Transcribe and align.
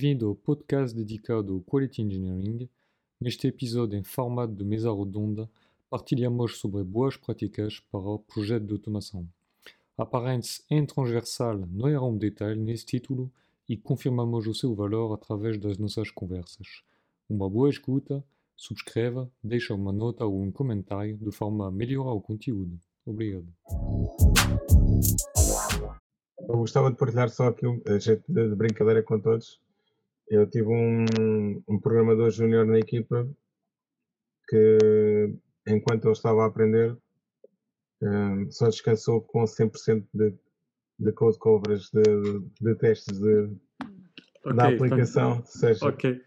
Bem-vindo 0.00 0.28
ao 0.28 0.34
podcast 0.36 0.96
dedicado 0.96 1.54
ao 1.54 1.60
Quality 1.60 2.02
Engineering. 2.02 2.68
Neste 3.20 3.48
episódio 3.48 3.98
em 3.98 4.04
formato 4.04 4.54
de 4.54 4.64
mesa 4.64 4.94
redonda, 4.94 5.50
partilhamos 5.90 6.58
sobre 6.58 6.84
boas 6.84 7.16
práticas 7.16 7.80
para 7.90 8.16
projetos 8.18 8.68
de 8.68 8.74
automação. 8.74 9.26
Aparece 9.96 10.62
em 10.70 10.86
transversal 10.86 11.58
não 11.66 11.88
era 11.88 12.00
um 12.00 12.16
detalhe 12.16 12.60
nesse 12.60 12.86
título 12.86 13.28
e 13.68 13.76
confirmamos 13.76 14.46
o 14.46 14.54
seu 14.54 14.72
valor 14.72 15.12
através 15.12 15.58
das 15.58 15.76
nossas 15.78 16.12
conversas. 16.12 16.84
Uma 17.28 17.50
boa 17.50 17.68
escuta, 17.68 18.22
subscreva, 18.56 19.28
deixa 19.42 19.74
uma 19.74 19.90
nota 19.90 20.24
ou 20.24 20.40
um 20.40 20.52
comentário 20.52 21.16
de 21.16 21.32
forma 21.32 21.66
a 21.66 21.72
melhorar 21.72 22.12
o 22.12 22.20
conteúdo. 22.20 22.78
Obrigado. 23.04 23.48
Eu 26.48 26.56
gostava 26.56 26.88
de 26.88 26.96
partilhar 26.96 27.28
só 27.30 27.48
aqui 27.48 27.66
um 27.66 27.82
a 27.84 27.98
jeito 27.98 28.22
de 28.32 28.54
brincadeira 28.54 29.02
com 29.02 29.18
todos. 29.18 29.60
Eu 30.30 30.48
tive 30.48 30.68
um, 30.68 31.04
um 31.68 31.80
programador 31.80 32.30
júnior 32.30 32.66
na 32.66 32.78
equipa 32.78 33.28
que, 34.48 35.34
enquanto 35.66 36.04
eu 36.06 36.12
estava 36.12 36.42
a 36.42 36.46
aprender, 36.46 36.96
um, 38.02 38.50
só 38.50 38.68
descansou 38.68 39.20
com 39.22 39.44
100% 39.44 40.06
de, 40.12 40.34
de 40.98 41.12
code 41.12 41.38
coverage, 41.38 41.88
de, 41.92 42.40
de 42.60 42.74
testes 42.76 43.18
de, 43.18 43.50
Ok, 44.44 44.54
da 44.56 44.72
então- 44.72 44.86
aplicação. 44.86 45.36
Ou 45.38 45.46
seja, 45.46 45.86
Ok. 45.86 46.22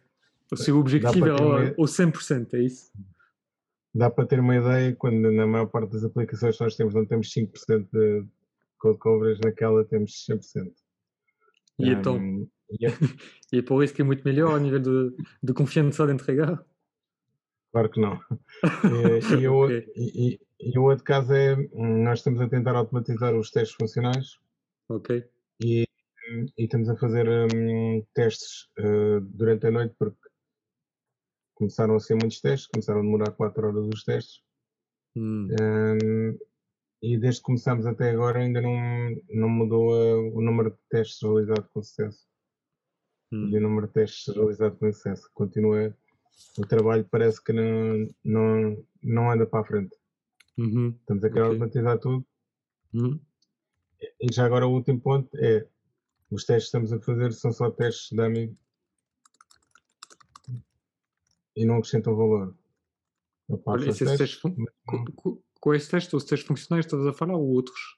O 0.52 0.58
seu 0.58 0.78
objetivo 0.78 1.28
é 1.28 1.34
uma- 1.34 1.74
o 1.78 1.88
100%, 1.88 2.56
é 2.56 2.60
isso? 2.60 2.92
dá 3.94 4.10
para 4.10 4.26
ter 4.26 4.40
uma 4.40 4.56
ideia, 4.56 4.94
quando 4.96 5.32
na 5.32 5.46
maior 5.48 5.68
parte 5.68 5.92
das 5.92 6.04
aplicações 6.04 6.58
que 6.58 6.64
nós 6.64 6.76
temos 6.78 6.94
não 6.94 7.06
temos 7.06 7.32
5% 7.32 7.88
de 7.92 8.26
code 8.78 8.98
coverage, 9.00 9.40
naquela 9.44 9.84
temos 9.86 10.26
100%. 10.30 10.74
E 11.82 11.90
então, 11.90 12.18
Um, 12.18 12.48
e 12.80 12.86
é- 12.86 12.98
e 13.52 13.62
por 13.62 13.84
isso 13.84 13.94
que 13.94 14.02
é 14.02 14.06
muito 14.06 14.24
melhor 14.24 14.56
a 14.56 14.60
nível 14.60 14.80
de, 14.80 15.16
de 15.44 15.54
confiança 15.54 16.06
de 16.06 16.14
entregar? 16.14 16.64
Claro 17.72 17.90
que 17.90 18.00
não. 18.02 18.20
E, 18.84 19.42
e 19.42 19.48
o, 19.48 19.66
Ok. 19.66 19.92
e- 19.96 20.40
e- 20.60 20.78
o 20.78 20.84
outro 20.84 21.04
caso 21.04 21.34
é, 21.34 21.56
hum, 21.74 22.04
nós 22.04 22.20
estamos 22.20 22.40
a 22.42 22.48
tentar 22.50 22.76
automatizar 22.76 23.36
os 23.36 23.50
testes 23.50 23.76
funcionais 23.76 24.38
Ok. 24.90 25.24
e, 25.64 25.88
estamos 26.58 26.88
a 26.90 26.96
fazer 26.98 27.28
hum, 27.54 28.06
testes 28.14 28.70
eh, 28.78 29.20
durante 29.22 29.68
a 29.68 29.72
noite 29.72 29.96
porque 29.98 30.18
começaram 31.56 31.96
a 31.96 32.00
ser 32.00 32.16
muitos 32.16 32.40
testes, 32.42 32.68
começaram 32.68 33.00
a 33.00 33.04
demorar 33.04 33.32
4 33.32 33.68
horas 33.68 33.88
os 33.88 34.04
testes 34.04 34.42
Hum, 35.16 35.48
hum, 35.52 36.38
e 37.02 37.18
desde 37.18 37.42
que 37.42 37.46
começamos 37.46 37.86
até 37.86 38.12
agora 38.12 38.40
ainda 38.40 38.62
não, 38.62 39.22
não 39.30 39.50
mudou 39.50 39.96
eh, 39.96 40.16
o 40.34 40.42
número 40.42 40.72
de 40.72 40.78
testes 40.90 41.22
realizados 41.22 41.68
com 41.74 41.82
sucesso 41.82 42.28
hum. 43.32 43.50
e 43.50 43.58
o 43.58 43.62
número 43.62 43.88
de 43.88 43.94
testes 43.94 44.36
realizados 44.36 44.78
com 44.78 44.92
sucesso 44.92 45.30
continua, 45.34 45.96
o 46.58 46.62
trabalho 46.62 47.08
parece 47.10 47.44
que 47.44 47.54
não, 47.54 48.08
não, 48.24 48.86
não 49.04 49.32
anda 49.32 49.46
para 49.46 49.62
a 49.62 49.66
frente. 49.66 49.96
Uhum. 50.58 50.90
Estamos 51.00 51.24
a 51.24 51.30
querer 51.30 51.42
Ok. 51.42 51.52
automatizar 51.54 51.98
tudo 52.00 52.26
Uhum. 52.94 53.20
E 54.20 54.34
já 54.34 54.46
agora 54.46 54.68
o 54.68 54.74
último 54.74 55.00
ponto 55.00 55.30
é 55.38 55.68
os 56.30 56.46
testes 56.46 56.72
que 56.72 56.78
estamos 56.78 56.94
a 56.94 57.00
fazer 57.00 57.32
são 57.34 57.52
só 57.52 57.72
testes 57.72 58.10
de 58.10 58.18
dummy 58.18 58.58
e 61.56 61.66
não 61.66 61.76
acrescentam 61.76 62.16
valor. 62.16 62.56
Eu 63.50 63.58
passo 63.58 63.84
Olha, 63.84 63.90
esses 63.90 64.18
testes, 64.18 64.42
testes, 64.42 65.42
fun- 65.62 65.70
mas 65.70 65.70
não- 65.70 65.70
co- 65.70 65.70
co- 65.70 65.70
com 65.70 65.74
esses 65.74 65.88
testes, 65.90 66.48
funcionais, 66.48 66.86
estás 66.86 67.06
a 67.06 67.14
falar 67.14 67.36
ou 67.36 67.48
outros? 67.50 67.98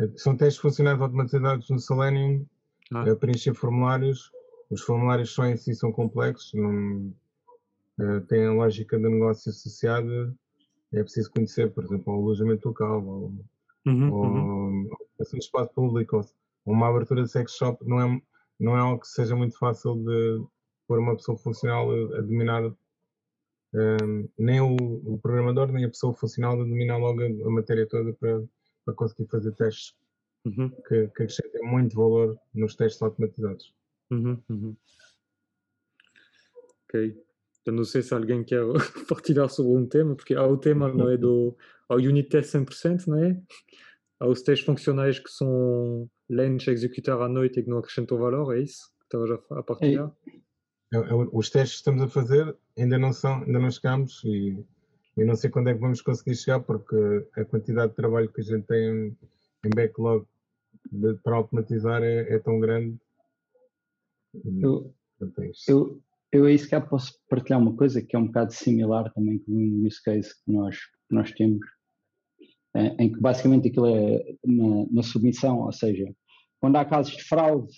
eh, 0.00 0.10
são 0.16 0.36
testes 0.36 0.60
funcionais 0.60 1.00
automatizados 1.00 1.68
no 1.70 1.78
Selenium, 1.78 2.46
Ah. 2.92 3.10
a 3.10 3.16
preencher 3.16 3.54
formulários. 3.54 4.30
Os 4.70 4.82
formulários 4.82 5.30
só 5.30 5.44
em 5.46 5.56
si 5.56 5.74
são 5.74 5.90
complexos, 5.92 6.52
não, 6.54 7.12
eh, 8.00 8.20
têm 8.28 8.46
a 8.46 8.52
lógica 8.52 8.96
de 8.98 9.08
negócio 9.08 9.50
associada. 9.50 10.34
É 10.92 11.02
preciso 11.02 11.30
conhecer, 11.32 11.72
por 11.72 11.84
exemplo, 11.84 12.14
o 12.14 12.22
alojamento 12.22 12.68
local, 12.68 13.04
ou 13.04 13.32
Uhum, 13.86 14.12
ou 14.12 14.24
uhum. 14.24 14.90
espaço 15.34 15.72
público, 15.74 16.16
ou 16.18 16.72
uma 16.74 16.88
abertura 16.88 17.22
de 17.24 17.30
sex 17.30 17.52
shop 17.56 17.84
não 17.86 18.00
é, 18.00 18.22
não 18.60 18.76
é 18.76 18.80
algo 18.80 19.00
que 19.00 19.08
seja 19.08 19.34
muito 19.36 19.56
fácil 19.58 19.96
de 19.96 20.44
pôr 20.86 20.98
uma 20.98 21.16
pessoa 21.16 21.36
funcional 21.38 21.90
a, 21.90 22.18
a 22.18 22.20
dominar, 22.22 22.62
nem 24.38 24.60
o, 24.60 24.74
o 25.14 25.18
programador, 25.18 25.70
nem 25.72 25.84
a 25.84 25.88
pessoa 25.88 26.14
funcional 26.14 26.54
a 26.54 26.64
dominar 26.64 26.96
logo 26.98 27.22
a, 27.22 27.50
matéria 27.50 27.86
toda 27.86 28.12
para, 28.14 28.42
para 28.84 28.94
conseguir 28.94 29.28
fazer 29.28 29.52
testes 29.52 29.96
Uhum, 30.44 30.70
que, 30.70 31.08
que 31.08 31.22
acrescentem 31.22 31.62
muito 31.62 31.94
valor 31.96 32.38
nos 32.54 32.74
testes 32.74 33.02
automatizados. 33.02 33.74
uhum, 34.10 34.42
uhum. 34.48 34.76
Ok. 36.84 37.22
Eu 37.66 37.72
não 37.72 37.84
sei 37.84 38.00
se 38.02 38.14
alguém 38.14 38.42
quer 38.42 38.62
partilhar 39.08 39.50
sobre 39.50 39.72
um 39.72 39.86
tema, 39.86 40.16
porque 40.16 40.34
há 40.34 40.46
o 40.46 40.56
tema, 40.56 40.90
não 40.92 41.10
é, 41.10 41.18
do 41.18 41.54
há 41.88 41.94
o 41.94 41.98
unit 41.98 42.30
test 42.30 42.54
100%, 42.54 43.08
não 43.08 43.22
é? 43.22 43.38
Há 44.20 44.26
os 44.26 44.42
testes 44.42 44.64
funcionais 44.64 45.18
que 45.18 45.30
são 45.30 46.08
lentos 46.28 46.66
a 46.68 46.72
executar 46.72 47.20
à 47.20 47.28
noite 47.28 47.60
e 47.60 47.62
que 47.62 47.68
não 47.68 47.78
acrescentam 47.78 48.18
valor, 48.18 48.56
é 48.56 48.60
isso 48.60 48.88
que 49.00 49.04
estavas 49.04 49.30
a, 49.30 49.58
a 49.58 49.62
partilhar? 49.62 50.10
É- 50.26 50.38
é 50.92 50.98
o- 51.14 51.30
Os 51.36 51.50
testes 51.50 51.72
que 51.72 51.78
estamos 51.78 52.02
a 52.02 52.08
fazer 52.08 52.56
ainda 52.76 52.98
não 52.98 53.12
são, 53.12 53.42
ainda 53.42 53.58
não 53.58 53.70
chegamos 53.70 54.22
e 54.24 54.56
eu 55.16 55.26
não 55.26 55.34
sei 55.36 55.50
quando 55.50 55.68
é 55.68 55.74
que 55.74 55.80
vamos 55.80 56.00
conseguir 56.00 56.36
chegar 56.36 56.60
porque 56.60 56.96
a 57.36 57.44
quantidade 57.44 57.90
de 57.90 57.96
trabalho 57.96 58.32
que 58.32 58.40
a 58.40 58.44
gente 58.44 58.66
tem 58.66 58.78
em, 58.88 59.16
em 59.66 59.70
backlog 59.74 60.24
de- 60.90 61.14
para 61.24 61.36
automatizar 61.36 62.02
é, 62.02 62.34
é 62.34 62.38
tão 62.38 62.60
grande. 62.60 62.96
Eu, 64.62 64.94
é 65.20 65.50
eu, 65.68 66.00
eu 66.32 66.44
aí 66.44 66.58
se 66.58 66.68
calhar 66.68 66.88
posso 66.88 67.18
partilhar 67.28 67.60
uma 67.60 67.74
coisa 67.76 68.00
que 68.00 68.14
é 68.14 68.18
um 68.18 68.26
bocado 68.26 68.52
similar 68.52 69.12
também 69.12 69.38
com 69.40 69.52
um 69.52 69.86
use 69.86 70.02
case 70.02 70.30
que 70.44 70.52
nós, 70.52 70.76
que 70.76 71.14
nós 71.14 71.32
temos, 71.32 71.66
eh, 72.74 72.94
em 72.98 73.12
que 73.12 73.20
basicamente 73.20 73.68
aquilo 73.68 73.86
é 73.86 74.24
na, 74.44 74.86
na 74.92 75.02
submissão, 75.02 75.60
ou 75.60 75.72
seja, 75.72 76.14
quando 76.60 76.76
há 76.76 76.84
casos 76.84 77.16
de 77.16 77.24
fraude, 77.24 77.72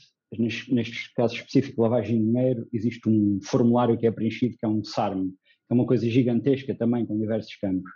casos 1.17 1.39
específicos 1.39 1.77
de 1.77 1.81
lavagem 1.81 2.19
de 2.19 2.27
dinheiro, 2.27 2.69
existe 2.73 3.09
um 3.09 3.41
formulário 3.43 3.99
que 3.99 4.07
é 4.07 4.11
preenchido 4.11 4.57
que 4.59 4.65
é 4.65 4.69
um 4.69 4.85
SARM, 4.85 5.29
que 5.31 5.71
é 5.71 5.75
uma 5.75 5.87
coisa 5.87 6.09
gigantesca 6.09 6.75
também 6.75 7.05
com 7.07 7.19
diversos 7.19 7.55
campos. 7.57 7.91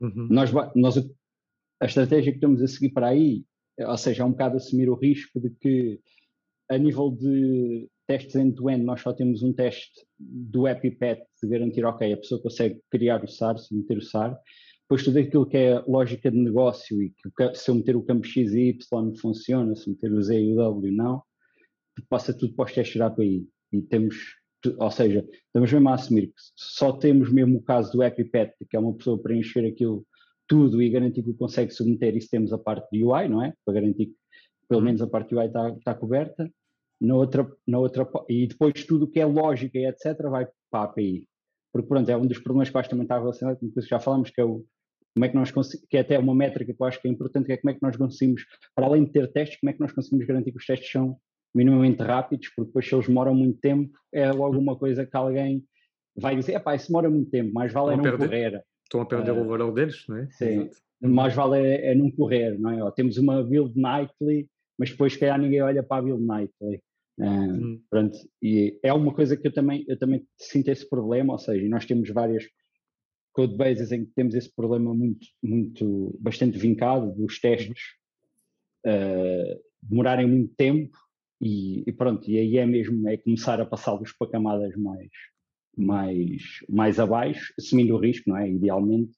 Uhum. 0.00 0.28
Nós, 0.30 0.50
nós, 0.74 0.96
a 1.80 1.86
estratégia 1.86 2.32
que 2.32 2.38
estamos 2.38 2.62
a 2.62 2.66
seguir 2.66 2.90
para 2.90 3.08
aí, 3.08 3.44
ou 3.78 3.96
seja, 3.96 4.22
é 4.22 4.26
um 4.26 4.32
bocado 4.32 4.56
assumir 4.56 4.88
o 4.88 4.94
risco 4.94 5.40
de 5.40 5.50
que, 5.50 6.00
a 6.70 6.78
nível 6.78 7.10
de 7.10 7.88
testes 8.06 8.34
end-to-end, 8.34 8.84
nós 8.84 9.00
só 9.00 9.12
temos 9.12 9.42
um 9.42 9.52
teste 9.52 10.04
do 10.18 10.66
EpiPet 10.66 11.22
de 11.42 11.48
garantir, 11.48 11.84
ok, 11.84 12.12
a 12.12 12.16
pessoa 12.16 12.42
consegue 12.42 12.80
criar 12.90 13.22
o 13.22 13.28
SAR, 13.28 13.56
submeter 13.58 13.98
o 13.98 14.02
SAR, 14.02 14.36
depois 14.82 15.04
tudo 15.04 15.20
aquilo 15.20 15.46
que 15.46 15.56
é 15.56 15.78
lógica 15.86 16.28
de 16.30 16.36
negócio 16.36 17.00
e 17.00 17.10
que 17.10 17.54
se 17.54 17.70
eu 17.70 17.76
meter 17.76 17.94
o 17.94 18.02
campo 18.02 18.26
X 18.26 18.52
e 18.52 18.70
Y 18.70 19.14
funciona, 19.14 19.76
se 19.76 19.88
meter 19.88 20.12
o 20.12 20.20
Z 20.20 20.40
e 20.40 20.52
o 20.52 20.56
W 20.56 20.92
não, 20.92 21.22
passa 22.08 22.32
tudo 22.32 22.54
para 22.54 22.66
os 22.66 22.72
testes 22.72 22.96
da 22.96 23.06
API. 23.06 23.46
E 23.72 23.82
temos, 23.82 24.16
ou 24.78 24.90
seja, 24.90 25.26
estamos 25.46 25.72
mesmo 25.72 25.88
a 25.88 25.94
assumir 25.94 26.26
que 26.28 26.42
só 26.56 26.92
temos 26.92 27.32
mesmo 27.32 27.58
o 27.58 27.62
caso 27.62 27.92
do 27.92 28.02
EpiPet, 28.02 28.54
que 28.68 28.76
é 28.76 28.80
uma 28.80 28.94
pessoa 28.94 29.20
preencher 29.20 29.66
aquilo 29.66 30.06
tudo 30.46 30.82
e 30.82 30.90
garantir 30.90 31.22
que 31.22 31.30
o 31.30 31.34
consegue 31.34 31.70
submeter, 31.70 32.16
e 32.16 32.20
se 32.20 32.28
temos 32.28 32.52
a 32.52 32.58
parte 32.58 32.88
de 32.90 33.04
UI, 33.04 33.28
não 33.28 33.42
é? 33.42 33.54
Para 33.64 33.74
garantir 33.74 34.06
que 34.06 34.16
pelo 34.68 34.82
menos 34.82 35.00
a 35.00 35.06
parte 35.06 35.34
UI 35.34 35.46
está, 35.46 35.68
está 35.70 35.94
coberta. 35.94 36.50
Na 37.00 37.14
outra, 37.14 37.50
na 37.66 37.78
outra, 37.78 38.06
e 38.28 38.46
depois 38.46 38.84
tudo 38.84 39.06
o 39.06 39.08
que 39.08 39.20
é 39.20 39.24
lógica 39.24 39.78
e 39.78 39.86
etc. 39.86 40.20
vai 40.28 40.46
para 40.70 40.80
a 40.80 40.84
API. 40.84 41.26
Porque 41.72 41.88
pronto, 41.88 42.10
é 42.10 42.16
um 42.16 42.26
dos 42.26 42.38
problemas 42.38 42.68
que 42.68 42.76
eu 42.76 42.80
acho 42.80 42.90
também 42.90 43.04
está 43.04 43.18
relacionado 43.18 43.58
com 43.58 43.66
aquilo 43.66 43.82
que 43.82 43.88
já 43.88 43.98
falamos, 43.98 44.30
que 44.30 44.40
é 44.40 44.44
o 44.44 44.64
como 45.14 45.24
é 45.24 45.28
que 45.28 45.34
nós 45.34 45.50
conseguimos, 45.50 45.88
que 45.88 45.96
é 45.96 46.00
até 46.00 46.18
uma 46.18 46.34
métrica 46.34 46.72
que 46.72 46.80
eu 46.80 46.86
acho 46.86 47.00
que 47.00 47.08
é 47.08 47.10
importante, 47.10 47.46
que 47.46 47.52
é 47.52 47.56
como 47.56 47.70
é 47.70 47.74
que 47.74 47.82
nós 47.82 47.96
conseguimos, 47.96 48.44
para 48.74 48.86
além 48.86 49.04
de 49.04 49.12
ter 49.12 49.30
testes, 49.32 49.58
como 49.60 49.70
é 49.70 49.72
que 49.72 49.80
nós 49.80 49.92
conseguimos 49.92 50.26
garantir 50.26 50.52
que 50.52 50.58
os 50.58 50.66
testes 50.66 50.90
são 50.90 51.16
minimamente 51.54 52.02
rápidos, 52.02 52.48
porque 52.48 52.68
depois 52.68 52.88
se 52.88 52.94
eles 52.94 53.06
demoram 53.06 53.34
muito 53.34 53.58
tempo, 53.60 53.90
é 54.12 54.30
logo 54.32 54.58
uma 54.58 54.76
coisa 54.76 55.04
que 55.06 55.16
alguém 55.16 55.64
vai 56.16 56.36
dizer, 56.36 56.54
epá, 56.54 56.74
isso 56.74 56.88
demora 56.88 57.08
muito 57.10 57.30
tempo, 57.30 57.52
mais 57.52 57.72
vale 57.72 57.94
é 57.94 57.96
não 57.96 58.02
perder. 58.02 58.26
correr, 58.28 58.62
Estão 58.84 59.00
a 59.00 59.06
perder 59.06 59.30
Ah, 59.30 59.34
o 59.34 59.48
valor 59.48 59.72
deles, 59.72 60.04
não 60.08 60.16
é? 60.16 60.28
sim. 60.30 60.44
Exato. 60.62 60.76
mais 61.02 61.34
vale 61.34 61.58
é, 61.60 61.92
é 61.92 61.94
não 61.94 62.10
correr, 62.10 62.58
não 62.58 62.70
é? 62.70 62.82
Ó, 62.82 62.90
temos 62.90 63.16
uma 63.18 63.42
build 63.42 63.78
nightly, 63.80 64.48
mas 64.78 64.90
depois 64.90 65.12
se 65.12 65.18
calhar 65.18 65.38
ninguém 65.40 65.62
olha 65.62 65.82
para 65.82 65.98
a 65.98 66.02
build 66.02 66.24
nightly. 66.24 66.82
Ah, 67.20 67.46
Hum, 67.48 67.80
Pronto, 67.90 68.18
e 68.42 68.78
é 68.82 68.92
uma 68.92 69.12
coisa 69.14 69.36
que 69.36 69.46
eu 69.46 69.52
também, 69.52 69.84
eu 69.88 69.98
também 69.98 70.26
sinto 70.38 70.68
esse 70.68 70.88
problema, 70.88 71.32
ou 71.34 71.38
seja, 71.38 71.68
nós 71.68 71.84
temos 71.84 72.08
várias 72.10 72.44
codebases 73.32 73.92
em 73.92 74.04
que 74.04 74.12
temos 74.14 74.34
esse 74.34 74.52
problema 74.54 74.92
muito, 74.94 75.26
muito, 75.42 76.16
bastante 76.20 76.58
vincado 76.58 77.12
dos 77.14 77.38
testes 77.40 77.80
ah, 78.86 79.58
demorarem 79.82 80.26
muito 80.26 80.54
tempo 80.54 80.96
e, 81.40 81.82
e 81.86 81.92
pronto, 81.92 82.30
e 82.30 82.38
aí 82.38 82.58
é 82.58 82.66
mesmo, 82.66 83.08
é 83.08 83.16
começar 83.16 83.60
a 83.60 83.66
passá-los 83.66 84.12
para 84.12 84.30
camadas 84.30 84.76
mais, 84.76 85.10
mais, 85.76 86.42
mais 86.68 87.00
abaixo, 87.00 87.52
assumindo 87.58 87.94
o 87.94 87.98
risco, 87.98 88.28
não 88.28 88.36
é? 88.36 88.48
Idealmente, 88.48 89.12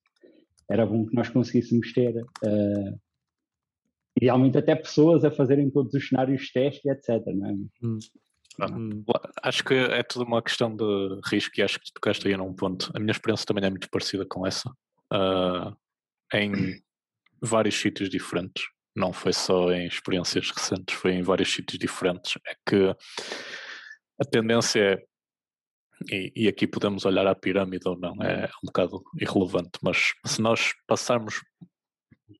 era 0.70 0.86
bom 0.86 1.04
que 1.06 1.14
nós 1.14 1.28
conseguíssemos 1.28 1.92
ter 1.92 2.14
ah, 2.44 2.94
idealmente 4.16 4.58
até 4.58 4.74
pessoas 4.74 5.24
a 5.24 5.30
fazerem 5.30 5.70
todos 5.70 5.92
os 5.94 6.08
cenários 6.08 6.42
de 6.42 6.52
teste 6.52 6.88
e 6.88 6.90
etc, 6.90 7.26
não 7.34 7.46
é? 7.48 7.52
hum. 7.82 7.98
Hum. 8.60 9.02
Acho 9.42 9.64
que 9.64 9.74
é 9.74 10.02
tudo 10.02 10.26
uma 10.26 10.42
questão 10.42 10.76
de 10.76 10.84
risco 11.24 11.58
e 11.58 11.62
acho 11.62 11.80
que 11.80 11.92
tocaste 11.92 12.28
aí 12.28 12.36
num 12.36 12.52
ponto. 12.52 12.90
A 12.94 13.00
minha 13.00 13.12
experiência 13.12 13.46
também 13.46 13.64
é 13.64 13.70
muito 13.70 13.88
parecida 13.88 14.26
com 14.26 14.46
essa. 14.46 14.70
Uh, 15.10 15.74
em 16.34 16.80
vários 17.40 17.74
sítios 17.80 18.10
diferentes, 18.10 18.62
não 18.94 19.12
foi 19.12 19.32
só 19.32 19.72
em 19.72 19.86
experiências 19.86 20.50
recentes, 20.50 20.94
foi 20.94 21.12
em 21.12 21.22
vários 21.22 21.52
sítios 21.52 21.78
diferentes. 21.78 22.38
É 22.46 22.54
que 22.68 22.94
a 24.20 24.24
tendência 24.24 24.80
é, 24.80 25.02
e, 26.10 26.32
e 26.34 26.48
aqui 26.48 26.66
podemos 26.66 27.04
olhar 27.04 27.26
à 27.26 27.34
pirâmide 27.34 27.88
ou 27.88 27.98
não, 27.98 28.14
é 28.22 28.46
um 28.62 28.66
bocado 28.66 29.02
irrelevante, 29.20 29.78
mas 29.82 30.12
se 30.26 30.40
nós 30.40 30.72
passarmos 30.86 31.40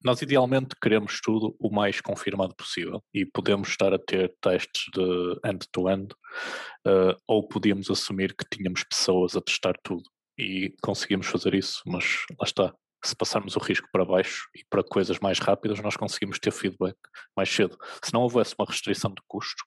nós 0.05 0.23
idealmente 0.23 0.75
queremos 0.81 1.21
tudo 1.21 1.55
o 1.61 1.71
mais 1.71 2.01
confirmado 2.01 2.55
possível 2.55 3.03
e 3.13 3.27
podemos 3.27 3.69
estar 3.69 3.93
a 3.93 3.99
ter 3.99 4.35
testes 4.41 4.85
de 4.93 5.39
end-to-end 5.45 6.09
-end, 6.09 6.13
uh, 6.87 7.17
ou 7.27 7.47
podíamos 7.47 7.91
assumir 7.91 8.35
que 8.35 8.45
tínhamos 8.51 8.85
pessoas 8.85 9.37
a 9.37 9.41
testar 9.41 9.75
tudo 9.83 10.05
e 10.39 10.75
conseguimos 10.83 11.27
fazer 11.27 11.55
isso, 11.55 11.83
mas 11.87 12.25
lá 12.39 12.45
está. 12.45 12.75
Se 13.05 13.17
passarmos 13.17 13.57
o 13.57 13.61
risco 13.61 13.89
para 13.93 14.05
baixo 14.05 14.49
e 14.55 14.65
para 14.65 14.83
coisas 14.83 15.19
mais 15.19 15.39
rápidas, 15.39 15.81
nós 15.81 15.97
conseguimos 15.97 16.39
ter 16.39 16.53
feedback 16.53 16.97
mais 17.37 17.49
cedo. 17.49 17.77
Se 18.03 18.13
não 18.13 18.23
houvesse 18.23 18.55
uma 18.59 18.67
restrição 18.67 19.11
de 19.11 19.23
custo, 19.27 19.65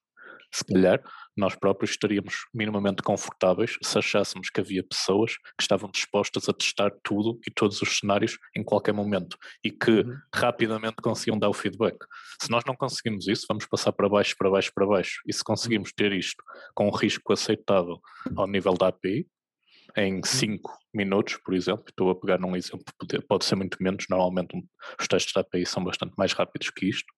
se 0.55 0.63
calhar 0.63 1.01
nós 1.35 1.53
próprios 1.53 1.91
estaríamos 1.91 2.45
minimamente 2.53 3.03
confortáveis 3.03 3.77
se 3.83 3.97
achássemos 3.97 4.49
que 4.49 4.61
havia 4.61 4.83
pessoas 4.83 5.35
que 5.35 5.61
estavam 5.61 5.89
dispostas 5.91 6.47
a 6.47 6.53
testar 6.53 6.91
tudo 7.03 7.37
e 7.45 7.51
todos 7.51 7.81
os 7.81 7.99
cenários 7.99 8.37
em 8.55 8.63
qualquer 8.63 8.93
momento 8.93 9.37
e 9.63 9.69
que 9.69 9.91
uhum. 9.91 10.17
rapidamente 10.33 10.95
conseguiam 11.01 11.37
dar 11.37 11.49
o 11.49 11.53
feedback. 11.53 11.97
Se 12.41 12.49
nós 12.49 12.63
não 12.65 12.75
conseguimos 12.75 13.27
isso, 13.27 13.45
vamos 13.49 13.65
passar 13.65 13.91
para 13.91 14.07
baixo, 14.07 14.35
para 14.37 14.49
baixo, 14.49 14.71
para 14.73 14.85
baixo. 14.85 15.21
E 15.27 15.33
se 15.33 15.43
conseguimos 15.43 15.91
ter 15.91 16.13
isto 16.13 16.41
com 16.73 16.87
um 16.87 16.91
risco 16.95 17.33
aceitável 17.33 17.99
ao 18.37 18.47
nível 18.47 18.73
da 18.73 18.87
API, 18.87 19.27
em 19.95 20.23
5 20.23 20.69
uhum. 20.69 20.77
minutos, 20.93 21.37
por 21.37 21.53
exemplo, 21.53 21.85
estou 21.89 22.09
a 22.09 22.15
pegar 22.15 22.39
num 22.39 22.55
exemplo, 22.55 22.85
pode 23.27 23.45
ser 23.45 23.55
muito 23.55 23.81
menos, 23.81 24.05
normalmente 24.09 24.55
os 24.99 25.07
testes 25.07 25.33
da 25.33 25.41
API 25.41 25.65
são 25.65 25.83
bastante 25.83 26.13
mais 26.17 26.33
rápidos 26.33 26.69
que 26.69 26.87
isto, 26.87 27.13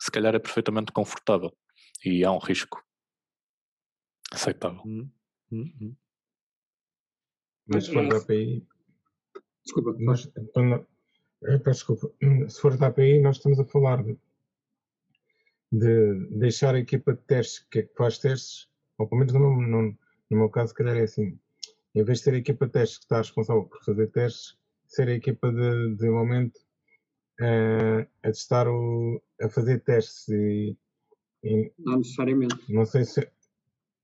se 0.00 0.10
calhar 0.10 0.34
é 0.34 0.38
perfeitamente 0.38 0.92
confortável 0.92 1.52
e 2.04 2.24
há 2.24 2.32
um 2.32 2.38
risco 2.38 2.82
aceitável. 4.32 4.82
Hum, 4.84 5.10
hum, 5.50 5.72
hum. 5.80 5.96
Mas 7.66 7.84
se 7.84 7.92
for 7.92 8.08
da 8.08 8.16
API. 8.16 8.66
Desculpa. 9.64 9.96
Nós, 9.98 10.30
quando, 10.54 10.86
desculpa. 11.66 12.10
Se 12.48 12.60
for 12.60 12.76
da 12.76 12.86
API, 12.86 13.20
nós 13.20 13.36
estamos 13.36 13.60
a 13.60 13.64
falar 13.64 14.02
de, 14.02 14.18
de 15.70 16.14
deixar 16.38 16.74
a 16.74 16.78
equipa 16.78 17.12
de 17.12 17.22
testes 17.22 17.66
que, 17.70 17.80
é 17.80 17.82
que 17.82 17.94
faz 17.94 18.18
testes, 18.18 18.68
ou 18.96 19.06
pelo 19.06 19.18
menos 19.20 19.34
no 19.34 19.40
meu, 19.40 19.68
no, 19.68 19.98
no 20.30 20.36
meu 20.36 20.48
caso, 20.48 20.68
se 20.68 20.74
calhar 20.74 20.96
é 20.96 21.02
assim. 21.02 21.38
Em 21.94 22.04
vez 22.04 22.18
de 22.18 22.24
ser 22.24 22.34
a 22.34 22.38
equipa 22.38 22.66
de 22.66 22.72
testes 22.72 22.98
que 22.98 23.04
está 23.04 23.18
responsável 23.18 23.64
por 23.64 23.82
fazer 23.84 24.08
testes, 24.08 24.56
ser 24.86 25.08
a 25.08 25.14
equipa 25.14 25.50
de 25.50 25.94
desenvolvimento 25.94 26.56
uh, 27.40 28.06
a 28.22 28.28
testar 28.28 28.68
o, 28.68 29.22
a 29.40 29.48
fazer 29.48 29.80
testes 29.80 30.28
e 30.28 30.76
e 31.42 31.72
não 31.78 31.98
necessariamente. 31.98 32.72
Não 32.72 32.84
sei 32.84 33.04
se, 33.04 33.30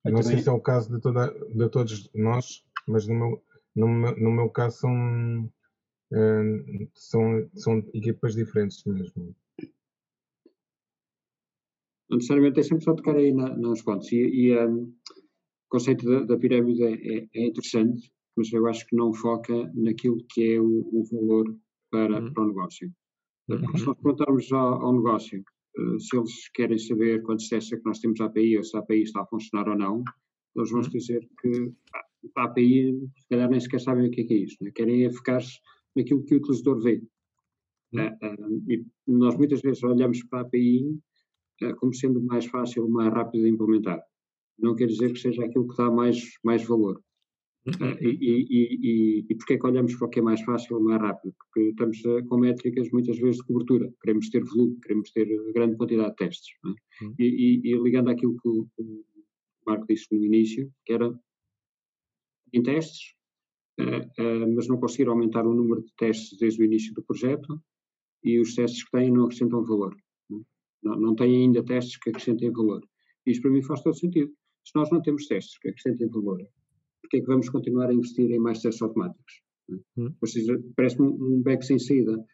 não 0.05 0.23
sei 0.23 0.39
se 0.39 0.49
é 0.49 0.53
o 0.53 0.61
caso 0.61 0.95
de, 0.95 1.01
toda, 1.01 1.29
de 1.29 1.69
todos 1.69 2.11
nós, 2.15 2.65
mas 2.87 3.07
no 3.07 3.15
meu, 3.15 3.43
no 3.75 3.89
meu, 3.89 4.17
no 4.17 4.31
meu 4.31 4.51
caso 4.51 4.79
são, 4.79 5.45
uh, 6.13 6.91
são, 6.95 7.51
são 7.55 7.79
equipas 7.93 8.35
diferentes 8.35 8.85
mesmo. 8.85 9.35
Não 12.09 12.19
necessariamente, 12.19 12.55
deixa-me 12.55 12.83
só 12.83 12.95
tocar 12.95 13.17
aí 13.17 13.33
na, 13.33 13.49
nos 13.57 13.83
pontos. 13.83 14.13
E, 14.13 14.17
e 14.17 14.59
um, 14.59 14.85
o 14.85 15.24
conceito 15.69 16.05
da, 16.07 16.25
da 16.25 16.39
pirâmide 16.39 16.83
é, 16.83 16.93
é, 16.93 17.29
é, 17.35 17.47
interessante, 17.47 18.11
mas 18.37 18.53
eu 18.53 18.67
acho 18.67 18.87
que 18.87 18.97
não 18.97 19.13
foca 19.13 19.71
naquilo 19.75 20.19
que 20.31 20.55
é 20.55 20.61
o, 20.61 20.89
o 20.93 21.05
valor 21.11 21.57
para, 21.91 22.23
uhum. 22.23 22.33
para 22.33 22.43
o 22.43 22.47
negócio. 22.49 22.93
Porque 23.47 23.79
se 23.79 23.87
nós 23.87 23.97
perguntarmos 23.97 24.53
ao, 24.53 24.83
ao 24.83 24.93
negócio 24.95 25.45
eh, 25.77 25.99
se 25.99 26.17
eles 26.17 26.49
querem 26.51 26.79
saber 26.79 27.23
quantos 27.23 27.49
testes 27.49 27.73
é 27.73 27.77
que 27.77 27.85
nós 27.85 27.99
temos 27.99 28.21
API 28.21 28.57
ou 28.57 28.65
se 28.65 28.77
a 28.77 28.81
API 28.81 29.03
está 29.03 29.23
a 29.23 29.27
funcionar 29.27 29.69
ou 29.69 29.77
não, 29.77 30.03
eles 30.57 30.71
vão 30.71 30.81
uhum. 30.81 30.89
dizer 30.89 31.29
que 31.41 31.73
a 32.37 32.45
API, 32.45 32.95
se 33.17 33.29
calhar 33.29 33.51
nem 33.51 33.61
sequer 33.61 33.81
sabem 33.81 34.07
o 34.07 34.11
que 34.11 34.23
é, 34.23 34.25
que 34.25 34.35
é 34.35 34.39
isso, 34.39 34.57
né? 34.63 34.71
querem 34.75 35.05
é 35.05 35.11
ficar-se 35.11 35.59
naquilo 35.97 36.25
que 36.25 36.35
o 36.35 36.39
utilizador 36.39 36.83
vê. 36.83 37.03
Uh, 37.93 37.99
uh, 37.99 38.73
e 38.73 38.85
nós 39.07 39.37
muitas 39.37 39.61
vezes 39.61 39.83
olhamos 39.85 40.23
para 40.25 40.41
a 40.41 40.43
API 40.43 40.99
como 41.79 41.95
sendo 41.95 42.21
mais 42.21 42.47
fácil, 42.47 42.89
mais 42.89 43.13
rápido 43.13 43.45
de 43.45 43.51
implementar. 43.51 44.03
Não 44.59 44.75
quer 44.75 44.87
dizer 44.87 45.13
que 45.13 45.19
seja 45.19 45.45
aquilo 45.45 45.69
que 45.69 45.77
dá 45.77 45.91
mais, 45.91 46.23
mais 46.43 46.65
valor. 46.65 47.01
Uh, 47.67 47.97
e, 47.99 48.09
e, 48.21 48.79
e, 48.83 49.27
e 49.31 49.35
porquê 49.37 49.55
é 49.55 49.59
que 49.59 49.67
olhamos 49.67 49.95
para 49.95 50.07
o 50.07 50.11
que 50.11 50.19
é 50.19 50.23
mais 50.23 50.43
fácil 50.43 50.79
e 50.79 50.83
mais 50.83 51.01
rápido? 51.01 51.35
Porque 51.39 51.71
estamos 51.71 52.05
uh, 52.05 52.25
com 52.27 52.37
métricas 52.37 52.91
muitas 52.91 53.19
vezes 53.19 53.39
de 53.39 53.47
cobertura, 53.47 53.91
queremos 54.03 54.29
ter 54.29 54.45
volume, 54.45 54.79
queremos 54.81 55.11
ter 55.13 55.27
grande 55.55 55.77
quantidade 55.77 56.11
de 56.11 56.17
testes. 56.17 56.55
É? 56.65 57.05
Uhum. 57.05 57.15
E, 57.19 57.75
ligando 57.83 58.11
àquilo 58.11 58.37
que 58.37 58.49
o, 58.49 58.69
o, 58.79 59.05
Marco 59.67 59.87
disse 59.89 60.15
no 60.15 60.23
início, 60.23 60.71
que 60.85 60.93
era 60.93 61.19
em 62.53 62.63
testes, 62.63 63.15
uh, 63.81 64.55
mas 64.55 64.69
não 64.69 64.79
conseguir 64.79 65.09
aumentar 65.09 65.47
o 65.47 65.55
número 65.55 65.83
de 65.83 65.93
testes 65.97 66.39
desde 66.39 66.61
o 66.61 66.67
início 66.67 66.93
do 66.93 67.03
projeto 67.03 67.59
e 68.23 68.39
os 68.41 68.55
testes 68.55 68.85
que 68.85 68.91
têm 68.91 69.11
não 69.11 69.25
acrescentam 69.25 69.65
valor. 69.65 69.97
É? 70.31 70.35
Não, 70.83 71.01
não 71.01 71.15
têm 71.15 71.45
ainda 71.45 71.65
testes 71.65 71.97
que 71.97 72.11
acrescentem 72.11 72.51
valor. 72.51 72.87
Isto 73.25 73.41
para 73.41 73.51
mim 73.51 73.63
faz 73.63 73.83
todo 73.83 73.99
sentido. 73.99 74.31
Se 74.65 74.73
nós 74.75 74.91
não 74.91 75.03
temos 75.03 75.27
testes 75.27 75.59
que 75.59 75.69
acrescentem 75.69 76.09
valor, 76.09 76.43
porque 77.03 77.19
é 77.19 77.21
que 77.21 77.27
vamos 77.27 77.49
continuar 77.51 77.91
a 77.91 77.95
investir 77.95 78.31
em 78.31 78.39
mais 78.39 78.61
testes 78.61 78.83
automáticos? 78.83 79.43
Hum. 79.97 80.15
Ou 80.21 80.29
seja, 80.29 80.59
parece-me 80.77 81.07
um, 81.09 81.43
beco 81.43 81.63
sem 81.63 81.79
saída. 81.79 82.25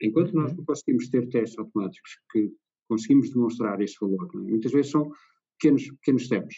Enquanto 0.00 0.34
nós 0.34 0.56
não 0.56 0.64
conseguimos 0.64 1.08
ter 1.08 1.28
testes 1.28 1.58
automáticos 1.58 2.18
que 2.30 2.50
conseguimos 2.88 3.30
demonstrar 3.30 3.80
esse 3.80 3.96
valor, 4.00 4.30
é? 4.34 4.38
muitas 4.38 4.72
vezes 4.72 4.90
são 4.90 5.10
pequenos, 5.58 5.88
pequenos 5.90 6.24
steps. 6.24 6.56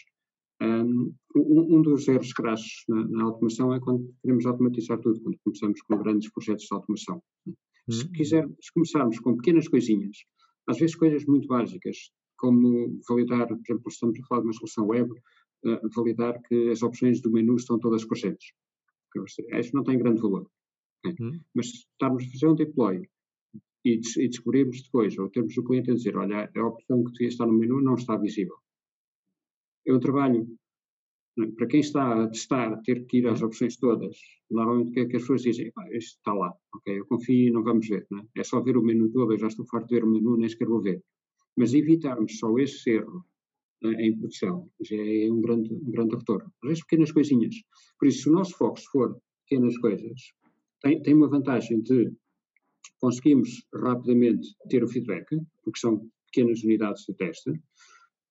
Um, 0.61 1.13
um 1.35 1.81
dos 1.81 2.07
erros 2.07 2.31
crassos 2.31 2.85
na, 2.87 3.05
na, 3.07 3.23
automação 3.23 3.73
é 3.73 3.79
quando 3.79 4.13
queremos 4.21 4.45
automatizar 4.45 4.99
tudo, 5.01 5.19
quando 5.19 5.37
começamos 5.43 5.81
com 5.81 5.97
grandes 5.97 6.31
projetos 6.31 6.65
de 6.65 6.73
automação. 6.73 7.21
Se, 7.89 8.05
hum. 8.05 8.55
se 8.61 8.73
começarmos 8.73 9.19
com 9.19 9.35
pequenas 9.35 9.67
coisinhas, 9.67 10.15
às 10.67 10.77
vezes 10.77 10.95
coisas 10.95 11.25
muito 11.25 11.47
básicas, 11.47 12.11
como 12.43 12.99
validar, 13.07 13.47
por 13.47 13.61
exemplo, 13.65 13.87
estamos 13.87 14.19
a 14.19 14.23
falar 14.27 14.41
de 14.41 14.47
uma 14.47 14.53
solução 14.53 14.85
web, 14.87 15.09
uh, 15.13 15.89
validar 15.95 16.41
que 16.41 16.71
as 16.71 16.83
opções 16.83 17.21
do 17.21 17.31
menu 17.31 17.55
estão 17.55 17.79
todas 17.79 18.03
presentes. 18.03 18.51
Isso 19.57 19.73
não 19.73 19.81
tem 19.81 19.97
grande 19.97 20.21
valor. 20.21 20.45
Hum. 21.05 21.39
Mas 21.55 21.67
estarmos 21.67 22.25
a 22.25 22.31
fazer 22.31 22.47
um 22.47 22.55
deploy 22.55 23.07
e, 23.85 24.01
e 24.17 24.27
descobrirmos 24.27 24.81
depois, 24.81 25.17
ou 25.17 25.29
termos 25.29 25.55
o 25.57 25.63
cliente 25.63 25.91
a 25.91 25.93
dizer, 25.93 26.17
olha, 26.17 26.51
a 26.53 26.67
opção 26.67 27.01
que 27.05 27.13
devia 27.13 27.29
estar 27.29 27.45
no 27.45 27.53
menu 27.53 27.81
não 27.81 27.95
está 27.95 28.17
visível. 28.17 28.57
É 29.87 29.93
um 29.93 29.99
trabalho, 30.01 30.45
para 31.55 31.67
quem 31.67 31.79
está 31.79 32.23
a 32.23 32.27
testar, 32.27 32.81
ter 32.81 33.05
que 33.05 33.19
ir 33.19 33.27
às 33.27 33.41
opções 33.41 33.77
todas, 33.77 34.17
normalmente 34.51 34.89
o 34.89 34.91
que 34.91 34.99
é 34.99 35.05
que 35.05 35.15
as 35.15 35.21
pessoas 35.21 35.43
dizem? 35.43 35.71
Ah, 35.77 35.87
isto 35.91 36.17
está 36.17 36.33
lá, 36.33 36.53
ok, 36.75 36.99
eu 36.99 37.05
confio 37.05 37.47
e 37.47 37.51
não 37.51 37.63
vamos 37.63 37.87
ver. 37.87 38.05
Não 38.11 38.19
é? 38.19 38.25
é 38.37 38.43
só 38.43 38.59
ver 38.59 38.75
o 38.75 38.83
menu 38.83 39.09
todo, 39.13 39.31
eu 39.31 39.39
já 39.39 39.47
estou 39.47 39.65
farto 39.65 39.87
de 39.87 39.95
ver 39.95 40.03
o 40.03 40.11
menu, 40.11 40.35
nem 40.35 40.49
sequer 40.49 40.67
vou 40.67 40.81
ver. 40.81 41.01
Mas 41.57 41.73
evitarmos 41.73 42.37
só 42.39 42.57
esse 42.57 42.89
erro 42.91 43.25
em 43.83 44.17
produção. 44.17 44.69
Já 44.81 44.95
é 44.95 45.29
um 45.31 45.41
grande, 45.41 45.73
um 45.73 45.91
grande 45.91 46.15
retorno. 46.15 46.51
Vezes 46.63 46.83
pequenas 46.83 47.11
coisinhas. 47.11 47.55
Por 47.99 48.07
isso, 48.07 48.23
se 48.23 48.29
o 48.29 48.33
nosso 48.33 48.57
foco 48.57 48.79
for 48.91 49.17
pequenas 49.47 49.77
coisas, 49.77 50.21
tem, 50.81 51.01
tem 51.01 51.13
uma 51.13 51.27
vantagem 51.27 51.81
de 51.81 52.11
conseguimos 52.99 53.65
rapidamente 53.73 54.55
ter 54.69 54.83
o 54.83 54.87
feedback, 54.87 55.37
porque 55.63 55.79
são 55.79 56.09
pequenas 56.27 56.63
unidades 56.63 57.03
de 57.05 57.13
teste. 57.13 57.51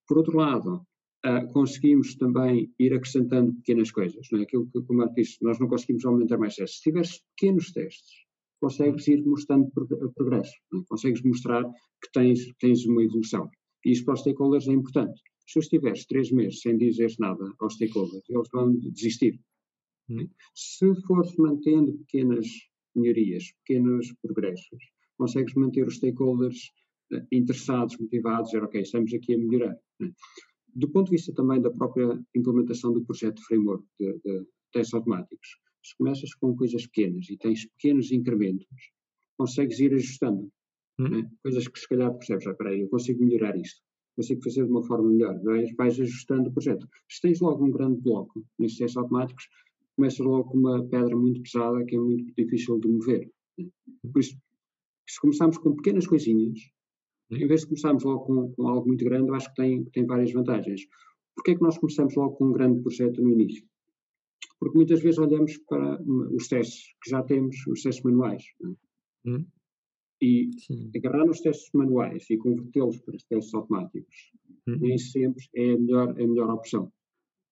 Por 0.08 0.18
outro 0.18 0.36
lado, 0.36 0.86
uh, 1.26 1.52
conseguimos 1.52 2.16
também 2.16 2.72
ir 2.78 2.94
acrescentando 2.94 3.54
pequenas 3.54 3.90
coisas. 3.90 4.26
Não 4.32 4.40
é? 4.40 4.42
Aquilo 4.42 4.66
que 4.70 4.78
o 4.78 4.94
Marco 4.94 5.14
disse, 5.14 5.36
nós 5.42 5.58
não 5.58 5.68
conseguimos 5.68 6.04
aumentar 6.04 6.38
mais 6.38 6.56
testes. 6.56 6.78
Se 6.78 6.84
tiveres 6.84 7.22
pequenos 7.36 7.70
testes, 7.72 8.24
consegues 8.62 9.06
ir 9.08 9.20
mostrando 9.26 9.70
progresso. 10.14 10.54
É? 10.72 10.76
Consegues 10.88 11.22
mostrar 11.22 11.64
que 11.64 12.10
tens, 12.12 12.38
tens 12.60 12.86
uma 12.86 13.02
evolução. 13.02 13.50
E 13.84 13.90
isso 13.90 14.04
para 14.04 14.14
os 14.14 14.20
stakeholders 14.20 14.68
é 14.68 14.72
importante 14.72 15.20
se 15.46 15.58
estiveres 15.58 16.06
três 16.06 16.30
meses 16.30 16.60
sem 16.60 16.76
dizer 16.76 17.12
nada 17.18 17.52
aos 17.58 17.74
stakeholders, 17.74 18.22
eles 18.28 18.48
vão 18.52 18.74
desistir. 18.76 19.40
Hum. 20.08 20.28
Se 20.54 20.94
fores 21.06 21.34
mantendo 21.36 21.92
pequenas 21.98 22.46
melhorias, 22.94 23.52
pequenos 23.64 24.12
progressos, 24.22 24.78
consegues 25.18 25.54
manter 25.54 25.86
os 25.86 25.96
stakeholders 25.96 26.58
uh, 27.12 27.26
interessados, 27.30 27.98
motivados, 27.98 28.50
dizer, 28.50 28.64
ok, 28.64 28.80
estamos 28.80 29.12
aqui 29.12 29.34
a 29.34 29.38
melhorar. 29.38 29.76
Né? 30.00 30.12
Do 30.74 30.88
ponto 30.88 31.06
de 31.06 31.16
vista 31.16 31.32
também 31.34 31.60
da 31.60 31.70
própria 31.70 32.18
implementação 32.34 32.92
do 32.92 33.04
projeto 33.04 33.36
de 33.36 33.44
framework 33.44 33.84
de, 34.00 34.12
de 34.24 34.46
testes 34.72 34.94
automáticos, 34.94 35.48
se 35.82 35.96
começas 35.96 36.34
com 36.34 36.54
coisas 36.56 36.86
pequenas 36.86 37.28
e 37.28 37.36
tens 37.36 37.66
pequenos 37.66 38.12
incrementos, 38.12 38.66
consegues 39.36 39.80
ir 39.80 39.94
ajustando. 39.94 40.50
Hum. 40.98 41.08
Né? 41.08 41.30
Coisas 41.42 41.66
que 41.66 41.78
se 41.78 41.88
calhar 41.88 42.12
percebes, 42.12 42.46
ah, 42.46 42.50
espera 42.50 42.70
aí, 42.70 42.80
eu 42.80 42.88
consigo 42.88 43.24
melhorar 43.24 43.56
isto 43.56 43.82
consigo 44.16 44.42
fazer 44.42 44.64
de 44.64 44.70
uma 44.70 44.82
forma 44.82 45.10
melhor. 45.10 45.40
Vais, 45.42 45.74
vais 45.76 46.00
ajustando 46.00 46.48
o 46.48 46.52
projeto. 46.52 46.86
Se 47.08 47.20
tens 47.20 47.40
logo 47.40 47.64
um 47.64 47.70
grande 47.70 48.00
bloco 48.00 48.44
nestes 48.58 48.78
testes 48.78 48.96
automáticos, 48.96 49.48
começas 49.96 50.24
logo 50.24 50.50
com 50.50 50.58
uma 50.58 50.84
pedra 50.86 51.16
muito 51.16 51.42
pesada 51.42 51.84
que 51.84 51.96
é 51.96 51.98
muito 51.98 52.32
difícil 52.36 52.78
de 52.78 52.88
mover. 52.88 53.30
Por 54.12 54.20
isso, 54.20 54.36
se 55.08 55.20
começarmos 55.20 55.58
com 55.58 55.74
pequenas 55.74 56.06
coisinhas, 56.06 56.58
em 57.30 57.46
vez 57.46 57.62
de 57.62 57.68
começarmos 57.68 58.04
logo 58.04 58.24
com, 58.24 58.52
com 58.52 58.68
algo 58.68 58.86
muito 58.86 59.04
grande, 59.04 59.28
eu 59.28 59.34
acho 59.34 59.48
que 59.48 59.54
tem, 59.54 59.84
tem 59.86 60.06
várias 60.06 60.32
vantagens. 60.32 60.82
Porquê 61.34 61.52
é 61.52 61.54
que 61.54 61.62
nós 61.62 61.78
começamos 61.78 62.14
logo 62.14 62.36
com 62.36 62.48
um 62.48 62.52
grande 62.52 62.82
projeto 62.82 63.22
no 63.22 63.30
início? 63.30 63.64
Porque 64.62 64.78
muitas 64.78 65.02
vezes 65.02 65.18
olhamos 65.18 65.58
para 65.68 66.00
os 66.00 66.46
testes 66.46 66.94
que 67.02 67.10
já 67.10 67.20
temos, 67.24 67.66
os 67.66 67.82
testes 67.82 68.04
manuais. 68.04 68.44
É? 68.64 69.28
Hum. 69.28 69.44
E 70.22 70.50
Sim. 70.56 70.88
agarrar 70.94 71.26
nos 71.26 71.40
testes 71.40 71.68
manuais 71.74 72.30
e 72.30 72.36
convertê-los 72.36 73.00
para 73.00 73.18
testes 73.28 73.52
automáticos 73.54 74.30
hum. 74.68 74.78
nem 74.80 74.96
sempre 74.98 75.44
é 75.56 75.72
a 75.72 75.76
melhor, 75.76 76.10
a 76.10 76.14
melhor 76.14 76.50
opção. 76.50 76.92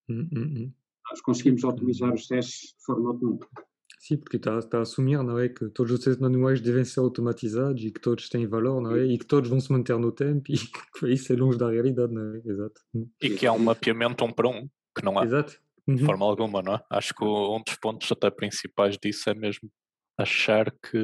Hum, 0.08 0.28
hum, 0.32 0.54
hum. 0.56 0.72
Nós 1.10 1.20
conseguimos 1.20 1.64
otimizar 1.64 2.14
os 2.14 2.28
testes 2.28 2.76
de 2.78 2.84
forma 2.84 3.10
automática. 3.10 3.66
Sim, 3.98 4.16
porque 4.16 4.36
está 4.36 4.62
tá 4.62 4.78
a 4.78 4.82
assumir 4.82 5.20
não 5.24 5.36
é, 5.36 5.48
que 5.48 5.68
todos 5.70 5.92
os 5.92 6.04
testes 6.04 6.22
manuais 6.22 6.60
devem 6.60 6.84
ser 6.84 7.00
automatizados 7.00 7.82
e 7.82 7.90
que 7.90 8.00
todos 8.00 8.28
têm 8.28 8.46
valor 8.46 8.80
não 8.80 8.94
é? 8.94 9.04
e 9.04 9.18
que 9.18 9.26
todos 9.26 9.50
vão 9.50 9.58
se 9.58 9.72
manter 9.72 9.98
no 9.98 10.12
tempo 10.12 10.44
e 10.48 10.54
que 10.96 11.08
isso 11.08 11.32
é 11.32 11.36
longe 11.36 11.58
da 11.58 11.72
realidade, 11.72 12.14
não 12.14 12.36
é? 12.36 12.42
Exato. 12.44 12.80
E 13.20 13.30
que 13.30 13.46
é 13.46 13.50
um 13.50 13.58
mapeamento 13.58 14.24
um 14.24 14.32
para 14.32 14.48
um, 14.48 14.70
que 14.96 15.04
não 15.04 15.20
é. 15.20 15.24
Exato. 15.24 15.60
Uhum. 15.90 15.96
De 15.96 16.04
forma 16.04 16.24
alguma, 16.24 16.62
não 16.62 16.74
é? 16.74 16.80
Acho 16.88 17.12
que 17.12 17.24
um 17.24 17.60
dos 17.66 17.74
pontos 17.74 18.10
até 18.12 18.30
principais 18.30 18.96
disso 18.96 19.28
é 19.28 19.34
mesmo 19.34 19.68
achar 20.16 20.70
que 20.70 20.98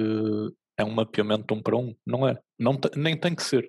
é 0.78 0.84
um 0.84 0.92
mapeamento 0.92 1.52
um 1.52 1.60
para 1.60 1.76
um. 1.76 1.92
Não 2.06 2.28
é. 2.28 2.38
Não 2.56 2.78
nem 2.94 3.18
tem 3.18 3.34
que 3.34 3.42
ser. 3.42 3.68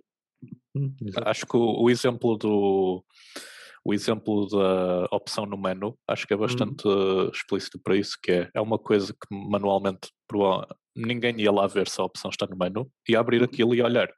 Uhum, 0.76 0.96
Acho 1.26 1.48
que 1.48 1.58
o, 1.58 1.82
o 1.82 1.90
exemplo 1.90 2.38
do 2.38 3.04
o 3.84 3.94
exemplo 3.94 4.48
da 4.48 5.06
opção 5.12 5.46
no 5.46 5.58
menu 5.58 5.98
acho 6.08 6.28
que 6.28 6.34
é 6.34 6.36
uhum. 6.36 6.42
bastante 6.44 6.88
uhum. 6.88 7.30
explícito 7.30 7.80
para 7.80 7.96
isso, 7.96 8.16
que 8.22 8.32
é, 8.32 8.52
é 8.54 8.62
uma 8.62 8.78
coisa 8.78 9.12
que 9.14 9.28
manualmente 9.32 10.12
ninguém 10.96 11.42
ia 11.42 11.52
lá 11.52 11.66
ver 11.66 11.88
se 11.88 12.00
a 12.00 12.04
opção 12.04 12.30
está 12.30 12.46
no 12.46 12.56
menu 12.56 12.92
e 13.10 13.16
abrir 13.16 13.40
uhum. 13.40 13.46
aquilo 13.46 13.74
e 13.74 13.82
olhar. 13.82 14.14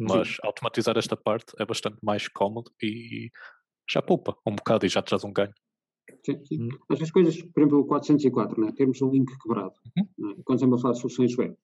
Mas 0.00 0.28
Sim. 0.28 0.36
automatizar 0.42 0.98
esta 0.98 1.16
parte 1.16 1.52
é 1.58 1.64
bastante 1.64 1.98
mais 2.02 2.26
cómodo 2.26 2.72
e 2.82 3.30
já 3.88 4.02
poupa 4.02 4.34
um 4.46 4.56
bocado 4.56 4.86
e 4.86 4.88
já 4.88 5.02
traz 5.02 5.22
um 5.22 5.32
ganho. 5.32 5.52
Hum. 6.52 6.68
As 6.88 7.10
coisas, 7.10 7.42
por 7.42 7.60
exemplo, 7.60 7.80
o 7.80 7.84
404, 7.84 8.60
né? 8.60 8.72
termos 8.72 9.00
um 9.02 9.10
link 9.10 9.30
quebrado, 9.38 9.74
uhum. 9.96 10.28
né? 10.28 10.34
quando 10.44 10.58
estamos 10.58 10.78
a 10.78 10.82
falar 10.82 10.94
de 10.94 11.00
soluções 11.00 11.36
web, 11.36 11.54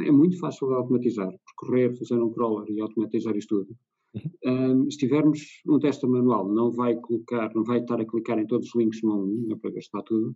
é 0.00 0.10
muito 0.10 0.38
fácil 0.38 0.68
de 0.68 0.74
automatizar, 0.74 1.30
percorrer, 1.30 1.96
fazer 1.96 2.20
um 2.20 2.30
crawler 2.30 2.68
e 2.70 2.80
automatizar 2.80 3.36
isto 3.36 3.64
tudo. 3.64 3.76
Um, 4.46 4.90
se 4.90 4.98
tivermos 4.98 5.40
um 5.66 5.78
teste 5.78 6.06
manual, 6.06 6.48
não 6.48 6.70
vai 6.70 6.96
colocar, 6.96 7.52
não 7.54 7.64
vai 7.64 7.80
estar 7.80 8.00
a 8.00 8.04
clicar 8.04 8.38
em 8.38 8.46
todos 8.46 8.68
os 8.68 8.74
links 8.74 9.02
num 9.02 9.10
a 9.10 9.16
um, 9.16 9.48
é 9.52 9.56
para 9.56 9.78
está 9.78 10.02
tudo. 10.02 10.34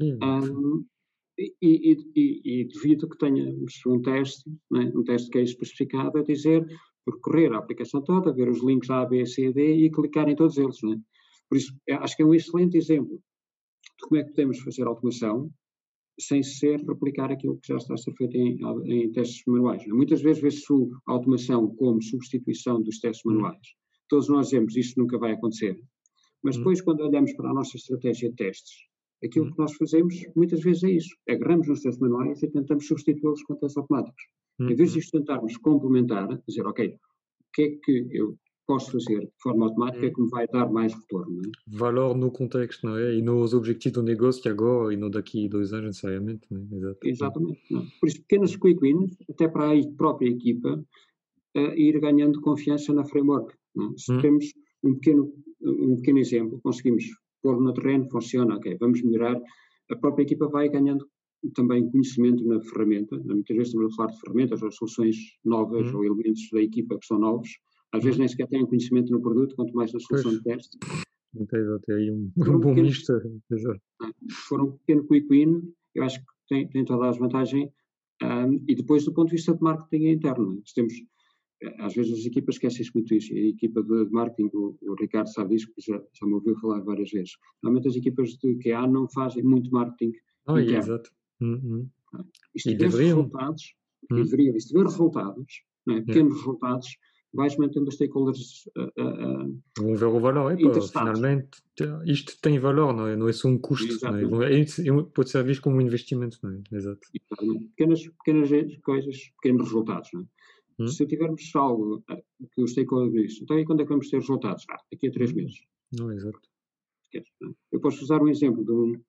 Um, 0.00 0.84
e, 1.38 1.54
e, 1.62 1.96
e, 2.14 2.40
e, 2.44 2.64
devido 2.64 3.08
que 3.08 3.16
tenhamos 3.16 3.74
um 3.86 4.02
teste, 4.02 4.50
né, 4.70 4.92
um 4.94 5.02
teste 5.02 5.30
que 5.30 5.38
é 5.38 5.42
especificado, 5.42 6.18
a 6.18 6.22
dizer 6.22 6.66
percorrer 7.04 7.52
a 7.52 7.58
aplicação 7.58 8.02
toda, 8.02 8.32
ver 8.32 8.48
os 8.48 8.62
links 8.62 8.90
A, 8.90 9.04
B, 9.04 9.24
C, 9.26 9.52
D 9.52 9.76
e 9.76 9.90
clicar 9.90 10.28
em 10.28 10.36
todos 10.36 10.58
eles. 10.58 10.80
Né? 10.82 11.00
Por 11.52 11.58
isso, 11.58 11.76
é, 11.86 11.92
acho 11.92 12.16
que 12.16 12.22
é 12.22 12.24
um 12.24 12.32
excelente 12.32 12.78
exemplo 12.78 13.18
de 13.18 14.08
como 14.08 14.18
é 14.18 14.24
que 14.24 14.30
podemos 14.30 14.58
fazer 14.60 14.86
automação 14.86 15.52
sem 16.18 16.42
ser 16.42 16.80
replicar 16.80 17.30
aquilo 17.30 17.58
que 17.58 17.68
já 17.68 17.76
está 17.76 17.92
a 17.92 17.96
ser 17.98 18.10
feito 18.14 18.34
em, 18.38 18.58
em 18.86 19.12
testes 19.12 19.42
manuais. 19.46 19.86
Muitas 19.86 20.22
vezes 20.22 20.40
vê-se 20.40 20.64
a 21.06 21.12
automação 21.12 21.68
como 21.76 22.00
substituição 22.00 22.80
dos 22.82 23.00
testes 23.00 23.26
hum. 23.26 23.34
manuais. 23.34 23.60
Todos 24.08 24.30
nós 24.30 24.46
dizemos 24.46 24.74
isto 24.78 24.98
nunca 24.98 25.18
vai 25.18 25.32
acontecer. 25.32 25.78
Mas 26.42 26.56
hum. 26.56 26.60
depois, 26.60 26.80
quando 26.80 27.00
olhamos 27.00 27.34
para 27.34 27.50
a 27.50 27.52
nossa 27.52 27.76
estratégia 27.76 28.30
de 28.30 28.36
testes, 28.36 28.72
aquilo 29.22 29.44
que 29.48 29.52
hum. 29.52 29.56
nós 29.58 29.74
fazemos 29.74 30.14
muitas 30.34 30.62
vezes 30.62 30.84
é 30.84 30.90
isso. 30.90 31.14
Agarramos 31.28 31.68
nos 31.68 31.82
testes 31.82 32.00
manuais 32.00 32.42
e 32.42 32.48
tentamos 32.48 32.86
substituí-los 32.86 33.42
com 33.42 33.56
testes 33.56 33.76
automáticos. 33.76 34.24
Em 34.58 34.74
vez 34.74 34.94
de 34.94 35.10
tentarmos 35.10 35.58
complementar, 35.58 36.28
dizer, 36.48 36.66
ok, 36.66 36.88
o 36.88 37.44
que 37.52 37.62
é 37.62 37.68
que 37.84 38.08
eu 38.10 38.38
posso 38.66 38.92
fazer 38.92 39.20
de 39.20 39.32
forma 39.42 39.66
automática 39.66 40.06
hum. 40.06 40.12
que 40.12 40.22
me 40.22 40.30
vai 40.30 40.46
dar 40.48 40.70
mais 40.70 40.94
retorno. 40.94 41.42
É? 41.44 41.76
Valor 41.76 42.16
no 42.16 42.30
contexto, 42.30 42.86
não 42.86 42.96
é? 42.96 43.14
E 43.14 43.22
nos 43.22 43.54
objetivos 43.54 43.94
do 43.94 44.02
negócio 44.02 44.50
agora 44.50 44.92
e 44.92 44.96
não 44.96 45.10
daqui 45.10 45.46
a 45.46 45.48
dois 45.48 45.72
anos 45.72 45.86
necessariamente. 45.86 46.46
Não 46.50 46.60
é? 46.60 46.76
Exato. 46.76 46.98
Exatamente. 47.04 47.60
Não. 47.70 47.84
Por 48.00 48.08
isso, 48.08 48.20
pequenas 48.20 48.56
quick 48.56 48.80
wins, 48.80 49.16
até 49.28 49.48
para 49.48 49.72
a 49.72 49.88
própria 49.96 50.28
equipa, 50.28 50.84
uh, 51.56 51.74
ir 51.74 52.00
ganhando 52.00 52.40
confiança 52.40 52.92
na 52.92 53.04
framework. 53.04 53.54
É? 53.54 53.98
Se 53.98 54.12
hum. 54.12 54.20
temos 54.20 54.52
um 54.82 54.94
pequeno, 54.94 55.32
um 55.62 55.96
pequeno 55.96 56.18
exemplo, 56.18 56.60
conseguimos 56.62 57.04
pôr 57.42 57.60
no 57.60 57.72
terreno, 57.72 58.08
funciona, 58.10 58.56
ok, 58.56 58.76
vamos 58.80 59.02
melhorar, 59.02 59.40
a 59.90 59.96
própria 59.96 60.22
equipa 60.22 60.48
vai 60.48 60.68
ganhando 60.68 61.06
também 61.54 61.90
conhecimento 61.90 62.44
na 62.44 62.60
ferramenta, 62.60 63.16
muitas 63.24 63.56
vezes 63.56 63.68
estamos 63.68 63.92
a 63.92 63.96
falar 63.96 64.12
de 64.12 64.20
ferramentas 64.20 64.62
ou 64.62 64.70
soluções 64.70 65.16
novas 65.44 65.92
hum. 65.92 65.96
ou 65.96 66.04
elementos 66.04 66.48
da 66.52 66.62
equipa 66.62 66.98
que 66.98 67.06
são 67.06 67.18
novos, 67.18 67.50
às 67.92 68.02
vezes 68.02 68.18
nem 68.18 68.28
sequer 68.28 68.48
têm 68.48 68.66
conhecimento 68.66 69.12
no 69.12 69.20
produto, 69.20 69.54
quanto 69.54 69.74
mais 69.74 69.92
na 69.92 70.00
solução 70.00 70.30
pois. 70.30 70.42
de 70.42 70.44
teste. 70.44 70.78
Então, 71.34 71.58
exato, 71.58 71.92
aí 71.92 72.10
um, 72.10 72.30
um 72.36 72.58
bom 72.58 72.74
misto. 72.74 73.12
Foram 74.48 74.64
um 74.64 74.72
pequeno 74.72 75.06
quick 75.06 75.28
win, 75.28 75.72
eu 75.94 76.04
acho 76.04 76.18
que 76.20 76.26
tem, 76.48 76.68
tem 76.68 76.84
toda 76.84 77.08
a 77.08 77.12
vantagem. 77.12 77.72
Um, 78.22 78.62
e 78.68 78.74
depois, 78.74 79.04
do 79.04 79.12
ponto 79.12 79.28
de 79.28 79.36
vista 79.36 79.54
de 79.54 79.62
marketing 79.62 80.08
interno, 80.08 80.54
nós 80.54 80.72
temos, 80.72 80.92
eh, 81.62 81.74
às 81.80 81.94
vezes 81.94 82.20
as 82.20 82.26
equipas 82.26 82.54
esquecem 82.54 82.86
muito 82.94 83.14
isso, 83.14 83.32
e 83.32 83.38
a 83.38 83.48
equipa 83.48 83.82
de 83.82 84.10
marketing, 84.10 84.50
o, 84.54 84.78
o 84.82 84.94
Ricardo 84.94 85.28
sabe 85.28 85.56
disso, 85.56 85.72
já, 85.78 86.00
já 86.12 86.26
me 86.26 86.34
ouviu 86.34 86.54
falar 86.60 86.80
várias 86.80 87.10
vezes. 87.10 87.32
Normalmente 87.62 87.88
as 87.88 87.96
equipas 87.96 88.30
de 88.30 88.56
QA 88.58 88.86
não 88.86 89.08
fazem 89.08 89.42
muito 89.42 89.70
marketing 89.70 90.12
oh, 90.46 90.58
interno. 90.58 90.78
exato. 90.78 91.10
Uhum. 91.40 91.88
E 92.54 92.60
se 92.60 92.76
tiver 92.76 92.90
resultados, 92.90 93.74
uhum. 94.10 94.18
e 94.18 94.24
deveria, 94.24 94.60
se 94.60 94.68
tiver 94.68 94.84
resultados, 94.84 95.62
é? 95.88 96.00
pequenos 96.02 96.34
resultados, 96.34 96.88
vais 97.34 97.56
mantendo 97.56 97.88
os 97.88 97.94
stakeholders 97.94 98.66
uh, 98.76 98.82
uh, 98.82 99.62
vão 99.78 99.96
ver 99.96 100.04
o 100.04 100.20
valor, 100.20 100.52
é, 100.52 100.56
pá, 100.56 100.80
finalmente 100.80 101.62
isto 102.04 102.38
tem 102.40 102.58
valor, 102.58 102.92
não 102.94 103.06
é, 103.06 103.16
não 103.16 103.28
é 103.28 103.32
só 103.32 103.48
um 103.48 103.58
custo, 103.58 103.98
não 104.04 104.42
é? 104.42 104.60
é? 104.60 105.02
pode 105.14 105.30
ser 105.30 105.42
visto 105.44 105.62
como 105.62 105.76
um 105.76 105.80
investimento, 105.80 106.38
não 106.42 106.52
é? 106.52 106.62
Exato. 106.70 107.00
Pequenas, 107.76 108.06
pequenas 108.06 108.50
coisas, 108.82 109.16
pequenos 109.40 109.62
resultados, 109.64 110.10
não 110.12 110.20
é? 110.20 110.24
Hum? 110.78 110.88
Se 110.88 111.06
tivermos 111.06 111.50
algo 111.54 112.02
que 112.54 112.62
os 112.62 112.72
stakeholders 112.72 113.12
dizem, 113.12 113.44
então 113.44 113.58
e 113.58 113.64
quando 113.64 113.80
é 113.80 113.84
que 113.84 113.90
vamos 113.90 114.08
ter 114.08 114.18
resultados? 114.18 114.64
Ah, 114.70 114.78
daqui 114.90 115.08
a 115.08 115.12
três 115.12 115.32
hum. 115.32 115.36
meses. 115.36 115.62
Não, 115.98 116.12
exato. 116.12 116.40
Eu 117.70 117.80
posso 117.80 118.02
usar 118.02 118.22
um 118.22 118.28
exemplo 118.28 118.64
de 118.64 118.72
um, 118.72 119.02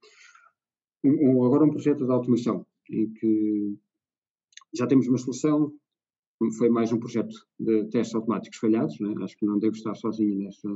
um, 1.06 1.46
agora 1.46 1.64
um 1.64 1.70
projeto 1.70 2.06
de 2.06 2.12
automação 2.12 2.66
em 2.90 3.12
que 3.14 3.78
já 4.74 4.86
temos 4.88 5.08
uma 5.08 5.18
solução 5.18 5.74
foi 6.58 6.70
mais 6.70 6.92
um 6.92 7.00
projeto 7.00 7.36
de 7.60 7.86
testes 7.86 8.16
automáticos 8.16 8.60
falhados, 8.60 9.00
né? 9.00 9.14
acho 9.22 9.38
que 9.38 9.46
não 9.46 9.60
devo 9.60 9.76
estar 9.76 9.96
sozinho 9.96 10.40
nessa, 10.40 10.70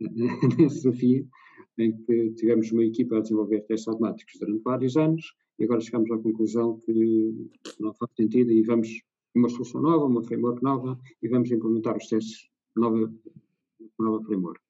nesse 0.58 0.76
desafio, 0.76 1.28
em 1.78 1.96
que 2.04 2.30
tivemos 2.32 2.70
uma 2.72 2.84
equipa 2.84 3.18
a 3.18 3.20
desenvolver 3.20 3.60
testes 3.62 3.88
automáticos 3.88 4.34
durante 4.38 4.62
vários 4.62 4.96
anos 4.96 5.34
e 5.58 5.64
agora 5.64 5.80
chegamos 5.80 6.10
à 6.10 6.18
conclusão 6.18 6.80
que 6.80 7.50
não 7.78 7.92
faz 7.94 8.10
sentido 8.16 8.50
e 8.50 8.62
vamos 8.62 8.88
uma 9.34 9.48
solução 9.48 9.80
nova, 9.80 10.06
uma 10.06 10.22
framework 10.22 10.62
nova 10.62 10.98
e 11.22 11.28
vamos 11.28 11.50
implementar 11.50 11.96
os 11.96 12.08
testes 12.08 12.48
nova, 12.74 13.12
nova 13.98 14.24
framework. 14.24 14.60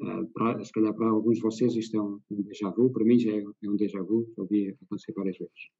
Uh, 0.00 0.26
para, 0.32 0.64
se 0.64 0.72
calhar 0.72 0.94
para 0.94 1.08
alguns 1.08 1.38
de 1.38 1.42
vocês 1.42 1.74
isto 1.74 1.96
é 1.96 2.00
um, 2.00 2.20
um 2.30 2.42
déjà 2.42 2.70
vu, 2.70 2.90
para 2.90 3.04
mim 3.04 3.18
já 3.18 3.32
é, 3.32 3.42
é 3.42 3.68
um 3.68 3.74
déjà 3.74 4.00
vu, 4.00 4.32
já 4.36 4.42
ouvi 4.42 4.76
acontecer 4.80 5.12
várias 5.12 5.36
vezes. 5.36 5.70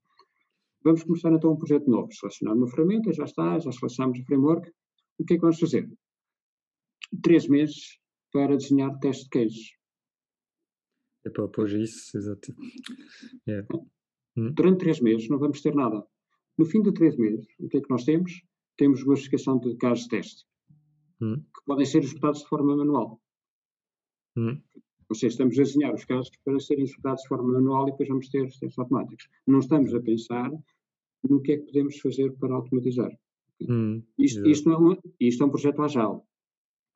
Vamos 0.82 1.02
começar 1.02 1.32
então 1.32 1.52
um 1.52 1.56
projeto 1.56 1.90
novo, 1.90 2.12
selecionar 2.12 2.56
uma 2.56 2.68
ferramenta, 2.68 3.12
já 3.12 3.24
está, 3.24 3.58
já 3.58 3.72
selecionamos 3.72 4.20
o 4.20 4.24
framework. 4.24 4.70
O 5.18 5.24
que 5.24 5.34
é 5.34 5.36
que 5.36 5.40
vamos 5.40 5.58
fazer? 5.58 5.90
Três 7.22 7.48
meses 7.48 7.98
para 8.32 8.56
desenhar 8.56 8.96
teste 8.98 9.24
de 9.24 9.30
cases. 9.30 9.78
É 11.26 11.30
para 11.30 11.48
pôr 11.48 11.68
isso, 11.70 12.16
exato. 12.16 12.54
Yeah. 13.46 13.66
Hum. 14.36 14.52
Durante 14.54 14.78
três 14.78 15.00
meses 15.00 15.28
não 15.28 15.38
vamos 15.38 15.60
ter 15.60 15.74
nada. 15.74 16.06
No 16.56 16.64
fim 16.64 16.80
de 16.82 16.92
três 16.92 17.16
meses, 17.16 17.46
o 17.58 17.68
que 17.68 17.78
é 17.78 17.80
que 17.80 17.90
nós 17.90 18.04
temos? 18.04 18.42
Temos 18.76 19.02
uma 19.02 19.14
verificação 19.14 19.58
de 19.58 19.76
casos 19.76 20.04
de 20.04 20.10
teste, 20.10 20.44
hum. 21.20 21.36
que 21.36 21.64
podem 21.66 21.84
ser 21.84 22.04
executados 22.04 22.40
de 22.40 22.48
forma 22.48 22.76
manual. 22.76 23.20
Hum. 24.36 24.62
Ou 25.08 25.16
seja, 25.16 25.28
estamos 25.28 25.58
a 25.58 25.62
desenhar 25.62 25.94
os 25.94 26.04
casos 26.04 26.30
para 26.44 26.60
serem 26.60 26.84
executados 26.84 27.22
de 27.22 27.28
forma 27.28 27.52
manual 27.52 27.88
e 27.88 27.92
depois 27.92 28.08
vamos 28.08 28.28
ter 28.28 28.44
os 28.44 28.58
testes 28.58 28.78
automáticos. 28.78 29.28
Não 29.46 29.60
estamos 29.60 29.94
a 29.94 30.00
pensar 30.00 30.50
no 31.28 31.40
que 31.40 31.52
é 31.52 31.56
que 31.56 31.66
podemos 31.66 31.98
fazer 31.98 32.32
para 32.32 32.54
automatizar. 32.54 33.10
Hum, 33.60 34.02
isto, 34.18 34.46
isto, 34.46 34.70
é 34.70 34.78
um, 34.78 34.96
isto 35.18 35.42
é 35.42 35.46
um 35.46 35.50
projeto 35.50 35.82
agile. 35.82 36.20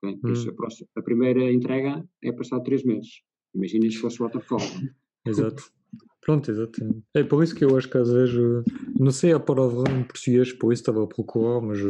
Okay? 0.04 0.21
Hum. 0.25 0.49
A, 0.49 0.52
próxima, 0.52 0.88
a, 0.97 1.02
primeira 1.02 1.52
entrega 1.52 2.04
é 2.23 2.33
passado 2.33 2.62
três 2.62 2.85
meses. 2.85 3.23
Imaginem 3.54 3.90
se 3.90 3.99
fosse 3.99 4.19
waterfall. 4.19 4.61
exato. 5.26 5.73
Pronto, 6.21 6.50
exato. 6.50 7.04
É 7.14 7.25
por 7.25 7.42
isso 7.42 7.54
que 7.54 7.64
eu 7.64 7.76
acho 7.76 7.90
que 7.90 7.99
às 7.99 8.09
vezes, 8.09 8.35
não 8.99 9.11
sei 9.11 9.33
a 9.33 9.40
palavra 9.40 9.90
em 9.92 10.04
português, 10.04 10.52
por 10.52 10.73
isso 10.73 10.83
estava 10.83 11.02
a 11.02 11.07
procurar, 11.07 11.61
mas 11.61 11.81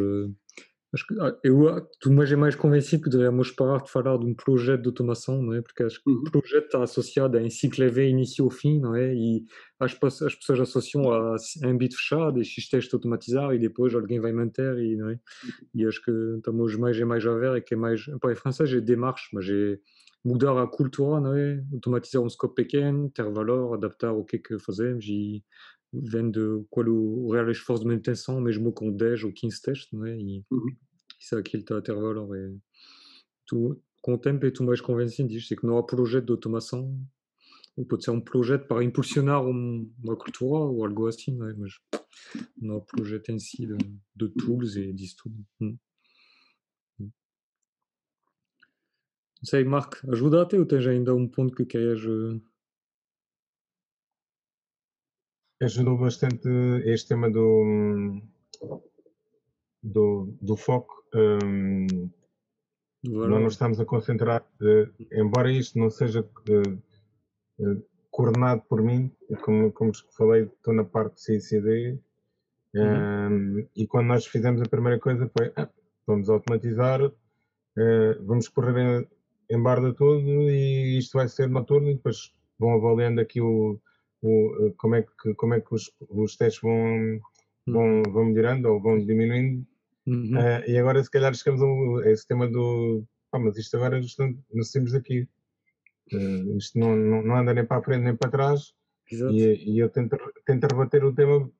Acho 0.95 1.07
que 1.07 1.15
ah, 1.21 1.35
eu 1.43 1.79
estou 1.79 2.13
mais 2.13 2.31
e 2.31 2.37
mais 2.37 2.55
convencido 2.55 3.05
que 3.05 3.11
devemos 3.11 3.51
parar 3.51 3.83
de 3.83 3.91
falar 3.91 4.19
de 4.19 4.27
um 4.27 4.35
projeto 4.35 4.83
de 4.83 4.89
automação, 4.89 5.43
não 5.43 5.55
é? 5.55 5.63
Porque 5.63 5.83
acho 5.83 6.03
que 6.03 6.11
uhum. 6.11 6.23
o 6.27 6.31
projeto 6.31 6.67
está 6.67 6.83
associado 6.83 7.39
a 7.39 7.41
um 7.41 7.49
ciclo 7.49 7.85
EV 7.85 8.11
início 8.11 8.45
ao 8.45 8.51
fim, 8.51 8.79
não 8.79 8.95
é? 8.95 9.15
E 9.15 9.45
as, 9.81 9.93
as 10.03 10.35
pessoas 10.35 10.61
associam 10.61 11.11
a 11.11 11.37
um 11.65 11.79
bit 11.79 11.97
fechado 11.97 12.39
e 12.39 12.45
X 12.45 12.69
testes 12.69 12.93
automatizados 12.93 13.57
e 13.57 13.59
depois 13.59 13.95
alguém 13.95 14.21
vai 14.21 14.33
manter, 14.33 14.79
e, 14.79 14.97
não 14.97 15.09
é? 15.09 15.19
E 15.75 15.87
acho 15.87 16.03
que 16.03 16.11
estamos 16.37 16.77
mais 16.77 16.99
e 16.99 17.05
mais 17.07 17.27
a 17.27 17.35
ver 17.35 17.57
e 17.57 17.63
que 17.63 17.73
é 17.73 17.77
mais. 17.77 18.05
Pá, 18.21 18.31
em 18.31 18.37
francês 18.37 18.71
é 18.75 18.81
démarche, 18.81 19.29
mas 19.33 19.49
é 19.49 19.79
mudar 20.23 20.61
a 20.63 20.67
cultura, 20.67 21.21
não 21.21 21.35
é? 21.35 21.65
Automatizar 21.73 22.23
um 22.23 22.29
scope 22.29 22.55
pequeno, 22.55 23.11
ter 23.11 23.25
valor, 23.31 23.75
adaptar 23.75 24.13
o 24.13 24.25
que 24.25 24.39
que 24.39 24.59
fazemos 24.59 25.07
e 25.07 25.43
vem 25.93 26.31
de 26.31 26.65
qual 26.71 26.87
o, 26.89 27.27
o 27.27 27.33
real 27.33 27.51
esforço 27.51 27.83
de 27.83 27.89
manutenção, 27.89 28.41
mesmo 28.41 28.73
com 28.73 28.91
10 28.91 29.25
ou 29.25 29.33
15 29.33 29.63
testes, 29.63 29.93
não 29.93 30.07
é? 30.07 30.17
E 30.17 30.45
uhum. 30.51 30.77
isso 31.21 31.35
é 31.35 31.39
aquilo 31.39 31.63
que 31.63 31.73
está 31.73 31.79
a 31.79 31.83
ter 31.83 31.95
valor. 31.95 32.37
E 32.37 32.59
tu, 33.47 33.81
com 34.01 34.15
o 34.15 34.19
tempo, 34.19 34.47
é 34.47 34.51
tu 34.51 34.65
mais 34.65 34.81
convencido 34.81 35.29
disto, 35.29 35.53
é 35.53 35.57
que 35.57 35.67
não 35.67 35.77
há 35.77 35.83
projeto 35.83 36.27
de 36.27 36.33
automação, 36.33 36.99
ou 37.77 37.85
pode 37.85 38.05
ser 38.05 38.11
um 38.11 38.21
projeto 38.21 38.67
para 38.67 38.85
impulsionar 38.85 39.43
um, 39.45 39.91
uma 40.03 40.17
cultura 40.17 40.65
ou 40.65 40.85
algo 40.85 41.07
assim, 41.07 41.37
não 41.37 41.49
é? 41.49 41.55
Mas 41.55 41.73
não 42.57 42.77
há 42.77 42.81
projeto 42.81 43.31
em 43.31 43.39
si 43.39 43.67
de, 43.67 43.77
de 44.15 44.29
tools 44.31 44.77
e 44.77 44.93
disso 44.93 45.17
tudo. 45.23 45.47
Hum. 45.61 45.79
Hum. 47.01 47.11
Não 49.41 49.45
sei, 49.45 49.65
Marco, 49.65 49.97
ajuda-te 50.11 50.57
ou 50.57 50.67
tens 50.67 50.87
ainda 50.87 51.15
um 51.15 51.29
ponto 51.29 51.55
que 51.55 51.65
queres 51.65 52.05
uh, 52.05 52.41
ajudou 55.63 55.97
bastante 55.97 56.49
este 56.85 57.09
tema 57.09 57.31
do, 57.31 58.21
do, 59.83 60.37
do 60.41 60.57
foco. 60.57 61.05
Um, 61.15 62.11
não 63.05 63.41
nos 63.41 63.55
estamos 63.55 63.81
a 63.81 63.85
concentrar, 63.85 64.43
uh, 64.61 65.05
embora 65.13 65.51
isto 65.51 65.79
não 65.79 65.91
seja 65.91 66.21
uh, 66.21 67.65
uh, 67.65 67.87
coordenado 68.11 68.63
por 68.69 68.83
mim, 68.83 69.11
como, 69.43 69.73
como 69.73 69.93
falei, 70.17 70.45
estou 70.45 70.75
na 70.75 70.85
parte 70.85 71.15
de 71.15 71.23
CICD, 71.23 71.99
uhum. 72.75 73.59
um, 73.59 73.69
e 73.75 73.87
quando 73.87 74.09
nós 74.09 74.27
fizemos 74.27 74.61
a 74.61 74.69
primeira 74.69 74.99
coisa 74.99 75.31
foi 75.37 75.53
ah, 75.57 75.69
vamos 76.07 76.29
automatizar, 76.29 77.01
vamos 78.27 78.49
correr 78.49 78.77
em, 78.77 79.57
em 79.57 79.63
barda 79.63 79.95
tudo 79.95 80.29
e 80.51 80.99
isto 80.99 81.17
vai 81.17 81.27
ser 81.27 81.49
noturno 81.49 81.89
e 81.89 81.95
depois 81.95 82.33
vão 82.59 82.75
avaliando 82.75 83.21
aqui 83.21 83.41
o, 83.41 83.81
o, 84.23 84.67
eh, 84.67 84.75
como 84.79 84.95
é 84.95 85.03
que, 85.03 85.35
como 85.35 85.55
é 85.55 85.61
que 85.61 85.75
os, 85.75 85.93
os 86.09 86.37
testes 86.37 86.63
vão, 86.63 87.21
vão, 87.67 87.97
uhum. 87.97 88.03
vão 88.13 88.25
melhorando 88.27 88.69
ou 88.69 88.81
vão 88.81 89.05
diminuindo. 89.05 89.67
Uhum. 90.07 90.37
Uh, 90.37 90.71
e 90.71 90.79
agora, 90.79 91.03
se 91.03 91.11
calhar, 91.11 91.35
chegamos 91.35 91.63
a, 91.63 92.11
esse 92.11 92.27
tema 92.27 92.49
do. 92.49 93.05
Ah, 93.33 93.39
mas 93.39 93.57
isto 93.57 93.77
agora 93.77 94.01
nos 94.01 94.71
saímos 94.71 94.93
daqui. 94.93 95.29
Uh, 96.13 96.57
isto 96.57 96.79
não, 96.79 96.97
não, 96.97 97.23
não, 97.23 97.37
anda 97.37 97.55
nem 97.55 97.65
para 97.65 97.79
a 97.79 97.83
frente 97.83 98.05
nem 98.05 98.17
para 98.17 98.31
trás. 98.31 98.75
E, 99.11 99.75
e, 99.75 99.79
eu 99.79 99.91
tento, 99.91 100.17
tento 100.47 100.65
rebater 100.65 101.05
o 101.05 101.15
tema. 101.15 101.51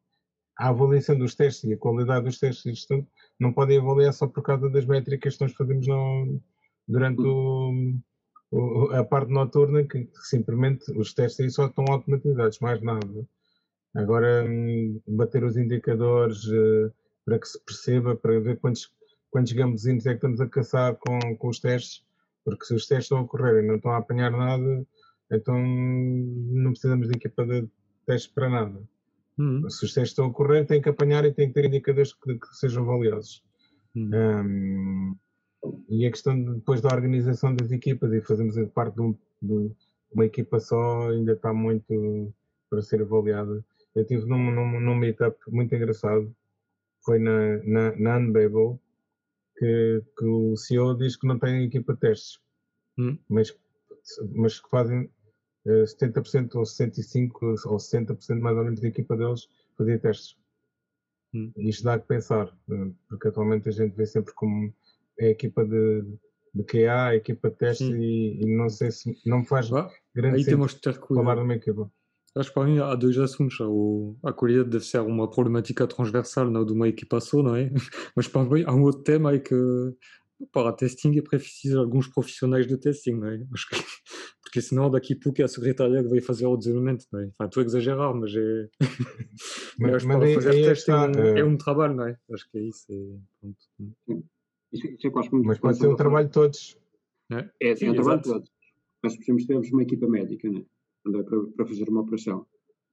A 0.59 0.69
avaliação 0.69 1.19
dos 1.19 1.35
testes 1.35 1.65
e 1.65 1.73
a 1.73 1.79
qualidade 1.79 2.27
dos 2.27 2.39
testes, 2.39 2.81
isto 2.81 3.07
não 3.41 3.53
podem 3.53 3.79
avaliar 3.79 4.13
só 4.13 4.27
por 4.27 4.43
causa 4.43 4.69
das 4.69 4.85
métricas 4.85 5.37
que 5.37 5.43
nós 5.43 5.53
fazemos 5.53 5.87
no, 5.87 6.41
durante 6.87 7.23
o 7.23 7.73
a 8.93 9.05
parte 9.05 9.33
noturna 9.33 9.85
que 9.85 10.09
simplesmente 10.23 10.91
os 10.93 11.15
testes 11.15 11.41
aí 11.41 11.51
só 11.51 11.67
estão 11.67 11.85
automatizados, 11.89 12.59
mais 12.59 12.83
nada. 12.83 13.27
Agora 13.95 14.45
hum, 14.45 15.01
bater 15.07 15.45
os 15.45 15.57
indicadores 15.57 16.45
uh, 16.47 16.93
para 17.25 17.39
que 17.39 17.47
se 17.47 17.61
perceba, 17.65 18.17
para 18.17 18.41
ver 18.41 18.59
quantos, 18.59 18.93
quantos 19.31 19.53
gambezinhos 19.53 20.07
é 20.07 20.11
que 20.11 20.17
estamos 20.17 20.41
a 20.41 20.49
caçar 20.49 20.97
com, 20.97 21.37
com 21.37 21.49
os 21.49 21.61
testes, 21.61 22.05
porque 22.45 22.65
se 22.65 22.75
os 22.75 22.87
testes 22.87 23.05
estão 23.05 23.21
a 23.21 23.27
correr 23.27 23.63
e 23.63 23.67
não 23.67 23.77
estão 23.77 23.93
a 23.93 23.99
apanhar 23.99 24.31
nada, 24.31 24.87
então 25.31 25.59
não 25.59 26.71
precisamos 26.73 27.09
de 27.09 27.17
equipa 27.17 27.45
de 27.47 27.69
testes 28.07 28.31
para 28.33 28.49
nada. 28.49 28.83
Uhum. 29.39 29.69
Se 29.71 29.85
os 29.85 29.95
testes 29.95 30.13
estão 30.13 30.27
a 30.27 30.33
correr, 30.33 30.67
tem 30.67 30.81
que 30.81 30.89
apanhar 30.89 31.25
e 31.25 31.33
tem 31.33 31.49
que 31.49 31.55
ter 31.55 31.67
indicadores 31.67 32.13
que, 32.13 32.39
que 32.39 32.47
sejam 32.55 32.85
valiosos. 32.85 33.43
Uhum. 33.95 34.11
Um, 34.15 35.17
e 35.89 36.07
a 36.07 36.11
questão 36.11 36.37
de, 36.37 36.55
depois 36.55 36.81
da 36.81 36.95
organização 36.95 37.55
das 37.55 37.71
equipas 37.71 38.13
e 38.13 38.21
fazermos 38.21 38.57
parte 38.73 38.95
de, 38.95 39.01
um, 39.01 39.13
de, 39.41 39.73
uma 40.13 40.27
equipa 40.27 40.59
só 40.59 41.11
ainda 41.11 41.33
está 41.33 41.53
muito 41.53 42.33
para 42.69 42.83
ser 42.83 43.03
avaliada. 43.03 43.65
Eu 43.95 44.03
estive 44.03 44.27
num, 44.27 44.51
num, 44.51 44.81
num 44.81 44.95
meetup 44.95 45.39
muito 45.49 45.75
engraçado, 45.75 46.35
foi 47.05 47.19
na, 47.19 47.59
na, 47.65 47.97
na 47.97 48.17
Unbabel, 48.19 48.81
que, 49.57 50.03
que 50.19 50.25
o 50.25 50.57
CEO 50.57 50.97
diz 50.97 51.17
que 51.17 51.27
não 51.27 51.39
tem 51.39 51.65
equipa 51.65 51.95
de 51.95 52.01
testes, 52.01 52.41
hum. 52.99 53.19
mas, 53.29 53.57
mas 54.35 54.59
que 54.59 54.69
fazem 54.71 55.11
70% 55.67 56.55
eh, 56.55 56.59
ou 56.59 56.65
65% 56.65 57.31
ou 57.67 57.77
60% 57.77 58.41
mais 58.41 58.57
ou 58.57 58.65
menos 58.65 58.81
da 58.81 58.89
equipa 58.89 59.17
deles 59.17 59.49
fazia 59.77 59.99
testes. 59.99 60.37
Hum. 61.35 61.53
Isto 61.57 61.85
dá 61.85 61.99
que 61.99 62.07
pensar, 62.07 62.49
eh, 62.71 62.91
porque 63.09 63.29
atualmente 63.29 63.69
a 63.69 63.73
gente 63.73 63.95
vê 63.95 64.07
sempre 64.07 64.33
como 64.35 64.75
a 65.21 65.25
equipa 65.25 65.65
de, 65.65 66.05
de 66.55 66.65
QA, 66.65 67.09
a 67.09 67.17
equipa 67.17 67.51
de 67.51 67.57
teste 67.57 67.85
e, 67.85 68.41
e, 68.43 68.57
não 68.57 68.69
sei 68.69 68.91
se 68.91 69.15
não 69.27 69.41
me 69.41 69.47
faz 69.47 69.73
ah, 69.73 69.89
grande 70.15 70.39
aí 70.39 70.45
temos 70.45 70.75
ter 70.75 70.95
falar 70.95 71.37
numa 71.37 71.55
equipa. 71.55 71.91
Acho 72.35 72.49
que 72.49 72.55
para 72.55 72.65
mim 72.65 72.79
há 72.79 72.95
dois 72.95 73.19
assuntos. 73.19 73.61
O, 73.61 74.17
a 74.25 74.33
qualidade 74.33 74.71
deve 74.71 74.85
ser 74.85 75.01
uma 75.01 75.29
problemática 75.29 75.87
transversal 75.87 76.51
não, 76.51 76.65
de 76.65 76.73
uma 76.73 76.89
equipa 76.89 77.21
só, 77.21 77.43
não 77.43 77.55
é? 77.55 77.71
Mas 78.17 78.27
para 78.27 78.45
mim 78.45 78.65
há 78.67 78.73
um 78.75 78.83
outro 78.83 79.03
tema 79.03 79.35
é 79.35 79.39
que 79.39 79.55
para 80.51 80.73
testing 80.73 81.17
é 81.19 81.23
preciso 81.23 81.79
alguns 81.79 82.09
profissionais 82.09 82.67
de 82.67 82.77
testing, 82.79 83.13
não 83.13 83.29
é? 83.29 83.45
Acho 83.53 83.69
que, 83.69 83.77
porque 84.43 84.63
senão 84.63 84.91
daqui 84.91 85.13
a 85.13 85.23
pouco 85.23 85.41
é 85.43 85.45
a 85.45 85.49
secretária 85.49 86.03
que 86.03 86.09
vai 86.09 86.21
fazer 86.21 86.47
o 86.47 86.57
desenvolvimento, 86.57 87.07
não 87.13 87.21
é? 87.21 87.25
Enfin, 87.25 87.45
estou 87.45 87.63
a 87.63 87.67
exagerar, 87.67 88.15
mas 88.15 88.35
é. 88.35 88.69
mas, 89.79 90.05
mas 90.05 90.19
para 90.19 90.35
fazer 90.35 90.63
testing 90.63 90.73
está, 90.73 91.13
é, 91.21 91.41
é 91.41 91.45
um 91.45 91.57
trabalho, 91.57 91.95
não 91.95 92.07
é? 92.07 92.17
Acho 92.33 92.51
que 92.51 92.59
é 92.59 92.63
isso. 92.63 92.87
É, 92.91 93.19
pronto. 93.41 94.27
Isso, 94.73 94.87
isso 94.87 95.11
gosto 95.11 95.33
muito. 95.33 95.47
Mas 95.47 95.59
pode 95.59 95.79
ser 95.79 95.89
um 95.89 95.97
trabalho 95.97 96.27
de 96.27 96.33
todos. 96.33 96.79
É, 97.31 97.51
é, 97.61 97.77
sim, 97.77 97.87
é 97.87 97.91
um 97.91 97.95
trabalho 97.95 98.23
de 98.23 98.29
todos. 98.29 98.51
Nós 99.03 99.15
precisamos 99.15 99.47
ter 99.47 99.57
uma 99.57 99.83
equipa 99.83 100.07
médica, 100.07 100.51
né? 100.51 100.65
André, 101.07 101.23
para, 101.25 101.43
para 101.57 101.67
fazer 101.67 101.89
uma 101.89 102.03
operação. 102.03 102.47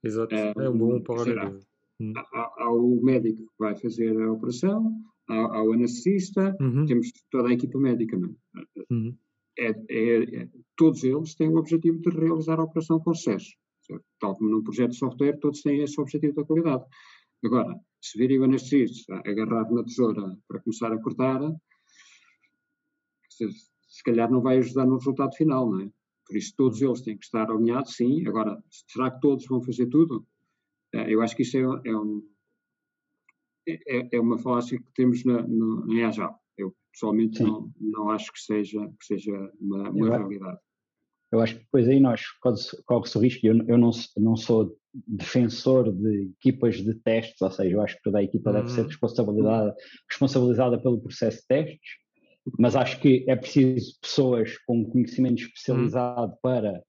Exato, 0.04 0.34
é, 0.34 0.54
é 0.58 0.70
um 0.70 0.78
bom 0.78 1.02
paralelo. 1.02 1.60
Hum. 2.00 2.14
Há, 2.16 2.54
há, 2.58 2.72
o 2.72 3.02
médico 3.04 3.44
que 3.44 3.60
vai 3.60 3.76
fazer 3.76 4.20
a 4.20 4.32
operação, 4.32 4.94
há, 5.28 5.58
há 5.58 5.64
o 5.64 5.74
anestesista, 5.74 6.56
uhum. 6.60 6.86
temos 6.86 7.12
toda 7.30 7.50
a 7.50 7.54
equipa 7.54 7.78
médica. 7.78 8.18
Não 8.18 8.36
é? 8.56 8.84
Uhum. 8.90 9.16
É, 9.58 9.70
é, 9.90 10.42
é, 10.42 10.50
todos 10.78 11.04
eles 11.04 11.36
têm 11.36 11.50
o 11.50 11.58
objetivo 11.58 12.00
de 12.00 12.10
realizar 12.10 12.60
a 12.60 12.64
operação 12.64 13.00
com 13.00 13.14
sucesso. 13.14 13.52
Certo? 13.82 14.04
Tal 14.20 14.36
como 14.36 14.50
num 14.50 14.64
projeto 14.64 14.92
de 14.92 14.98
software, 14.98 15.38
todos 15.40 15.62
têm 15.62 15.84
esse 15.84 16.00
objetivo 16.00 16.36
da 16.36 16.46
qualidade. 16.46 16.86
Agora, 17.44 17.76
se 18.02 18.18
virem 18.18 18.40
o 18.40 18.44
anestesista 18.44 19.16
agarrado 19.26 19.74
na 19.74 19.84
tesoura 19.84 20.38
para 20.48 20.62
começar 20.62 20.92
a 20.92 21.02
cortar, 21.02 21.40
se, 23.30 23.50
se 23.88 24.04
calhar 24.04 24.32
não 24.32 24.42
vai 24.42 24.58
ajudar 24.58 24.86
no 24.86 24.98
resultado 24.98 25.36
final, 25.36 25.70
não 25.70 25.82
é? 25.82 25.92
Por 26.26 26.38
isso 26.38 26.54
todos 26.56 26.82
eles 26.82 27.02
têm 27.02 27.18
que 27.18 27.26
estar 27.26 27.50
alinhados, 27.50 27.96
sim. 27.96 28.26
Agora, 28.28 28.62
será 28.70 29.10
que 29.10 29.20
todos 29.20 29.46
vão 29.48 29.62
fazer 29.62 29.88
tudo? 29.88 30.28
Eh, 30.94 31.14
eu 31.14 31.22
acho 31.22 31.36
que 31.36 31.42
isso 31.42 31.58
é, 31.58 31.62
é, 31.62 31.98
um, 31.98 32.24
é, 33.68 34.16
é 34.16 34.20
uma 34.20 34.38
falácia 34.38 34.78
que 34.78 34.92
temos 34.94 35.24
na, 35.26 35.42
no, 35.42 35.92
em 35.92 36.04
Agile. 36.04 36.30
Eu 36.56 36.76
pessoalmente 36.92 37.42
não, 37.42 37.72
não 37.80 38.10
acho 38.12 38.32
que 38.32 38.40
seja, 38.40 38.80
que 39.00 39.06
seja 39.06 39.34
uma, 39.60 39.90
uma 39.90 40.06
eu 40.06 40.12
realidade. 40.12 40.60
Eu 41.32 41.42
acho 41.42 41.56
que 41.56 41.62
depois 41.62 41.88
aí 41.88 42.00
nós 42.00 42.24
corre-se 42.86 43.18
o 43.18 43.22
risco, 43.22 43.46
eu, 43.46 43.58
eu 43.68 43.78
não, 43.78 43.92
não 44.18 44.36
sou 44.36 44.79
defensor 44.94 45.92
de 45.92 46.32
equipas 46.40 46.78
de 46.78 46.94
testes, 46.96 47.42
ou 47.42 47.52
seja, 47.52 47.76
eu 47.76 47.82
acho 47.82 47.96
que 47.96 48.04
toda 48.04 48.20
a 48.20 48.24
equipa 48.24 48.52
deve 48.52 48.70
ser 48.70 48.82
uhum. 48.82 48.88
responsabilizada, 48.88 49.76
responsabilizada 50.10 50.82
pelo 50.82 51.02
processo 51.02 51.42
de 51.42 51.48
testes, 51.48 51.92
mas 52.58 52.76
acho 52.76 53.00
que 53.00 53.26
é 53.28 53.36
preciso 53.36 54.00
pessoas 54.02 54.58
com 54.66 54.86
conhecimento 54.86 55.44
especializado 55.44 56.36
para 56.42 56.82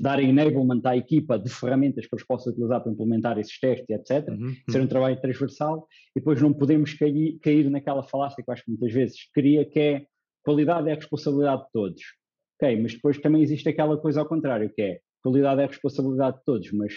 dar 0.00 0.22
enablement 0.22 0.80
à 0.84 0.96
equipa 0.96 1.38
de 1.38 1.50
ferramentas 1.50 2.06
que 2.06 2.14
eles 2.14 2.26
possam 2.26 2.52
utilizar 2.52 2.82
para 2.82 2.92
implementar 2.92 3.38
esses 3.38 3.58
testes, 3.58 3.88
etc. 3.90 4.28
Uhum. 4.28 4.54
Ser 4.70 4.80
um 4.80 4.86
trabalho 4.86 5.20
transversal 5.20 5.86
e 6.16 6.20
depois 6.20 6.40
não 6.40 6.54
podemos 6.54 6.94
cair, 6.94 7.38
cair 7.40 7.68
naquela 7.68 8.02
falácia 8.02 8.42
que 8.42 8.48
eu 8.48 8.54
acho 8.54 8.64
que 8.64 8.70
muitas 8.70 8.92
vezes 8.92 9.30
cria, 9.32 9.64
que 9.64 9.78
é 9.78 10.06
qualidade 10.42 10.88
é 10.88 10.92
a 10.92 10.96
responsabilidade 10.96 11.64
de 11.64 11.72
todos. 11.72 12.02
Ok, 12.56 12.80
mas 12.80 12.94
depois 12.94 13.18
também 13.18 13.42
existe 13.42 13.68
aquela 13.68 13.96
coisa 13.98 14.20
ao 14.20 14.26
contrário, 14.26 14.72
que 14.74 14.82
é 14.82 15.00
qualidade 15.22 15.60
é 15.60 15.64
a 15.64 15.68
responsabilidade 15.68 16.38
de 16.38 16.44
todos, 16.44 16.72
mas 16.72 16.94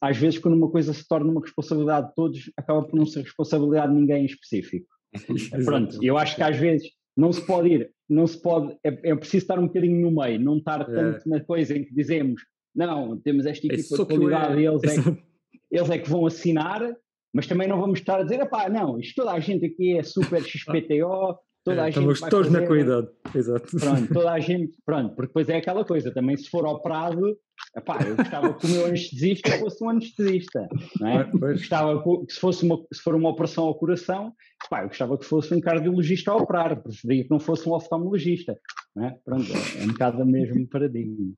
às 0.00 0.16
vezes 0.16 0.38
quando 0.38 0.54
uma 0.54 0.70
coisa 0.70 0.92
se 0.92 1.06
torna 1.06 1.30
uma 1.30 1.40
responsabilidade 1.40 2.08
de 2.08 2.14
todos, 2.14 2.52
acaba 2.56 2.82
por 2.82 2.96
não 2.96 3.06
ser 3.06 3.22
responsabilidade 3.22 3.92
de 3.92 3.98
ninguém 3.98 4.22
em 4.22 4.26
específico. 4.26 4.86
Pronto, 5.64 5.98
eu 6.02 6.16
acho 6.16 6.36
que 6.36 6.42
às 6.42 6.56
vezes 6.56 6.88
não 7.16 7.32
se 7.32 7.44
pode 7.44 7.68
ir, 7.68 7.92
não 8.08 8.26
se 8.26 8.40
pode, 8.40 8.76
é, 8.84 9.10
é 9.10 9.14
preciso 9.14 9.44
estar 9.44 9.58
um 9.58 9.66
bocadinho 9.66 10.00
no 10.00 10.22
meio, 10.22 10.40
não 10.40 10.58
estar 10.58 10.80
é. 10.82 10.84
tanto 10.84 11.28
na 11.28 11.40
coisa 11.40 11.76
em 11.76 11.84
que 11.84 11.94
dizemos, 11.94 12.42
não, 12.74 13.18
temos 13.18 13.46
esta 13.46 13.66
é 13.66 13.74
equipa 13.74 13.96
de 13.96 14.06
qualidade 14.06 14.60
e 14.60 14.66
eles 14.66 14.84
é, 14.84 15.02
que, 15.02 15.22
eles 15.70 15.90
é 15.90 15.98
que 15.98 16.08
vão 16.08 16.26
assinar 16.26 16.96
Mas 17.32 17.46
também 17.46 17.68
não 17.68 17.80
vamos 17.80 17.98
estar 17.98 18.20
a 18.20 18.22
dizer, 18.22 18.44
pá, 18.48 18.68
não, 18.68 18.98
isto 18.98 19.16
toda 19.16 19.32
a 19.32 19.40
gente 19.40 19.66
aqui 19.66 19.96
é 19.96 20.02
super 20.02 20.42
XPTO, 20.46 21.38
toda 21.64 21.76
é, 21.76 21.80
a 21.80 21.90
gente. 21.90 22.12
Estamos 22.12 22.20
todos 22.20 22.46
fazer... 22.48 22.60
na 22.60 22.66
qualidade, 22.66 23.08
exato. 23.34 23.76
Pronto, 23.78 24.14
toda 24.14 24.32
a 24.32 24.38
gente, 24.40 24.76
pronto, 24.84 25.14
porque 25.14 25.28
depois 25.28 25.48
é 25.48 25.56
aquela 25.56 25.84
coisa, 25.84 26.12
também 26.12 26.36
se 26.36 26.48
for 26.48 26.64
ao 26.64 26.82
prazo, 26.82 27.36
epá, 27.76 27.98
eu 28.06 28.16
gostava 28.16 28.54
que 28.54 28.66
o 28.66 28.70
meu 28.70 28.86
anestesista 28.86 29.50
fosse 29.58 29.84
um 29.84 29.90
anestesista, 29.90 30.68
não 31.00 31.08
é? 31.08 31.24
Gostava 31.24 32.02
que 32.02 32.32
se, 32.32 32.40
fosse 32.40 32.64
uma, 32.64 32.78
se 32.92 33.02
for 33.02 33.14
uma 33.14 33.30
operação 33.30 33.64
ao 33.64 33.74
coração, 33.74 34.32
epá, 34.64 34.82
eu 34.82 34.88
gostava 34.88 35.18
que 35.18 35.24
fosse 35.24 35.54
um 35.54 35.60
cardiologista 35.60 36.32
a 36.32 36.36
operar, 36.36 36.82
preferia 36.82 37.24
que 37.24 37.30
não 37.30 37.40
fosse 37.40 37.68
um 37.68 37.72
oftalmologista, 37.72 38.58
não 38.94 39.06
é? 39.06 39.16
Pronto, 39.24 39.46
é, 39.52 39.82
é 39.82 39.84
um 39.84 39.88
bocado 39.88 40.22
o 40.22 40.26
mesmo 40.26 40.66
paradigma. 40.68 41.32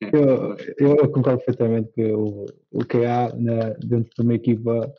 Eu, 0.00 0.56
eu 0.78 1.10
concordo 1.10 1.44
perfeitamente 1.44 1.92
que 1.92 2.10
o, 2.10 2.46
o 2.72 2.84
que 2.84 3.04
há 3.04 3.34
na, 3.36 3.74
dentro 3.84 4.10
de 4.16 4.22
uma 4.22 4.34
equipa 4.34 4.90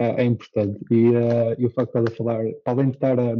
é, 0.00 0.22
é 0.22 0.24
importante 0.24 0.78
e, 0.90 1.10
uh, 1.10 1.54
e 1.58 1.66
o 1.66 1.70
facto 1.70 1.92
de 1.92 1.98
estar 1.98 2.12
a 2.12 2.16
falar, 2.16 2.44
para 2.64 2.72
além 2.72 2.90
de 2.90 2.96
estar 2.96 3.18
a, 3.18 3.34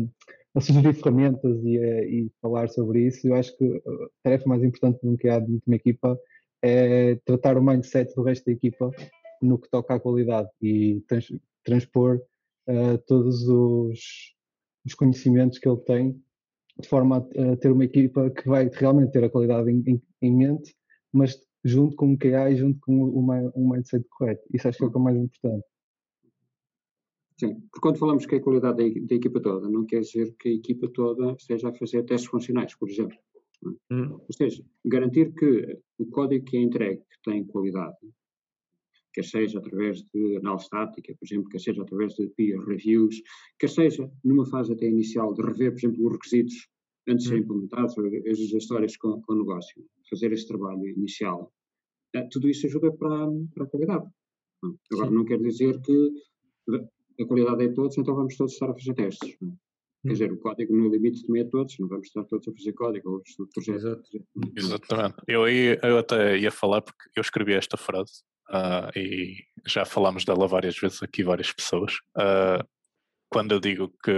a 0.59 0.61
sugerir 0.61 0.95
ferramentas 0.95 1.65
e, 1.65 1.79
a, 1.79 2.05
e 2.05 2.31
falar 2.41 2.69
sobre 2.69 3.07
isso, 3.07 3.27
eu 3.29 3.35
acho 3.35 3.57
que 3.57 3.65
a 3.65 4.09
tarefa 4.23 4.49
mais 4.49 4.63
importante 4.63 4.99
um 5.03 5.17
que 5.17 5.29
há 5.29 5.39
de 5.39 5.61
uma 5.67 5.77
equipa 5.77 6.19
é 6.63 7.17
tratar 7.25 7.57
o 7.57 7.63
mindset 7.63 8.15
do 8.15 8.23
resto 8.23 8.47
da 8.47 8.53
equipa 8.53 8.91
no 9.41 9.59
que 9.59 9.71
toca 9.71 9.95
à 9.95 10.01
qualidade 10.01 10.49
e 10.61 11.01
trans, 11.07 11.33
transpor 11.65 12.21
uh, 12.69 12.99
todos 13.07 13.47
os, 13.49 14.01
os, 14.85 14.95
conhecimentos 14.95 15.59
que 15.59 15.69
ele 15.69 15.81
tem 15.83 16.21
de 16.81 16.89
forma 16.89 17.19
a, 17.19 17.53
a, 17.53 17.57
ter 17.57 17.71
uma 17.71 17.85
equipa 17.85 18.31
que 18.31 18.49
vai 18.49 18.69
realmente 18.73 19.13
ter 19.13 19.23
a 19.23 19.31
qualidade 19.31 19.71
em, 19.71 19.83
em, 19.87 20.03
em 20.23 20.37
mente, 20.37 20.75
mas 21.13 21.39
junto 21.65 21.97
com 21.97 22.13
o 22.13 22.19
QA 22.19 22.51
e 22.51 22.57
junto 22.57 22.81
com 22.81 23.01
o, 23.01 23.19
o 23.55 23.71
mindset 23.71 24.05
correto. 24.11 24.43
Isso 24.53 24.69
acho 24.69 24.79
que 24.79 24.85
é 24.85 24.87
o 24.87 24.91
que 24.91 24.99
é 24.99 25.01
mais 25.01 25.17
importante. 25.17 25.65
Sim, 27.39 27.55
porque 27.61 27.81
quando 27.81 27.99
falamos 27.99 28.27
que 28.27 28.35
é 28.35 28.39
a 28.39 28.43
qualidade 28.43 28.79
da, 28.79 29.07
da, 29.07 29.15
equipa 29.15 29.41
toda, 29.41 29.69
não 29.69 29.87
quer 29.87 30.01
dizer 30.01 30.35
que 30.39 30.49
a 30.49 30.53
equipa 30.53 30.89
toda 30.89 31.33
esteja 31.33 31.69
a 31.69 31.75
fazer 31.75 32.03
testes 32.03 32.29
funcionais, 32.29 32.75
por 32.75 32.91
exemplo. 32.91 33.17
É? 33.65 33.95
Hum. 33.95 34.15
Ou 34.15 34.33
seja, 34.33 34.65
garantir 34.85 35.33
que 35.35 35.81
o 35.99 36.07
código 36.07 36.45
que 36.45 36.57
é 36.57 36.61
entregue 36.61 37.03
tem 37.23 37.45
qualidade, 37.45 37.97
quer 39.13 39.25
seja 39.25 39.59
através 39.59 40.03
de 40.13 40.37
análise 40.37 40.65
estática, 40.65 41.15
por 41.15 41.27
exemplo, 41.27 41.49
quer 41.49 41.61
seja 41.61 41.83
através 41.83 42.15
de 42.15 42.27
peer 42.29 42.59
reviews, 42.61 43.23
quer 43.59 43.71
seja 43.71 44.11
numa 44.25 44.47
fase 44.47 44.73
até 44.73 44.87
inicial 44.87 45.33
de 45.33 45.43
rever, 45.43 45.71
por 45.73 45.79
exemplo, 45.79 46.07
os 46.07 46.13
requisitos 46.13 46.69
antes 47.09 47.23
de 47.23 47.29
serem 47.29 47.43
hum. 47.43 47.45
implementados, 47.45 47.97
as 47.99 48.39
histórias 48.39 48.97
com, 48.97 49.23
com 49.23 49.33
o 49.33 49.39
negócio, 49.39 49.85
fazer 50.11 50.33
esse 50.33 50.47
trabalho 50.47 50.87
inicial, 50.89 51.53
eh, 52.15 52.29
tudo 52.33 52.49
isso 52.49 52.67
ajuda 52.67 52.91
para, 52.93 53.29
para 53.55 53.65
a 53.65 53.67
qualidade. 53.69 54.09
Agora, 54.93 55.09
Sim. 55.09 55.15
não 55.15 55.25
quer 55.25 55.39
dizer 55.41 55.81
que 55.81 56.11
a 57.21 57.27
qualidade 57.27 57.65
é 57.65 57.69
todos, 57.69 57.97
então 57.99 58.15
vamos 58.15 58.37
todos 58.37 58.53
estar 58.53 58.71
a 58.71 58.75
fazer 58.75 58.95
testes. 58.95 59.37
Não? 59.41 59.49
É? 59.49 59.53
Quer 60.03 60.09
hum. 60.09 60.13
dizer, 60.13 60.33
o 60.33 60.39
código 60.39 60.77
no 60.77 60.89
limite 60.89 61.27
também 61.27 61.43
é 61.43 61.45
todos, 61.45 61.77
não 61.79 61.89
vamos 61.89 62.07
estar 62.07 62.25
todos 62.25 62.47
a 62.47 62.53
fazer 62.53 62.73
código 62.73 63.11
ou 63.11 63.23
projeto. 63.53 63.77
Exato. 63.77 64.03
Exatamente. 64.57 65.17
Eu, 65.27 65.49
ia, 65.49 65.81
eu 65.83 65.99
até 65.99 66.39
ia 66.39 66.51
falar 66.51 66.83
porque 66.83 67.11
eu 67.17 67.21
escrevi 67.21 67.55
esta 67.55 67.77
frase 67.77 68.23
uh, 68.51 68.97
e 68.97 69.35
já 69.67 69.85
falámos 69.85 70.25
dela 70.25 70.47
várias 70.47 70.79
vezes 70.79 71.03
aqui, 71.03 71.25
várias 71.25 71.53
pessoas. 71.53 71.95
Uh, 72.17 72.65
quando 73.31 73.53
eu 73.53 73.61
digo 73.61 73.93
que 74.03 74.11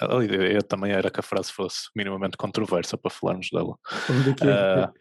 a 0.00 0.24
ideia 0.24 0.62
também 0.62 0.92
era 0.92 1.10
que 1.10 1.20
a 1.20 1.22
frase 1.22 1.52
fosse 1.52 1.88
minimamente 1.94 2.36
controversa 2.36 2.96
para 2.96 3.10
falarmos 3.10 3.48
dela. 3.50 3.72
Uh, 3.72 4.92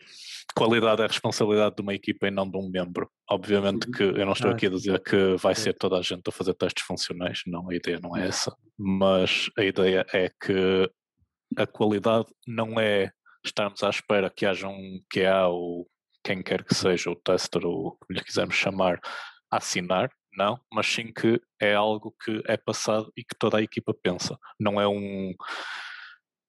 qualidade 0.53 1.01
é 1.01 1.07
responsabilidade 1.07 1.75
de 1.75 1.81
uma 1.81 1.93
equipa 1.93 2.27
e 2.27 2.31
não 2.31 2.49
de 2.49 2.57
um 2.57 2.69
membro. 2.69 3.09
Obviamente 3.29 3.89
que 3.91 4.03
eu 4.03 4.25
não 4.25 4.33
estou 4.33 4.51
aqui 4.51 4.67
a 4.67 4.69
dizer 4.69 5.01
que 5.01 5.35
vai 5.37 5.55
ser 5.55 5.73
toda 5.73 5.97
a 5.97 6.01
gente 6.01 6.27
a 6.27 6.31
fazer 6.31 6.53
testes 6.53 6.83
funcionais, 6.85 7.41
não, 7.47 7.69
a 7.69 7.75
ideia 7.75 7.99
não 8.01 8.15
é 8.15 8.27
essa. 8.27 8.55
Mas 8.77 9.49
a 9.57 9.63
ideia 9.63 10.05
é 10.13 10.29
que 10.29 10.89
a 11.57 11.65
qualidade 11.65 12.27
não 12.47 12.79
é 12.79 13.11
estarmos 13.43 13.83
à 13.83 13.89
espera 13.89 14.29
que 14.29 14.45
haja 14.45 14.67
um 14.67 15.01
QA 15.13 15.47
ou 15.47 15.87
quem 16.23 16.41
quer 16.41 16.63
que 16.63 16.73
seja, 16.73 17.11
o 17.11 17.15
tester 17.15 17.65
ou 17.65 17.87
o 17.87 17.91
que 17.91 18.13
lhe 18.13 18.23
quisermos 18.23 18.55
chamar, 18.55 18.99
a 19.51 19.57
assinar, 19.57 20.09
não, 20.37 20.59
mas 20.71 20.87
sim 20.87 21.11
que 21.11 21.41
é 21.59 21.73
algo 21.73 22.15
que 22.23 22.41
é 22.45 22.57
passado 22.57 23.11
e 23.15 23.23
que 23.23 23.35
toda 23.37 23.57
a 23.57 23.61
equipa 23.61 23.93
pensa. 23.93 24.37
Não 24.59 24.79
é 24.79 24.87
um 24.87 25.33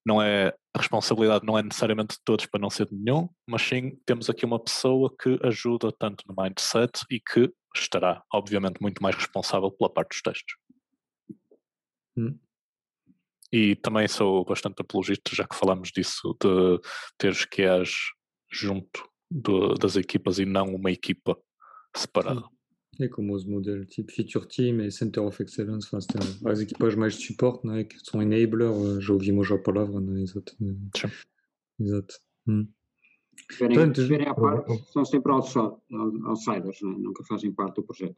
não 0.04 0.22
é 0.22 0.54
a 0.72 0.78
responsabilidade 0.78 1.44
não 1.44 1.58
é 1.58 1.62
necessariamente 1.62 2.14
de 2.14 2.22
todos 2.24 2.46
para 2.46 2.60
não 2.60 2.70
ser 2.70 2.86
de 2.86 2.94
nenhum, 2.94 3.28
mas 3.48 3.62
sim 3.62 3.98
temos 4.06 4.30
aqui 4.30 4.44
uma 4.44 4.62
pessoa 4.62 5.12
que 5.20 5.38
ajuda 5.42 5.90
tanto 5.90 6.24
no 6.28 6.34
mindset 6.40 7.04
e 7.10 7.18
que 7.18 7.52
estará, 7.74 8.22
obviamente, 8.32 8.80
muito 8.80 9.02
mais 9.02 9.16
responsável 9.16 9.70
pela 9.70 9.92
parte 9.92 10.10
dos 10.10 10.22
testes. 10.22 10.56
Hum. 12.16 12.38
E 13.52 13.76
também 13.76 14.08
sou 14.08 14.44
bastante 14.44 14.80
apologista, 14.80 15.34
já 15.34 15.46
que 15.46 15.56
falamos 15.56 15.90
disso, 15.90 16.36
de 16.40 16.80
ter 17.18 17.30
os 17.30 17.44
QAs 17.44 17.90
junto 18.50 19.08
de, 19.30 19.74
das 19.80 19.96
equipas 19.96 20.38
e 20.38 20.44
não 20.44 20.74
uma 20.74 20.90
equipa 20.90 21.36
separada. 21.94 22.40
Sim. 22.40 22.55
É 22.98 23.08
como 23.08 23.34
os 23.34 23.44
modelos 23.44 23.88
tipo 23.88 24.10
Feature 24.10 24.46
Team 24.46 24.80
e 24.80 24.90
Center 24.90 25.22
of 25.22 25.42
Excellence, 25.42 25.86
enfin, 25.86 26.00
c'était 26.00 26.48
as 26.48 26.60
equipas 26.60 26.94
mais 26.94 27.14
de 27.14 27.26
suporte, 27.26 27.66
né, 27.66 27.84
que 27.84 27.98
são 28.02 28.22
enabler, 28.22 29.00
já 29.00 29.12
ouvimos 29.12 29.50
a 29.50 29.58
palavra, 29.58 30.00
né, 30.00 30.22
exato. 30.22 30.54
Né. 30.58 30.74
Exato. 31.78 32.14
Hum. 32.48 32.66
Estiverem 33.50 34.28
à 34.28 34.34
parte, 34.34 34.82
são 34.92 35.04
sempre 35.04 35.32
outsiders, 35.32 36.80
né? 36.82 36.94
nunca 36.98 37.22
fazem 37.24 37.52
parte 37.52 37.76
do 37.76 37.82
projeto. 37.82 38.16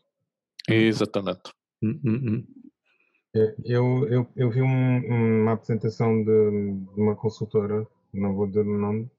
Exatamente. 0.68 1.52
Hum, 1.82 2.00
hum, 2.04 2.22
hum. 2.24 2.46
É, 3.34 3.54
eu, 3.64 4.06
eu, 4.08 4.26
eu 4.36 4.50
vi 4.50 4.62
um, 4.62 5.42
uma 5.42 5.52
apresentação 5.52 6.24
de, 6.24 6.24
de, 6.24 7.00
uma 7.00 7.16
consultora, 7.16 7.86
não 8.12 8.34
vou 8.34 8.46
dizer 8.46 8.66
o 8.66 8.78
nome, 8.78 9.10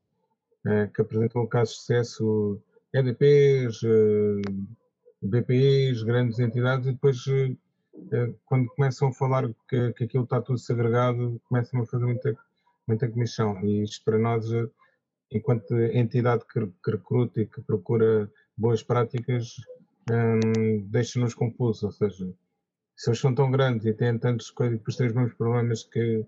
é, 0.66 0.88
que 0.88 1.02
apresentou 1.02 1.44
um 1.44 1.48
caso 1.48 1.72
de 1.72 1.78
sucesso 1.78 2.62
EDPs, 2.94 3.82
BPIs, 5.22 6.04
grandes 6.04 6.40
entidades, 6.40 6.88
e 6.88 6.92
depois, 6.94 7.26
eh, 7.28 7.56
eh, 8.12 8.34
quando 8.46 8.70
começam 8.70 9.10
a 9.10 9.14
falar 9.14 9.50
que, 9.68 9.94
que 9.94 10.04
aquilo 10.06 10.24
está 10.24 10.42
tudo 10.42 10.58
segregado, 10.58 11.42
começam 11.50 11.82
a 11.82 11.86
fazer 11.86 12.06
muita, 12.06 12.38
muita 12.88 13.10
comissão. 13.10 13.60
E 13.64 13.84
isto 13.84 14.04
para 14.06 14.18
nós, 14.18 14.52
eh, 14.52 14.68
enquanto 15.32 15.76
entidade 15.76 16.46
que, 16.46 16.66
que 16.84 16.92
recruta 16.92 17.42
e 17.42 17.46
que 17.48 17.62
procura 17.62 18.32
boas 18.58 18.82
práticas, 18.84 19.56
hum, 20.12 20.88
deixa-nos 20.90 21.34
confusos. 21.34 21.84
Ou 21.84 21.92
seja, 21.92 22.34
se 22.96 23.10
eles 23.10 23.20
são 23.20 23.36
tão 23.36 23.52
grandes 23.52 23.86
e 23.86 23.94
têm 23.94 24.18
tantas 24.18 24.50
coisas, 24.52 24.78
depois 24.78 24.96
têm 24.98 25.08
os 25.08 25.14
mesmos 25.14 25.34
problemas 25.36 25.84
que, 25.84 26.26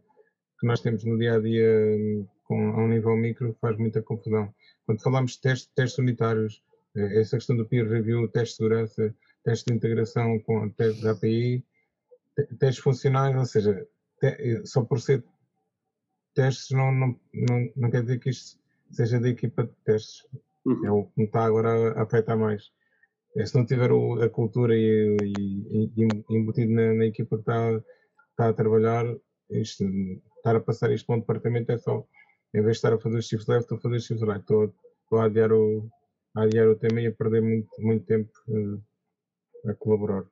que 0.60 0.68
nós 0.68 0.82
temos 0.82 1.04
no 1.06 1.18
dia 1.18 1.36
a 1.36 1.40
dia 1.40 1.68
hum, 1.98 2.28
a 2.50 2.82
um 2.82 2.88
nível 2.90 3.16
micro, 3.16 3.56
faz 3.62 3.78
muita 3.78 4.02
confusão. 4.02 4.54
Quando 4.86 5.02
falamos 5.02 5.34
de 5.34 5.42
testes, 5.42 5.72
testes 5.74 5.98
unitários, 6.00 6.62
essa 6.96 7.38
questão 7.38 7.56
do 7.56 7.66
peer 7.66 7.88
review, 7.88 8.28
teste 8.28 8.54
de 8.54 8.58
segurança, 8.58 9.16
teste 9.44 9.66
de 9.66 9.78
integração 9.78 10.40
com 10.40 10.70
teste 10.70 11.02
da 11.02 11.12
API, 11.12 11.66
testes 12.60 12.84
funcionais, 12.84 13.36
ou 13.36 13.46
seja, 13.46 13.88
te, 14.20 14.66
só 14.66 14.84
por 14.84 15.00
ser 15.00 15.24
testes 16.34 16.72
não, 16.72 16.92
não, 16.92 17.20
não, 17.34 17.72
não 17.76 17.92
quer 17.92 18.02
dizer 18.02 18.20
que 18.20 18.30
isto 18.30 18.60
seja 18.92 19.20
da 19.20 19.30
equipa 19.30 19.64
de 19.64 19.74
testes. 19.86 20.26
Uhum. 20.66 20.86
É 20.86 20.92
o 20.92 21.06
que 21.06 21.12
me 21.18 21.26
está 21.26 21.46
agora 21.46 21.94
a 21.94 22.04
afetar 22.04 22.38
mais. 22.38 22.72
É, 23.36 23.46
se 23.46 23.56
não 23.56 23.66
tiver 23.66 23.92
o, 23.92 24.22
a 24.22 24.30
cultura 24.30 24.76
e, 24.76 25.18
e, 25.24 25.92
e 25.98 26.36
embutido 26.36 26.74
na, 26.74 26.94
na, 26.94 27.06
equipa 27.06 27.38
que 27.38 27.42
está, 27.42 27.84
está 28.32 28.50
a 28.50 28.54
trabalhar, 28.54 29.06
isto, 29.50 29.86
estar 30.38 30.56
a 30.56 30.60
passar 30.60 30.92
isto 30.92 31.06
para 31.06 31.16
um 31.16 31.20
departamento 31.20 31.72
é 31.72 31.78
só, 31.78 32.06
em 32.54 32.62
vez 32.62 32.74
de 32.74 32.78
estar 32.78 32.94
a 32.94 33.00
fazer 33.00 33.18
os 33.18 33.28
shifts 33.28 33.48
left, 33.48 33.64
estou 33.64 33.78
a 33.78 33.82
fazer 33.82 33.96
os 33.96 34.06
shifts 34.06 34.28
right, 34.28 34.42
estou, 34.42 34.66
estou 35.04 35.20
a 35.20 35.26
adiar 35.26 35.52
o, 35.54 35.90
a 36.36 36.44
adiar 36.44 36.68
o 36.68 36.76
tema 36.76 37.02
e 37.02 37.08
a 37.08 37.12
perder 37.12 37.42
muito, 37.42 37.70
muito 37.80 38.06
tempo 38.06 38.32
uh, 38.48 39.70
a 39.70 39.74
colaborar. 39.76 40.26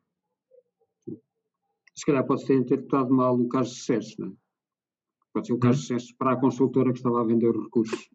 Se 1.96 2.06
calhar 2.06 2.26
pode 2.26 2.46
ter 2.46 2.56
interpretado 2.56 3.14
mal 3.14 3.38
o 3.38 3.50
caso 3.50 3.72
de 3.72 3.76
sucesso, 3.78 4.16
não 4.20 4.28
é? 4.30 4.32
Pode 5.34 5.48
ser 5.48 5.54
o 5.54 5.60
caso 5.60 5.80
de 5.80 5.94
hum? 5.94 6.00
sucesso 6.00 6.16
para 6.18 6.32
a 6.32 6.40
consultora 6.40 6.92
que 6.92 7.00
estava 7.00 7.22
a 7.22 7.26
vender 7.26 7.50
os 7.50 7.64
recursos. 7.64 8.10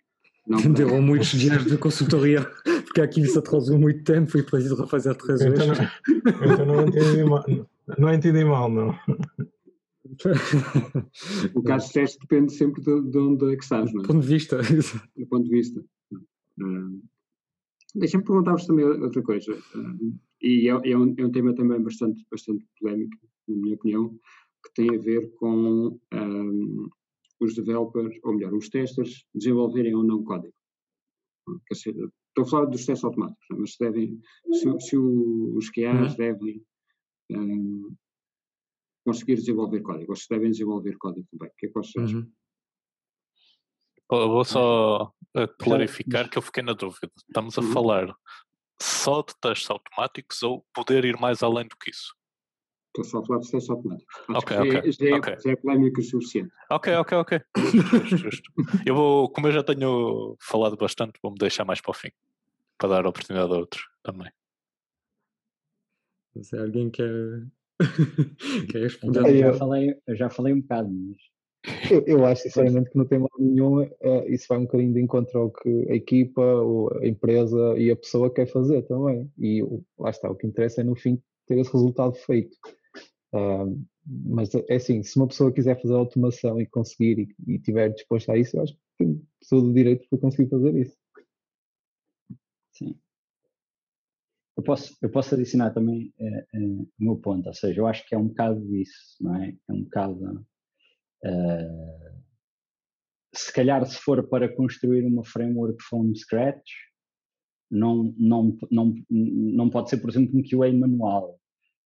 Venderam 0.47 0.91
para... 0.91 1.01
muitos 1.01 1.29
dias 1.29 1.65
de 1.65 1.79
consultoria, 1.79 2.45
porque 2.85 3.01
aquilo 3.01 3.27
se 3.27 3.39
atrasou 3.39 3.79
muito 3.79 4.05
tempo 4.05 4.37
e 4.37 4.43
preciso 4.43 4.77
refazer 4.77 5.15
três 5.17 5.41
vezes. 5.41 5.59
Então 5.59 5.75
não, 5.75 6.53
então 6.53 6.67
não 6.67 6.83
entendi 6.87 7.25
mal, 7.25 7.45
não 7.99 8.13
entendi 8.13 8.45
mal, 8.45 8.71
não. 8.71 8.99
o 11.55 11.63
caso 11.63 11.87
de 11.87 11.93
sucesso 11.93 12.19
depende 12.21 12.53
sempre 12.53 12.83
de, 12.83 13.11
de 13.11 13.19
onde 13.19 13.53
é 13.53 13.57
que 13.57 13.63
estás, 13.65 13.91
não 13.93 14.01
é? 14.01 14.03
Do 14.03 14.09
ponto 14.09 14.21
de 14.21 14.29
vista. 14.29 14.59
Do 15.17 15.27
ponto 15.27 15.45
de 15.45 15.51
vista. 15.51 15.81
Uh, 16.61 17.03
Deixa-me 17.95 18.25
perguntar-vos 18.25 18.67
também 18.67 18.85
outra 18.85 19.23
coisa, 19.23 19.55
uh, 19.55 20.19
e 20.43 20.69
é, 20.69 20.73
é, 20.73 20.99
um, 20.99 21.15
é, 21.17 21.25
um, 21.25 21.31
tema 21.31 21.55
também 21.55 21.81
bastante, 21.81 22.27
bastante 22.31 22.67
polémico, 22.79 23.17
na 23.49 23.57
minha 23.57 23.75
opinião, 23.77 24.11
que 24.65 24.75
tem 24.75 24.95
a 24.95 24.99
ver 24.99 25.33
com 25.35 25.99
um, 26.13 26.89
os 27.41 27.55
developers, 27.55 28.19
ou 28.25 28.35
melhor, 28.35 28.53
os 28.53 28.69
testers, 28.69 29.25
desenvolverem 29.35 29.95
ou 29.95 30.03
não 30.03 30.25
código. 30.25 30.55
Dizer, 31.71 31.95
estou 31.95 32.45
a 32.45 32.47
falar 32.47 32.67
dos 32.67 32.85
testes 32.85 33.05
automáticos, 33.05 33.47
mas 33.51 33.73
se 33.73 33.79
devem, 33.79 34.21
se, 34.53 34.81
se 34.81 34.97
os 34.97 35.71
QAs 35.71 36.13
uhum. 36.13 36.17
devem 36.17 36.65
um, 37.31 37.95
conseguir 39.05 39.37
desenvolver 39.37 39.81
código, 39.83 40.13
ou 40.13 40.17
se 40.17 40.29
devem 40.29 40.51
desenvolver 40.51 40.97
código 40.97 41.27
também. 41.31 41.49
O 41.49 41.53
que 41.57 41.67
é 41.67 41.69
que 41.69 41.75
vocês 41.75 42.05
acham? 42.05 42.21
Uhum. 42.21 42.33
Vou 44.11 44.45
só 44.45 45.13
uh, 45.37 45.49
clarificar 45.59 46.29
que 46.29 46.39
eu 46.39 46.43
fiquei 46.43 46.63
na 46.63 46.73
dúvida. 46.73 47.11
Estamos 47.17 47.59
a 47.59 47.61
uhum. 47.61 47.73
falar 47.73 48.15
só 48.81 49.23
de 49.23 49.35
testes 49.41 49.71
automáticos 49.71 50.43
ou 50.43 50.65
poder 50.73 51.05
ir 51.05 51.19
mais 51.19 51.43
além 51.43 51.67
do 51.67 51.77
que 51.77 51.91
isso? 51.91 52.15
Estou 52.89 53.05
só 53.05 53.19
a 53.19 53.27
falar 53.27 53.41
de 53.41 53.51
testes 53.51 53.71
automáticos. 53.71 54.17
Acho 54.29 54.39
okay, 54.39 54.59
okay, 54.59 54.93
já, 54.93 55.09
já, 55.09 55.17
okay. 55.17 55.41
já 55.41 55.51
é 55.51 55.57
polémico 55.57 56.01
o 56.01 56.05
suficiente. 56.05 56.53
Ok, 56.71 56.95
ok, 56.95 57.19
ok. 57.19 57.41
Justo, 57.57 58.17
justo. 58.17 58.53
Eu 58.87 58.95
vou, 58.95 59.29
como 59.31 59.49
eu 59.49 59.53
já 59.53 59.63
tenho 59.63 60.37
falado 60.41 60.77
bastante, 60.77 61.19
vou-me 61.23 61.39
deixar 61.39 61.65
mais 61.65 61.81
para 61.81 61.91
o 61.91 61.95
fim, 61.95 62.11
para 62.79 62.91
dar 62.91 63.07
oportunidade 63.07 63.53
a 63.53 63.57
outros 63.57 63.85
também. 64.03 64.31
Se 66.41 66.57
alguém 66.57 66.91
quer, 66.91 67.47
quer 68.71 68.83
responder. 68.83 69.21
Então, 69.21 69.31
eu, 69.31 69.39
já 69.39 69.55
falei, 69.55 70.01
eu 70.07 70.17
já 70.17 70.31
falei 70.31 70.53
um 70.53 70.61
bocado, 70.61 70.89
mas 70.91 71.17
eu, 71.91 72.05
eu, 72.07 72.27
acho 72.27 72.43
sinceramente 72.43 72.91
que 72.91 72.99
não 72.99 73.07
tem 73.07 73.19
mal 73.19 73.31
nenhum, 73.39 73.83
uh, 73.83 74.29
isso 74.29 74.47
vai 74.49 74.59
um 74.59 74.65
bocadinho 74.65 74.93
de 74.93 75.01
encontro 75.01 75.39
ao 75.39 75.51
que 75.51 75.87
a 75.91 75.95
equipa, 75.95 76.43
a 77.01 77.07
empresa 77.07 77.79
e 77.79 77.91
a 77.91 77.97
pessoa 77.97 78.33
quer 78.33 78.47
fazer 78.47 78.83
também. 78.83 79.31
E 79.39 79.63
lá 79.99 80.11
está, 80.11 80.31
o 80.31 80.35
que 80.35 80.47
interessa 80.47 80.83
é 80.83 80.85
no 80.85 80.95
fim 80.95 81.21
ter 81.47 81.59
esse 81.59 81.73
resultado 81.73 82.15
feito. 82.15 82.55
Uh, 83.35 83.83
mas 84.07 84.55
é 84.55 84.75
assim, 84.75 85.03
se 85.03 85.17
uma 85.17 85.27
pessoa 85.27 85.53
quiser 85.53 85.81
fazer 85.81 85.95
automação 85.95 86.61
e 86.61 86.67
conseguir 86.67 87.35
e, 87.47 87.55
e 87.55 87.59
tiver 87.59 87.89
disposta 87.89 88.33
a 88.33 88.39
isso, 88.39 88.57
eu 88.57 88.63
acho 88.63 88.75
que 88.75 88.81
tem 88.99 89.27
todo 89.49 89.71
o 89.71 89.75
direito 89.75 90.07
para 90.09 90.19
conseguir 90.19 90.51
fazer 90.51 90.75
isso. 90.77 90.97
Sim. 92.73 92.99
Eu 94.57 94.63
posso, 94.63 94.97
eu 95.01 95.11
posso 95.11 95.35
adicionar 95.35 95.71
também 95.73 96.13
uh, 96.21 96.83
o 96.83 96.89
meu 96.99 97.17
ponto, 97.17 97.47
ou 97.49 97.55
seja, 97.55 97.81
eu 97.81 97.87
acho 97.87 98.07
que 98.07 98.15
é 98.15 98.19
um 98.19 98.29
bocado 98.29 98.77
isso, 98.77 99.17
não 99.21 99.35
é? 99.37 99.57
É 99.69 99.73
um 99.73 99.83
bocado 99.83 100.47
Uh, 101.25 101.95
se 103.35 103.53
calhar, 103.53 103.85
se 103.87 103.99
for 103.99 104.23
para 104.29 104.55
construir 104.55 105.05
uma 105.05 105.25
framework 105.25 105.83
from 105.83 106.15
scratch, 106.15 106.71
não, 107.71 108.15
não, 108.17 108.57
não, 108.71 108.95
não 109.11 109.71
pode 109.71 109.91
ser, 109.91 109.97
por 109.97 110.11
exemplo, 110.11 110.39
um 110.39 110.43
QA 110.43 110.73
manual. 110.73 111.39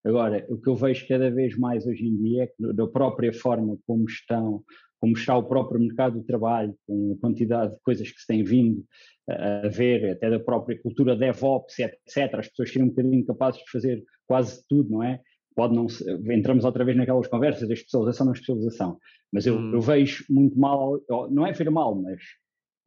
Agora, 0.05 0.45
o 0.49 0.57
que 0.57 0.69
eu 0.69 0.75
vejo 0.75 1.07
cada 1.07 1.29
vez 1.31 1.57
mais 1.57 1.85
hoje 1.85 2.05
em 2.05 2.15
dia 2.17 2.43
é 2.43 2.47
que, 2.47 2.73
da 2.73 2.87
própria 2.87 3.33
forma 3.33 3.77
como 3.85 4.05
estão, 4.05 4.63
como 4.99 5.13
está 5.13 5.35
o 5.35 5.43
próprio 5.43 5.79
mercado 5.79 6.19
do 6.19 6.25
trabalho, 6.25 6.75
com 6.85 7.13
a 7.13 7.21
quantidade 7.21 7.73
de 7.73 7.81
coisas 7.81 8.09
que 8.11 8.19
se 8.19 8.27
tem 8.27 8.43
vindo 8.43 8.85
a 9.27 9.67
ver, 9.67 10.11
até 10.11 10.29
da 10.29 10.39
própria 10.39 10.79
cultura 10.81 11.15
DevOps, 11.15 11.79
etc., 11.79 12.35
as 12.35 12.47
pessoas 12.47 12.71
serem 12.71 12.87
um 12.87 12.89
bocadinho 12.89 13.25
capazes 13.25 13.61
de 13.61 13.71
fazer 13.71 14.03
quase 14.27 14.63
tudo, 14.67 14.89
não 14.89 15.03
é? 15.03 15.21
Pode 15.55 15.75
não 15.75 15.87
entramos 16.31 16.63
outra 16.63 16.85
vez 16.85 16.95
naquelas 16.97 17.27
conversas 17.27 17.67
da 17.67 17.73
especialização 17.73 18.25
na 18.25 18.33
especialização, 18.33 18.97
mas 19.31 19.45
eu, 19.45 19.57
hum. 19.57 19.73
eu 19.73 19.81
vejo 19.81 20.23
muito 20.29 20.57
mal, 20.57 20.99
não 21.29 21.45
é 21.45 21.51
ver 21.51 21.69
mal, 21.69 21.95
mas 21.95 22.21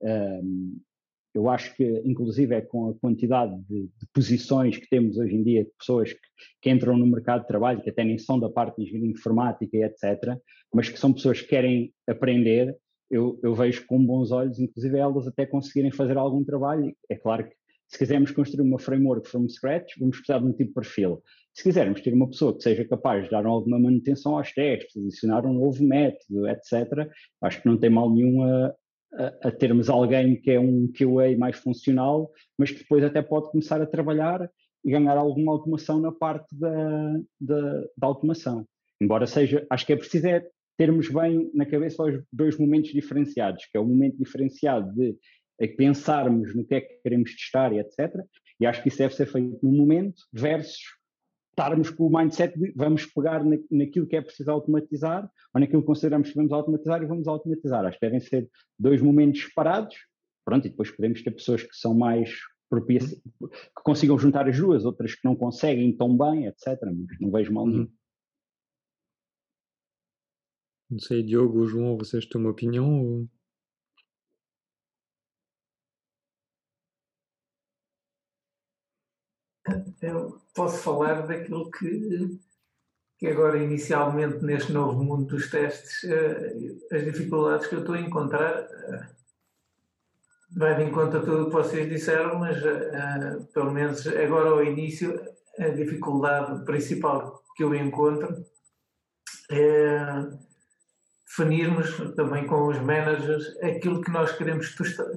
um, 0.03 0.81
eu 1.35 1.49
acho 1.49 1.75
que, 1.75 1.85
inclusive, 2.05 2.55
é 2.55 2.61
com 2.61 2.91
a 2.91 2.95
quantidade 2.95 3.57
de, 3.63 3.85
de, 3.85 4.07
posições 4.13 4.77
que 4.77 4.89
temos 4.89 5.17
hoje 5.17 5.35
em 5.35 5.43
dia, 5.43 5.65
de 5.65 5.71
pessoas 5.79 6.13
que, 6.13 6.21
que, 6.61 6.71
entram 6.71 6.97
no 6.97 7.07
mercado 7.07 7.43
de 7.43 7.49
trabalho, 7.49 7.81
que 7.83 7.89
até 7.89 8.05
nem 8.05 8.19
são 8.19 8.39
da 8.39 8.51
parte 8.51 8.77
de 8.77 8.83
engenharia 8.83 9.11
informática 9.11 9.77
e 9.77 9.83
etc., 9.83 10.37
mas 10.73 10.89
que 10.89 10.99
são 10.99 11.13
pessoas 11.13 11.41
que 11.41 11.49
querem 11.49 11.93
aprender, 12.07 12.77
eu, 13.11 13.39
eu, 13.43 13.55
vejo 13.55 13.87
com 13.87 14.05
bons 14.05 14.31
olhos, 14.31 14.59
inclusive 14.59 14.99
elas 14.99 15.27
até 15.27 15.47
conseguirem 15.47 15.91
fazer 15.91 16.17
algum 16.17 16.45
trabalho. 16.45 16.95
É 17.11 17.17
claro 17.17 17.49
que 17.49 17.55
se 17.93 17.99
quisermos 17.99 18.31
construir 18.31 18.67
uma 18.67 18.79
framework 18.79 19.29
from 19.29 19.47
scratch, 19.51 19.99
vamos 19.99 20.17
precisar 20.17 20.39
de 20.39 20.47
um 20.47 20.53
tipo 20.53 20.69
de 20.69 20.75
perfil. 20.75 21.23
Se 21.53 21.63
quisermos 21.63 22.01
ter 22.01 22.15
uma 22.15 22.27
pessoa 22.27 22.57
que 22.57 22.63
seja 22.63 22.87
capaz 22.87 23.25
de 23.25 23.31
dar 23.31 23.45
alguma 23.45 23.79
manutenção 23.79 24.39
aos 24.39 24.51
testes, 24.51 24.97
adicionar 24.97 25.45
um 25.45 25.53
novo 25.53 25.85
método, 25.85 26.49
etc., 26.49 27.07
acho 27.43 27.61
que 27.61 27.69
não 27.69 27.77
tem 27.77 27.91
mal 27.91 28.11
nenhum 28.11 28.43
a, 28.43 28.75
a, 29.13 29.49
a, 29.49 29.51
termos 29.51 29.91
alguém 29.91 30.41
que 30.41 30.53
é 30.53 30.59
um 30.59 30.91
QA 30.91 31.37
mais 31.37 31.59
funcional, 31.59 32.31
mas 32.59 32.71
que 32.71 32.79
depois 32.79 33.05
até 33.05 33.21
pode 33.21 33.51
começar 33.51 33.83
a 33.83 33.87
trabalhar 33.87 34.51
e 34.83 34.91
ganhar 34.91 35.19
alguma 35.19 35.53
automação 35.53 36.01
na 36.01 36.11
parte 36.11 36.49
da, 36.59 37.21
da, 37.39 37.81
da 37.99 38.07
automação. 38.07 38.67
Embora 39.03 39.27
seja, 39.27 39.67
acho 39.69 39.85
que 39.85 39.93
é 39.93 39.97
preciso 39.97 40.29
é 40.29 40.47
termos 40.79 41.11
bem 41.11 41.51
na 41.53 41.67
cabeça 41.67 42.03
os 42.03 42.25
dois 42.33 42.57
momentos 42.57 42.91
diferenciados, 42.91 43.67
que 43.67 43.77
é 43.77 43.81
o 43.81 43.85
momento 43.85 44.17
diferenciado 44.17 44.91
de 44.95 45.15
pensarmos 45.77 46.55
no 46.55 46.65
que 46.65 46.75
é 46.75 46.81
que 46.81 46.95
queremos 47.03 47.35
testar 47.35 47.73
e 47.73 47.79
etc. 47.79 48.25
E 48.61 48.67
acho 48.67 48.83
que 48.83 48.89
isso 48.89 48.99
deve 48.99 49.15
ser 49.15 49.27
feito 49.27 49.59
no 49.63 49.73
momento 49.73 50.23
versus 50.33 50.81
estarmos 51.51 51.91
com 51.91 52.07
o 52.07 52.11
mindset 52.11 52.59
de 52.59 52.73
vamos 52.75 53.07
pegar 53.07 53.45
na, 53.45 53.57
naquilo 53.71 54.07
que 54.07 54.17
é 54.17 54.23
preciso 54.23 54.51
automatizar 54.51 55.31
ou 55.55 55.61
naquilo 55.61 55.83
que 55.83 55.87
consideramos 55.87 56.31
que 56.31 56.35
vamos 56.35 56.53
automatizar 56.53 57.03
e 57.03 57.07
vamos 57.07 57.29
automatizar. 57.29 57.85
Acho 57.85 57.99
que 57.99 58.07
devem 58.07 58.21
ser 58.21 58.49
dois 58.79 59.01
momentos 59.01 59.43
separados. 59.43 59.97
Pronto, 60.45 60.67
e 60.67 60.71
depois 60.71 60.91
podemos 60.91 61.23
ter 61.23 61.31
pessoas 61.31 61.63
que 61.63 61.77
são 61.77 61.95
mais 61.95 62.35
propícias, 62.69 63.21
que 63.21 63.83
consigam 63.85 64.19
juntar 64.19 64.49
as 64.49 64.57
duas, 64.57 64.85
outras 64.85 65.15
que 65.15 65.25
não 65.25 65.37
conseguem 65.37 65.95
tão 65.95 66.17
bem, 66.17 66.47
etc. 66.47 66.79
Mas 66.83 67.21
não 67.21 67.31
vejo 67.31 67.53
mal 67.53 67.67
nenhum. 67.67 67.93
Não 70.91 70.99
sei, 70.99 71.23
Diogo 71.23 71.61
ou 71.61 71.67
João, 71.67 71.97
vocês 71.97 72.27
têm 72.27 72.41
uma 72.41 72.51
opinião? 72.51 73.03
Ou... 73.03 73.29
eu 80.01 80.41
posso 80.55 80.79
falar 80.79 81.27
daquilo 81.27 81.71
que, 81.71 82.39
que 83.19 83.27
agora, 83.29 83.59
inicialmente, 83.59 84.45
neste 84.45 84.73
novo 84.73 85.03
mundo 85.03 85.27
dos 85.27 85.51
testes, 85.51 86.03
uh, 86.05 86.95
as 86.95 87.05
dificuldades 87.05 87.67
que 87.67 87.75
eu 87.75 87.81
estou 87.81 87.95
a 87.95 88.01
encontrar. 88.01 88.63
Uh, 88.65 89.23
vai 90.55 90.77
de 90.77 90.85
encontro 90.85 91.19
a 91.19 91.23
tudo 91.23 91.43
o 91.43 91.47
que 91.47 91.53
vocês 91.53 91.89
disseram, 91.89 92.39
mas 92.39 92.59
uh, 92.59 93.45
pelo 93.55 93.71
menos 93.71 94.07
agora 94.07 94.51
ao 94.51 94.65
início, 94.65 95.21
a 95.59 95.69
dificuldade 95.69 96.65
principal 96.65 97.43
que 97.57 97.65
eu 97.65 97.75
encontro 97.75 98.45
é 99.51 99.99
definirmos 101.27 101.97
também 102.15 102.47
com 102.47 102.67
os 102.67 102.79
managers 102.79 103.57
aquilo 103.63 104.03
que 104.03 104.11
nós 104.11 104.33
queremos 104.33 104.75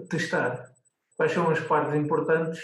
testar. 0.10 0.74
Quais 1.18 1.34
são 1.34 1.50
as 1.50 1.60
partes 1.60 1.96
importantes 1.96 2.62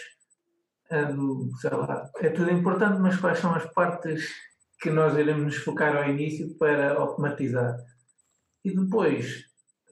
sei 1.59 1.69
lá, 1.71 2.09
é 2.19 2.29
tudo 2.29 2.51
importante, 2.51 2.99
mas 2.99 3.17
quais 3.17 3.39
são 3.39 3.53
as 3.53 3.65
partes 3.65 4.29
que 4.79 4.89
nós 4.89 5.17
iremos 5.17 5.43
nos 5.43 5.57
focar 5.57 5.95
ao 5.95 6.09
início 6.09 6.57
para 6.57 6.93
automatizar? 6.93 7.77
E 8.63 8.75
depois, 8.75 9.45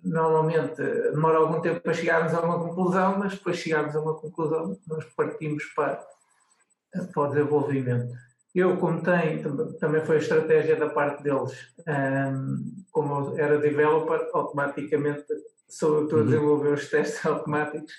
normalmente, 0.04 0.82
demora 1.12 1.38
algum 1.38 1.62
tempo 1.62 1.82
para 1.82 1.94
chegarmos 1.94 2.34
a 2.34 2.42
uma 2.42 2.60
conclusão, 2.60 3.18
mas 3.18 3.34
depois 3.34 3.58
chegarmos 3.58 3.96
a 3.96 4.02
uma 4.02 4.16
conclusão, 4.16 4.78
nós 4.88 5.06
partimos 5.16 5.64
para, 5.76 6.06
para 7.14 7.24
o 7.24 7.28
desenvolvimento. 7.28 8.14
Eu, 8.54 8.78
como 8.78 9.02
tenho, 9.02 9.74
também 9.78 10.04
foi 10.04 10.18
a 10.18 10.20
estratégia 10.20 10.76
da 10.76 10.90
parte 10.90 11.24
deles, 11.24 11.54
um, 11.88 12.84
como 12.92 13.38
era 13.38 13.60
developer, 13.60 14.28
automaticamente 14.34 15.26
sou 15.70 15.98
eu 15.98 16.04
estou 16.04 16.20
a 16.20 16.22
uhum. 16.22 16.28
desenvolver 16.28 16.74
os 16.74 16.90
testes 16.90 17.24
automáticos 17.26 17.94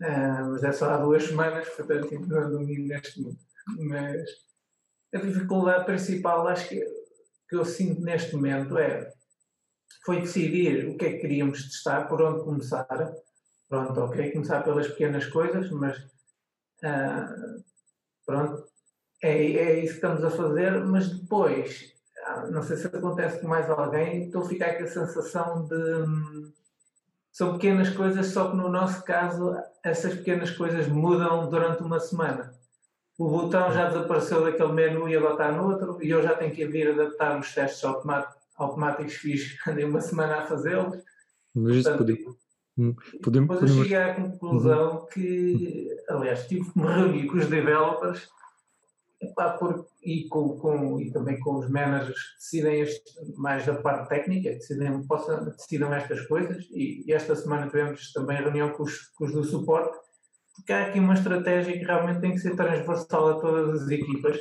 Uh, 0.00 0.50
mas 0.50 0.62
é 0.62 0.72
só 0.72 0.90
há 0.90 0.98
duas 0.98 1.24
semanas, 1.24 1.68
portanto, 1.70 2.12
não 2.26 2.50
domino 2.50 2.88
neste 2.88 3.20
mundo. 3.20 3.38
Mas 3.78 4.28
a 5.14 5.18
dificuldade 5.18 5.86
principal, 5.86 6.46
acho 6.48 6.68
que, 6.68 6.80
que 7.48 7.56
eu 7.56 7.64
sinto 7.64 8.00
neste 8.02 8.34
momento 8.34 8.76
é 8.76 9.10
foi 10.04 10.20
decidir 10.20 10.88
o 10.88 10.96
que 10.96 11.04
é 11.04 11.12
que 11.12 11.18
queríamos 11.18 11.62
testar, 11.64 12.08
por 12.08 12.22
onde 12.22 12.44
começar. 12.44 12.86
Pronto, 13.68 14.00
ok, 14.00 14.30
começar 14.32 14.62
pelas 14.62 14.86
pequenas 14.86 15.26
coisas, 15.26 15.68
mas 15.70 15.98
uh, 15.98 17.64
pronto, 18.24 18.64
é, 19.22 19.30
é 19.30 19.80
isso 19.80 19.94
que 19.94 20.06
estamos 20.06 20.22
a 20.22 20.30
fazer, 20.30 20.84
mas 20.84 21.08
depois, 21.08 21.92
ah, 22.24 22.46
não 22.48 22.62
sei 22.62 22.76
se 22.76 22.86
acontece 22.86 23.40
com 23.40 23.48
mais 23.48 23.68
alguém, 23.68 24.26
estou 24.26 24.42
a 24.42 24.48
ficar 24.48 24.76
com 24.76 24.84
a 24.84 24.88
sensação 24.88 25.66
de 25.66 25.74
hum, 25.74 26.52
são 27.36 27.52
pequenas 27.52 27.90
coisas, 27.90 28.28
só 28.28 28.50
que 28.50 28.56
no 28.56 28.70
nosso 28.70 29.04
caso 29.04 29.54
essas 29.84 30.14
pequenas 30.14 30.50
coisas 30.50 30.88
mudam 30.88 31.50
durante 31.50 31.82
uma 31.82 32.00
semana. 32.00 32.54
O 33.18 33.28
botão 33.28 33.70
já 33.70 33.90
desapareceu 33.90 34.42
daquele 34.42 34.72
menu 34.72 35.06
e 35.06 35.14
agora 35.14 35.34
está 35.34 35.52
no 35.52 35.68
outro, 35.68 35.98
e 36.02 36.08
eu 36.08 36.22
já 36.22 36.34
tenho 36.34 36.54
que 36.54 36.64
vir 36.66 36.92
adaptar 36.92 37.38
os 37.38 37.52
testes 37.52 37.84
automáticos 38.56 39.16
fiz 39.16 39.58
andei 39.68 39.84
uma 39.84 40.00
semana 40.00 40.36
a 40.36 40.46
fazê-los. 40.46 40.96
Mas 41.54 41.76
isso 41.76 41.98
podemos. 41.98 42.36
Hum, 42.78 42.94
podemos, 43.22 43.50
depois 43.50 43.70
eu 43.70 43.82
cheguei 43.82 43.96
à 43.98 44.14
conclusão 44.14 44.94
uhum. 44.94 45.06
que, 45.06 45.94
aliás, 46.08 46.46
tive 46.46 46.70
que 46.70 46.78
me 46.78 46.86
reunir 46.86 47.26
com 47.26 47.36
os 47.36 47.46
developers 47.48 48.30
e, 50.02 50.28
com, 50.28 50.58
com, 50.58 51.00
e 51.00 51.10
também 51.10 51.38
com 51.40 51.58
os 51.58 51.70
managers 51.70 52.16
que 52.16 52.36
decidem 52.38 52.80
este, 52.80 53.12
mais 53.36 53.64
da 53.64 53.74
parte 53.74 54.08
técnica, 54.08 54.50
decidem, 54.50 55.06
possam, 55.06 55.44
decidam 55.44 55.92
estas 55.92 56.26
coisas. 56.26 56.64
E, 56.70 57.04
e, 57.06 57.12
esta 57.12 57.34
semana 57.34 57.66
tivemos 57.66 58.12
também 58.12 58.36
reunião 58.36 58.70
com 58.70 58.82
os, 58.82 59.08
com 59.16 59.24
os 59.24 59.32
do 59.32 59.44
suporte, 59.44 59.96
porque 60.54 60.72
há 60.72 60.86
aqui 60.86 60.98
uma 60.98 61.14
estratégia 61.14 61.78
que 61.78 61.84
realmente 61.84 62.20
tem 62.20 62.32
que 62.32 62.38
ser 62.38 62.56
transversal 62.56 63.28
a 63.28 63.40
todas 63.40 63.82
as 63.82 63.90
equipas, 63.90 64.38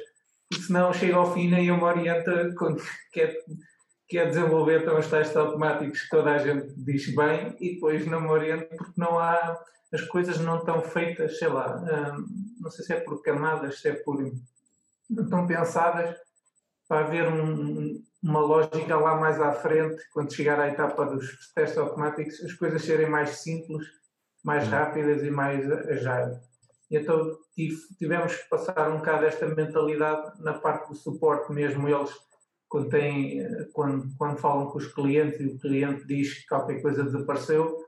porque 0.50 0.64
senão 0.64 0.94
chega 0.94 1.16
ao 1.16 1.34
fim 1.34 1.48
e 1.48 1.52
nem 1.52 1.68
eu 1.68 1.78
me 1.78 1.84
orienta 1.84 2.54
quando 2.58 2.82
quer, 3.12 3.36
quer 4.08 4.28
desenvolver 4.28 4.82
então 4.82 4.98
os 4.98 5.08
testes 5.08 5.36
automáticos 5.36 6.02
que 6.02 6.10
toda 6.10 6.32
a 6.32 6.38
gente 6.38 6.74
diz 6.78 7.14
bem 7.16 7.56
e 7.60 7.76
depois 7.76 8.06
não 8.06 8.22
me 8.22 8.30
orienta 8.30 8.76
porque 8.78 8.94
não 8.96 9.20
há, 9.20 9.58
as 9.94 10.02
coisas 10.02 10.40
não 10.40 10.60
estão 10.60 10.82
feitas, 10.82 11.40
sei 11.40 11.48
lá, 11.48 11.78
hum, 11.78 12.26
não 12.60 12.70
sei 12.70 12.86
se 12.86 12.94
é 12.94 13.00
por 13.00 13.22
camadas, 13.22 13.80
se 13.80 13.90
é 13.90 13.94
por. 13.94 14.18
Estão 15.10 15.48
pensadas 15.48 16.16
para 16.88 17.06
haver 17.06 17.28
um, 17.28 18.04
uma 18.22 18.40
lógica 18.40 18.96
lá 18.98 19.16
mais 19.16 19.40
à 19.40 19.54
frente, 19.54 20.02
quando 20.12 20.34
chegar 20.34 20.60
à 20.60 20.68
etapa 20.68 21.06
dos 21.06 21.54
testes 21.54 21.78
automáticos, 21.78 22.44
as 22.44 22.54
coisas 22.54 22.84
serem 22.84 23.10
mais 23.10 23.38
simples, 23.38 23.86
mais 24.44 24.68
rápidas 24.68 25.24
e 25.24 25.30
mais 25.30 25.70
agile. 25.72 26.40
Então 26.90 27.38
tivemos 27.98 28.36
que 28.36 28.50
passar 28.50 28.90
um 28.92 28.98
bocado 28.98 29.26
esta 29.26 29.48
mentalidade 29.48 30.42
na 30.42 30.54
parte 30.54 30.90
do 30.90 30.96
suporte 30.96 31.52
mesmo, 31.52 31.88
eles 31.88 32.12
quando, 32.68 32.90
têm, 32.90 33.42
quando, 33.74 34.16
quando 34.18 34.38
falam 34.38 34.68
com 34.68 34.78
os 34.78 34.88
clientes 34.94 35.40
e 35.40 35.48
o 35.48 35.60
cliente 35.60 36.06
diz 36.06 36.40
que 36.40 36.48
qualquer 36.48 36.82
coisa 36.82 37.04
desapareceu, 37.04 37.85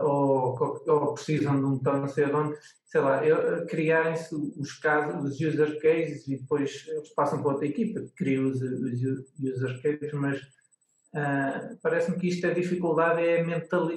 ou, 0.00 0.82
ou, 0.86 1.14
precisam 1.14 1.58
de 1.58 1.64
um 1.64 1.76
botão 1.76 2.00
não 2.00 2.08
sei 2.08 2.24
onde, 2.26 2.56
sei 2.86 3.00
lá, 3.00 3.20
criarem-se 3.68 4.34
os 4.34 4.72
casos, 4.78 5.24
os 5.24 5.40
user 5.40 5.80
cases 5.80 6.26
e 6.26 6.38
depois 6.38 6.86
eles 6.88 7.08
passam 7.10 7.40
para 7.40 7.52
outra 7.52 7.66
equipa 7.66 8.00
que 8.00 8.14
cria 8.16 8.42
os, 8.42 8.60
os 8.60 9.00
user 9.38 9.82
cases, 9.82 10.12
mas 10.12 10.40
uh, 10.40 11.78
parece-me 11.82 12.18
que 12.18 12.28
isto 12.28 12.46
é 12.46 12.50
a 12.50 12.54
dificuldade, 12.54 13.22
é 13.22 13.44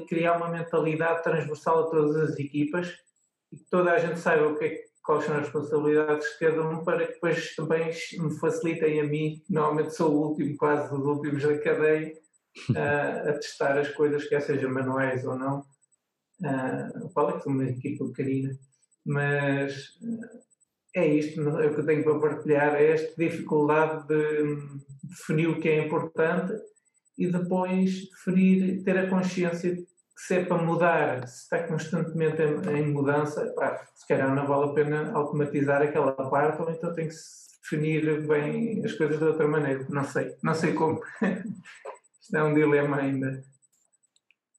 criar 0.08 0.38
uma 0.38 0.50
mentalidade 0.50 1.24
transversal 1.24 1.80
a 1.80 1.90
todas 1.90 2.32
as 2.32 2.40
equipas 2.40 2.94
e 3.52 3.58
que 3.58 3.66
toda 3.70 3.92
a 3.92 4.00
gente 4.00 4.20
saiba 4.20 4.48
o 4.48 4.58
que 4.58 4.66
é, 4.66 4.84
quais 5.04 5.26
são 5.26 5.36
as 5.36 5.42
responsabilidades 5.42 6.28
de 6.34 6.40
cada 6.40 6.62
um 6.70 6.84
para 6.84 7.08
que 7.08 7.14
depois 7.14 7.56
também 7.56 7.90
me 8.20 8.40
facilitem 8.40 9.02
a 9.02 9.04
mim, 9.06 9.42
normalmente 9.50 9.96
sou 9.96 10.12
o 10.12 10.28
último, 10.30 10.56
quase 10.56 10.90
dos 10.90 11.04
últimos 11.04 11.42
da 11.42 11.58
cadeia, 11.58 12.14
uh, 12.70 13.30
a 13.30 13.34
testar 13.34 13.78
as 13.78 13.90
coisas, 13.90 14.28
quer 14.28 14.42
sejam 14.42 14.72
manuais 14.72 15.26
ou 15.26 15.36
não. 15.36 15.64
Uh, 16.42 17.30
é 17.30 17.34
que 17.34 17.44
são 17.44 17.54
uma 17.54 17.66
equipa 17.66 18.06
pequenina, 18.06 18.58
mas 19.06 19.98
uh, 20.02 20.40
é 20.96 21.08
isto, 21.08 21.42
é 21.42 21.68
o 21.68 21.74
que 21.74 21.82
eu 21.82 21.86
tenho 21.86 22.04
para 22.04 22.20
partilhar, 22.20 22.76
é 22.76 22.92
esta 22.92 23.14
dificuldade 23.18 24.08
de 24.08 24.56
definir 25.04 25.50
o 25.50 25.60
que 25.60 25.70
é 25.70 25.86
importante 25.86 26.54
e 27.18 27.28
depois 27.28 28.10
definir, 28.10 28.84
ter 28.84 28.98
a 28.98 29.10
consciência 29.10 29.76
que 29.76 29.86
se 30.26 30.36
é 30.36 30.46
para 30.46 30.64
mudar, 30.64 31.28
se 31.28 31.44
está 31.44 31.68
constantemente 31.68 32.42
em, 32.42 32.78
em 32.78 32.92
mudança, 32.92 33.54
pá, 33.56 33.86
se 33.94 34.08
calhar 34.08 34.34
não 34.34 34.48
vale 34.48 34.72
a 34.72 34.74
pena 34.74 35.12
automatizar 35.14 35.82
aquela 35.82 36.14
parte, 36.14 36.62
ou 36.62 36.70
então 36.70 36.94
tem 36.94 37.08
que 37.08 37.14
se 37.14 37.50
definir 37.62 38.26
bem 38.28 38.84
as 38.84 38.94
coisas 38.94 39.18
de 39.18 39.24
outra 39.26 39.48
maneira, 39.48 39.86
não 39.90 40.04
sei, 40.04 40.36
não 40.42 40.54
sei 40.54 40.74
como. 40.74 41.02
Isto 42.22 42.38
é 42.38 42.44
um 42.44 42.54
dilema 42.54 42.98
ainda 42.98 43.44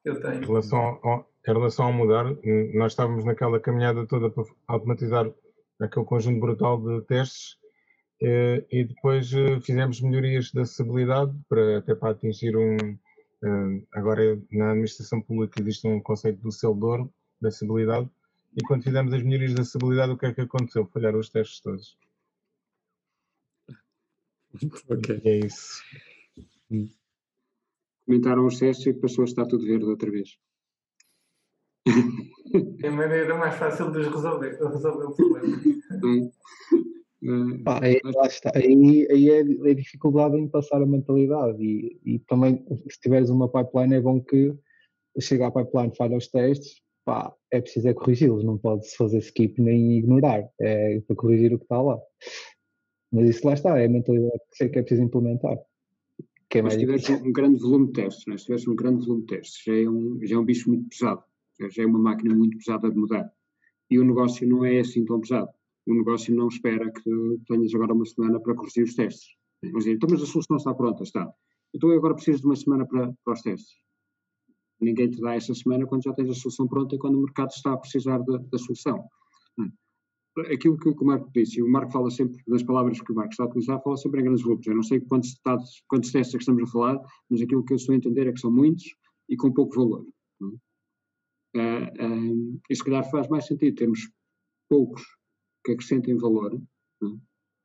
que 0.03 0.11
eu 0.11 0.21
tenho. 0.21 0.43
Em 0.43 0.47
relação 0.47 0.99
ao, 1.03 1.30
em 1.47 1.53
relação 1.53 1.87
ao 1.87 1.93
mudar, 1.93 2.25
nós 2.75 2.93
estávamos 2.93 3.25
naquela 3.25 3.59
caminhada 3.59 4.07
toda 4.07 4.31
para 4.31 4.45
automatizar 4.67 5.33
aquele 5.81 6.05
conjunto 6.05 6.39
brutal 6.39 6.79
de 6.81 7.07
testes 7.07 7.57
eh, 8.23 8.67
e 8.71 8.85
depois 8.85 9.33
eh, 9.33 9.61
fizemos 9.61 10.01
melhorias 10.01 10.51
de 10.51 10.61
acessibilidade 10.61 11.35
para, 11.49 11.79
até 11.79 11.95
para 11.95 12.11
atingir 12.11 12.55
um. 12.57 12.77
Eh, 12.77 13.87
agora, 13.93 14.39
na 14.53 14.73
administração 14.73 15.23
pública, 15.23 15.61
existe 15.61 15.89
um 15.89 16.01
conceito 16.01 16.41
do 16.43 16.53
selo 16.53 16.75
de 16.75 16.85
ouro 16.85 17.15
de 17.41 17.49
acessibilidade. 17.49 18.11
E 18.55 18.63
quando 18.63 18.85
fizemos 18.85 19.13
as 19.15 19.23
melhorias 19.23 19.55
de 19.55 19.61
acessibilidade, 19.63 20.13
o 20.13 20.19
que 20.19 20.27
é 20.27 20.35
que 20.35 20.43
aconteceu? 20.43 20.87
Falharam 20.87 21.19
os 21.19 21.31
testes 21.31 21.61
todos. 21.61 21.99
Ok. 24.91 25.23
E 25.25 25.29
é 25.29 25.47
isso. 25.47 25.81
Comentaram 28.05 28.45
os 28.45 28.59
testes 28.59 28.87
e 28.87 28.93
passou 28.93 29.23
a 29.23 29.25
estar 29.25 29.47
tudo 29.47 29.65
verde 29.65 29.85
outra 29.85 30.11
vez. 30.11 30.37
É 32.83 32.89
a 32.89 32.93
maneira 32.93 33.35
mais 33.37 33.55
fácil 33.55 33.91
de 33.93 34.03
resolver, 34.03 34.59
de 34.59 34.65
resolver 34.65 35.05
o 35.05 35.15
problema. 35.15 35.61
Pá, 37.65 37.81
aí, 37.83 38.01
lá 38.05 38.27
está. 38.27 38.51
Aí, 38.55 39.07
aí 39.11 39.31
é, 39.31 39.41
é 39.41 39.75
dificuldade 39.75 40.37
em 40.37 40.49
passar 40.49 40.83
a 40.83 40.87
mentalidade 40.87 41.63
e, 41.63 42.01
e 42.05 42.19
também 42.21 42.65
se 42.91 43.01
tiveres 43.01 43.31
uma 43.31 43.49
pipeline 43.49 43.95
é 43.95 44.01
bom 44.01 44.21
que 44.21 44.55
chega 45.21 45.47
à 45.47 45.51
pipeline, 45.51 45.95
falha 45.97 46.17
os 46.17 46.29
testes, 46.29 46.83
pá, 47.05 47.33
é 47.51 47.61
preciso 47.61 47.89
é 47.89 47.95
corrigi-los, 47.95 48.45
não 48.45 48.57
pode-se 48.57 48.97
fazer 48.97 49.19
skip 49.19 49.61
nem 49.61 49.99
ignorar, 49.99 50.49
é 50.61 51.01
para 51.01 51.17
corrigir 51.17 51.53
o 51.53 51.59
que 51.59 51.65
está 51.65 51.81
lá. 51.81 52.01
Mas 53.13 53.29
isso 53.29 53.47
lá 53.47 53.55
está, 53.55 53.79
é 53.79 53.87
a 53.87 53.89
mentalidade 53.89 54.41
que 54.51 54.57
sei 54.57 54.69
que 54.69 54.79
é 54.79 54.83
preciso 54.83 55.03
implementar. 55.03 55.59
Que 56.49 56.59
é 56.59 56.63
Mas 56.63 56.75
se 56.75 56.81
tiveres 56.81 57.09
um 57.11 57.33
grande 57.33 57.61
volume 57.61 57.87
de 57.89 57.93
testes, 57.93 58.25
né? 58.27 58.39
se 58.39 58.45
tiveres 58.45 58.67
um 58.67 58.75
grande 58.75 59.05
volume 59.05 59.27
de 59.27 59.37
testes, 59.37 59.63
já 59.65 59.75
é 59.75 59.89
um, 59.89 60.19
já 60.23 60.37
é 60.37 60.39
um 60.39 60.45
bicho 60.45 60.71
muito 60.71 60.89
pesado 60.89 61.23
já 61.69 61.83
é 61.83 61.87
uma 61.87 61.99
máquina 61.99 62.35
muito 62.35 62.57
pesada 62.59 62.91
de 62.91 62.97
mudar. 62.97 63.31
E 63.91 63.99
o 63.99 64.05
negócio 64.05 64.49
não 64.49 64.65
é 64.65 64.81
assim 64.81 65.05
tão 65.05 65.21
pesado. 65.21 65.51
O 65.87 65.95
negócio 65.95 66.35
não 66.35 66.49
espera 66.49 66.91
que 66.91 67.39
tenhas 67.47 67.75
agora 67.75 67.93
uma 67.93 68.07
semana 68.07 68.41
para 68.41 68.55
corrigir 68.55 68.85
os 68.85 68.95
testes. 68.95 69.35
Mas, 69.73 69.87
então, 69.87 70.09
mas 70.11 70.23
a 70.23 70.27
solução 70.27 70.57
está 70.57 70.75
pronta, 70.75 71.03
está. 71.03 71.31
Então 71.75 71.91
eu 71.91 71.99
agora 71.99 72.15
preciso 72.15 72.41
de 72.41 72.47
uma 72.47 72.57
semana 72.57 72.87
para, 72.87 73.13
para 73.25 73.33
os 73.35 73.43
testes. 73.43 73.75
Ninguém 74.81 75.11
te 75.11 75.21
dá 75.21 75.35
essa 75.35 75.55
semana 75.55 75.87
quando 75.87 76.05
já 76.05 76.13
tens 76.13 76.31
a 76.31 76.35
solução 76.35 76.67
pronta 76.67 76.95
e 76.95 76.99
quando 76.99 77.17
o 77.17 77.23
mercado 77.23 77.51
está 77.51 77.73
a 77.73 77.77
precisar 77.77 78.19
da, 78.19 78.39
da 78.39 78.59
solução. 78.59 79.05
Aquilo 80.53 80.79
que, 80.79 80.89
o 80.89 81.05
Marco 81.05 81.31
disse, 81.35 81.59
e 81.59 81.63
o 81.63 81.69
Marco 81.69 81.93
fala 81.93 82.11
sempre 82.11 82.43
das 82.47 82.63
palavras 82.63 83.01
que 83.01 83.13
o 83.13 83.15
Marco 83.15 83.33
está 83.33 83.45
a 83.45 83.47
utilizar, 83.47 83.83
fala 83.83 83.97
sempre 83.97 84.21
em 84.21 84.25
grandes 84.25 84.43
volumes. 84.43 84.67
Eu 84.67 84.77
não 84.77 84.83
sei 84.83 85.01
quantos, 85.01 85.35
quantos 85.89 86.13
testes 86.13 86.35
é 86.35 86.39
que 86.39 86.43
estamos 86.45 86.63
a 86.63 86.67
falar, 86.67 87.01
mas 87.29 87.43
aquilo 87.43 87.65
que 87.65 87.73
eu 87.73 87.77
estou 87.77 87.93
a 87.93 87.97
entender 87.97 88.27
é 88.27 88.33
que 88.33 88.41
são 88.41 88.51
muitos 88.51 88.85
e 89.29 89.37
com 89.37 89.53
pouco 89.53 89.75
valor. 89.75 90.07
Não? 90.41 90.57
Uh, 91.57 91.61
uh, 91.61 92.61
e 92.71 92.77
se 92.77 92.85
calhar 92.85 93.09
faz 93.11 93.29
mais 93.29 93.47
sentido 93.47 93.75
termos 93.75 94.09
poucos 94.69 95.03
que 95.65 95.73
acrescentem 95.73 96.17
valor 96.17 96.55
é? 96.55 97.07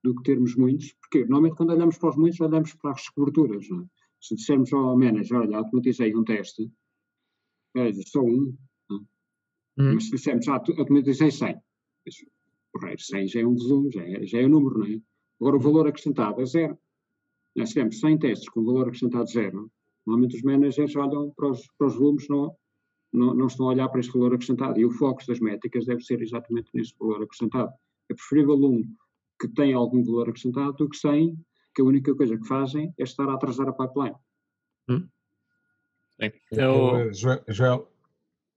do 0.03 0.15
que 0.15 0.23
termos 0.23 0.55
muitos, 0.55 0.93
porque 0.93 1.19
normalmente 1.25 1.55
quando 1.55 1.71
olhamos 1.71 1.97
para 1.97 2.09
os 2.09 2.15
muitos 2.15 2.39
olhamos 2.41 2.73
para 2.75 2.91
as 2.91 3.07
coberturas. 3.09 3.65
É? 3.65 3.85
Se 4.19 4.35
dissermos 4.35 4.73
ao 4.73 4.97
manager, 4.97 5.37
olha, 5.37 5.57
automatizei 5.57 6.15
um 6.15 6.23
teste, 6.23 6.71
é, 7.75 7.91
só 7.93 8.21
um, 8.21 8.57
é? 8.89 8.93
hum. 8.93 9.05
mas 9.77 10.05
se 10.05 10.11
dissermos, 10.11 10.47
ah, 10.47 10.61
automatizei 10.77 11.29
100, 11.31 11.61
correto, 12.73 13.03
100 13.03 13.27
já 13.27 13.39
é 13.41 13.45
um 13.45 13.55
volume, 13.55 13.91
já 13.91 14.03
é, 14.03 14.25
já 14.25 14.41
é 14.41 14.45
um 14.45 14.49
número, 14.49 14.79
não 14.79 14.87
é? 14.87 14.99
Agora 15.39 15.57
o 15.57 15.59
valor 15.59 15.87
acrescentado 15.87 16.41
é 16.41 16.45
zero. 16.45 16.77
Nós 17.55 17.69
tivemos 17.69 17.99
100 17.99 18.19
testes 18.19 18.49
com 18.49 18.63
valor 18.63 18.87
acrescentado 18.87 19.29
zero, 19.29 19.71
normalmente 20.05 20.37
os 20.37 20.43
managers 20.43 20.95
olham 20.95 21.31
para 21.31 21.51
os, 21.51 21.67
para 21.77 21.87
os 21.87 21.95
volumes 21.95 22.27
não, 22.29 22.55
não, 23.15 23.33
não, 23.33 23.47
estão 23.47 23.67
a 23.67 23.69
olhar 23.71 23.89
para 23.89 23.99
este 23.99 24.13
valor 24.13 24.33
acrescentado. 24.33 24.79
E 24.79 24.85
o 24.85 24.91
foco 24.91 25.25
das 25.27 25.39
métricas 25.39 25.85
deve 25.85 26.01
ser 26.01 26.21
exatamente 26.21 26.69
nesse 26.73 26.93
valor 26.99 27.23
acrescentado. 27.23 27.71
É 28.09 28.13
preferível 28.13 28.55
um 28.55 28.83
que 29.39 29.47
tem 29.49 29.73
algum 29.73 30.03
valor 30.03 30.29
acrescentado 30.29 30.73
do 30.73 30.89
que 30.89 30.97
sem, 30.97 31.37
que 31.73 31.81
a 31.81 31.85
única 31.85 32.15
coisa 32.15 32.37
que 32.37 32.47
fazem 32.47 32.93
é 32.97 33.03
estar 33.03 33.27
a 33.27 33.33
atrasar 33.33 33.67
a 33.67 33.73
pipeline. 33.73 34.15
Hum? 34.89 35.07
Sim. 36.21 36.31
Eu... 36.51 36.97
Eh, 36.97 37.13
Joel, 37.47 37.91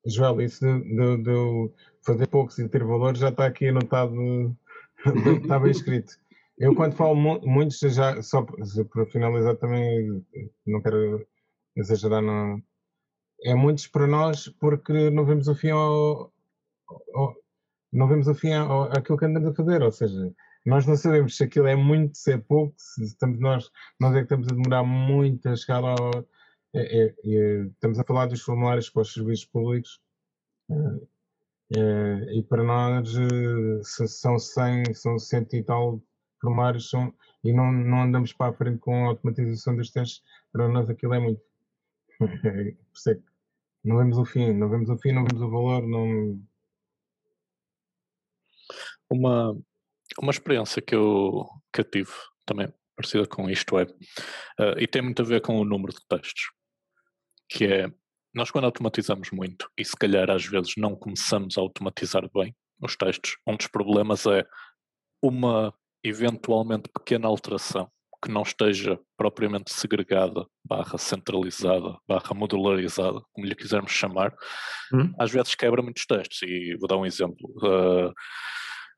Joel, 0.07 0.41
isso 0.41 0.65
de, 0.65 0.81
de, 0.81 1.23
de, 1.23 1.73
fazer 2.05 2.27
poucos 2.29 2.59
e 2.59 2.69
ter 2.69 2.85
valor 2.85 3.17
já 3.17 3.31
está 3.31 3.47
aqui 3.47 3.69
anotado, 3.69 4.57
está 5.43 5.59
bem 5.59 5.71
escrito. 5.71 6.15
Eu 6.57 6.75
quando 6.75 6.95
falo 6.95 7.15
muitos, 7.15 7.79
já, 7.79 8.21
só 8.23 8.43
para 8.43 9.07
finalizar 9.07 9.57
também, 9.57 10.25
não 10.67 10.81
quero 10.83 11.27
exagerar 11.77 12.21
no, 12.21 12.61
é 13.45 13.55
muitos 13.55 13.87
para 13.87 14.07
nós 14.07 14.49
porque 14.61 15.11
não 15.11 15.25
vemos 15.25 15.49
o 15.49 15.55
fim 15.55 15.71
ao, 15.71 16.33
ao 17.15 17.37
não 17.93 18.09
vemos 18.09 18.29
o 18.29 18.35
fim 18.35 18.53
ao, 18.53 18.85
àquilo 18.85 19.19
que 19.19 19.25
andamos 19.25 19.51
a 19.51 19.55
fazer, 19.55 19.83
ou 19.83 19.91
seja, 19.91 20.35
nós 20.65 20.87
não 20.87 20.97
sabemos 20.97 21.37
se 21.37 21.45
aquilo 21.45 21.67
é 21.67 21.75
muito, 21.75 22.19
se 22.19 22.33
é 22.33 22.39
pouco, 22.39 22.75
se 22.77 23.05
estamos 23.05 23.41
nós, 23.41 23.71
nós 23.99 24.15
é 24.15 24.19
que 24.19 24.25
estamos 24.25 24.47
a 24.49 24.55
demorar 24.55 24.85
muito 24.85 25.49
a 25.49 25.57
chegar 25.57 25.83
ao, 25.83 26.11
é, 26.75 27.05
é, 27.05 27.15
é, 27.25 27.63
estamos 27.67 27.99
a 27.99 28.05
falar 28.05 28.27
dos 28.27 28.43
formulários 28.43 28.91
para 28.91 29.03
os 29.03 29.13
serviços 29.13 29.47
públicos 29.47 30.01
é, 30.71 31.79
é, 31.79 32.39
e 32.39 32.43
para 32.43 32.63
nós 32.63 33.15
eh, 33.17 33.81
são 33.83 34.39
100, 34.39 34.95
são 34.95 35.19
100 35.19 35.47
e 35.53 35.63
tal 35.63 36.01
formulários 36.41 36.91
são, 36.91 37.13
e 37.45 37.53
não, 37.53 37.73
não 37.73 38.03
andamos 38.03 38.33
para 38.33 38.51
a 38.51 38.55
frente 38.55 38.79
com 38.79 39.07
a 39.07 39.09
automatização 39.09 39.77
dos 39.77 39.91
testes, 39.91 40.23
para 40.53 40.69
nós 40.69 40.89
aquilo 40.89 41.15
é 41.15 41.21
muito. 41.21 41.41
Por 42.19 42.29
é 43.11 43.15
que 43.15 43.23
não 43.85 43.99
vemos 43.99 44.19
o 44.19 44.25
fim, 44.25 44.53
não 44.53 44.69
vemos 44.69 44.91
o 44.91 44.99
fim, 44.99 45.13
não 45.13 45.25
vemos 45.25 45.41
o 45.41 45.51
valor, 45.51 45.87
não. 45.87 46.43
Uma, 49.11 49.57
uma 50.21 50.31
experiência 50.31 50.83
que 50.83 50.95
eu, 50.95 51.49
que 51.73 51.81
eu 51.81 51.85
tive 51.85 52.11
também 52.45 52.73
parecida 52.97 53.27
com 53.27 53.49
isto 53.49 53.79
é, 53.79 53.85
uh, 53.85 54.79
e 54.79 54.87
tem 54.89 55.01
muito 55.01 55.23
a 55.23 55.25
ver 55.25 55.41
com 55.41 55.61
o 55.61 55.65
número 55.65 55.93
de 55.93 56.05
testes, 56.09 56.51
que 57.49 57.65
é, 57.65 57.87
nós 58.35 58.51
quando 58.51 58.65
automatizamos 58.65 59.31
muito, 59.31 59.71
e 59.79 59.85
se 59.85 59.97
calhar 59.97 60.29
às 60.29 60.45
vezes 60.45 60.75
não 60.77 60.97
começamos 60.97 61.57
a 61.57 61.61
automatizar 61.61 62.29
bem 62.35 62.55
os 62.83 62.97
testes, 62.97 63.37
um 63.47 63.57
dos 63.57 63.69
problemas 63.69 64.27
é 64.27 64.45
uma 65.23 65.73
eventualmente 66.03 66.89
pequena 66.93 67.29
alteração 67.29 67.91
que 68.23 68.31
não 68.31 68.43
esteja 68.43 68.99
propriamente 69.17 69.73
segregada, 69.73 70.47
barra 70.65 70.99
centralizada, 70.99 71.97
barra 72.07 72.35
modularizada, 72.35 73.21
como 73.33 73.47
lhe 73.47 73.55
quisermos 73.55 73.93
chamar, 73.93 74.35
hum? 74.93 75.13
às 75.19 75.31
vezes 75.31 75.55
quebra 75.55 75.83
muitos 75.83 76.05
testes. 76.05 76.43
E 76.43 76.77
vou 76.77 76.89
dar 76.89 76.97
um 76.97 77.07
exemplo. 77.07 77.49
Uh, 77.59 78.13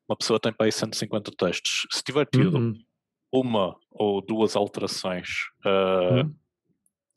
uma 0.09 0.17
pessoa 0.17 0.41
tem 0.41 0.53
para 0.53 0.67
aí 0.67 0.73
150 0.73 1.31
testes. 1.37 1.87
Se 1.91 2.03
tiver 2.03 2.27
tido 2.27 2.59
hum, 2.59 2.69
hum. 2.71 2.83
uma 3.33 3.77
ou 3.91 4.25
duas 4.25 4.57
alterações 4.57 5.29
uh, 5.67 6.25
hum. 6.25 6.35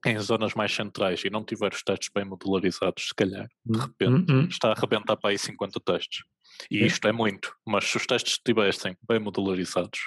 em 0.06 0.20
zonas 0.20 0.54
mais 0.54 0.74
centrais 0.74 1.24
e 1.24 1.30
não 1.30 1.44
tiver 1.44 1.74
os 1.74 1.82
testes 1.84 2.10
bem 2.14 2.26
modularizados, 2.26 3.08
se 3.08 3.16
calhar, 3.16 3.48
de 3.66 3.78
hum, 3.78 3.82
repente, 3.82 4.50
está 4.50 4.70
a 4.70 4.74
arrebentar 4.74 5.16
para 5.16 5.30
aí 5.30 5.38
50 5.38 5.80
testes. 5.80 6.24
E 6.70 6.86
isto 6.86 7.08
é 7.08 7.12
muito, 7.12 7.56
mas 7.66 7.86
se 7.86 7.98
os 7.98 8.06
testes 8.06 8.34
estivessem 8.34 8.96
bem 9.08 9.20
modularizados, 9.20 10.00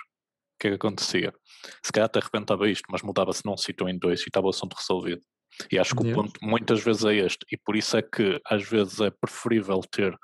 que 0.58 0.68
é 0.68 0.70
que 0.70 0.76
acontecia? 0.76 1.34
Se 1.82 1.92
calhar 1.92 2.06
até 2.06 2.20
arrebentava 2.20 2.68
isto, 2.68 2.84
mas 2.90 3.02
mudava-se 3.02 3.44
num 3.44 3.56
sítio 3.56 3.88
em 3.88 3.98
dois 3.98 4.20
e 4.20 4.24
estava 4.24 4.46
o 4.46 4.50
assunto 4.50 4.74
resolvido. 4.74 5.22
E 5.70 5.78
acho 5.78 5.94
que 5.94 6.02
Deus. 6.02 6.16
o 6.16 6.22
ponto 6.22 6.40
muitas 6.42 6.82
vezes 6.82 7.04
é 7.04 7.14
este, 7.14 7.46
e 7.50 7.56
por 7.56 7.76
isso 7.76 7.96
é 7.96 8.02
que 8.02 8.40
às 8.44 8.62
vezes 8.68 9.00
é 9.00 9.10
preferível 9.10 9.80
ter 9.90 10.16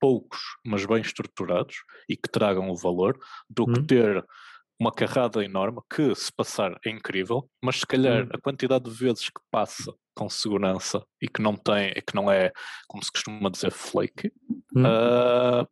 poucos, 0.00 0.40
mas 0.64 0.84
bem 0.84 1.00
estruturados 1.00 1.76
e 2.08 2.16
que 2.16 2.28
tragam 2.28 2.68
o 2.70 2.76
valor, 2.76 3.18
do 3.48 3.64
hum. 3.64 3.72
que 3.72 3.82
ter 3.84 4.24
uma 4.78 4.92
carrada 4.92 5.42
enorme 5.42 5.80
que, 5.88 6.14
se 6.14 6.30
passar, 6.32 6.76
é 6.84 6.90
incrível, 6.90 7.48
mas 7.62 7.80
se 7.80 7.86
calhar 7.86 8.24
hum. 8.24 8.28
a 8.32 8.38
quantidade 8.38 8.84
de 8.84 8.90
vezes 8.90 9.30
que 9.30 9.40
passa 9.50 9.94
com 10.14 10.28
segurança 10.28 11.02
e 11.20 11.28
que 11.28 11.40
não 11.40 11.56
tem, 11.56 11.92
que 12.06 12.14
não 12.14 12.30
é, 12.30 12.52
como 12.86 13.02
se 13.02 13.10
costuma 13.10 13.50
dizer, 13.50 13.70
flake, 13.70 14.30
hum. 14.76 14.82
uh, 14.82 15.66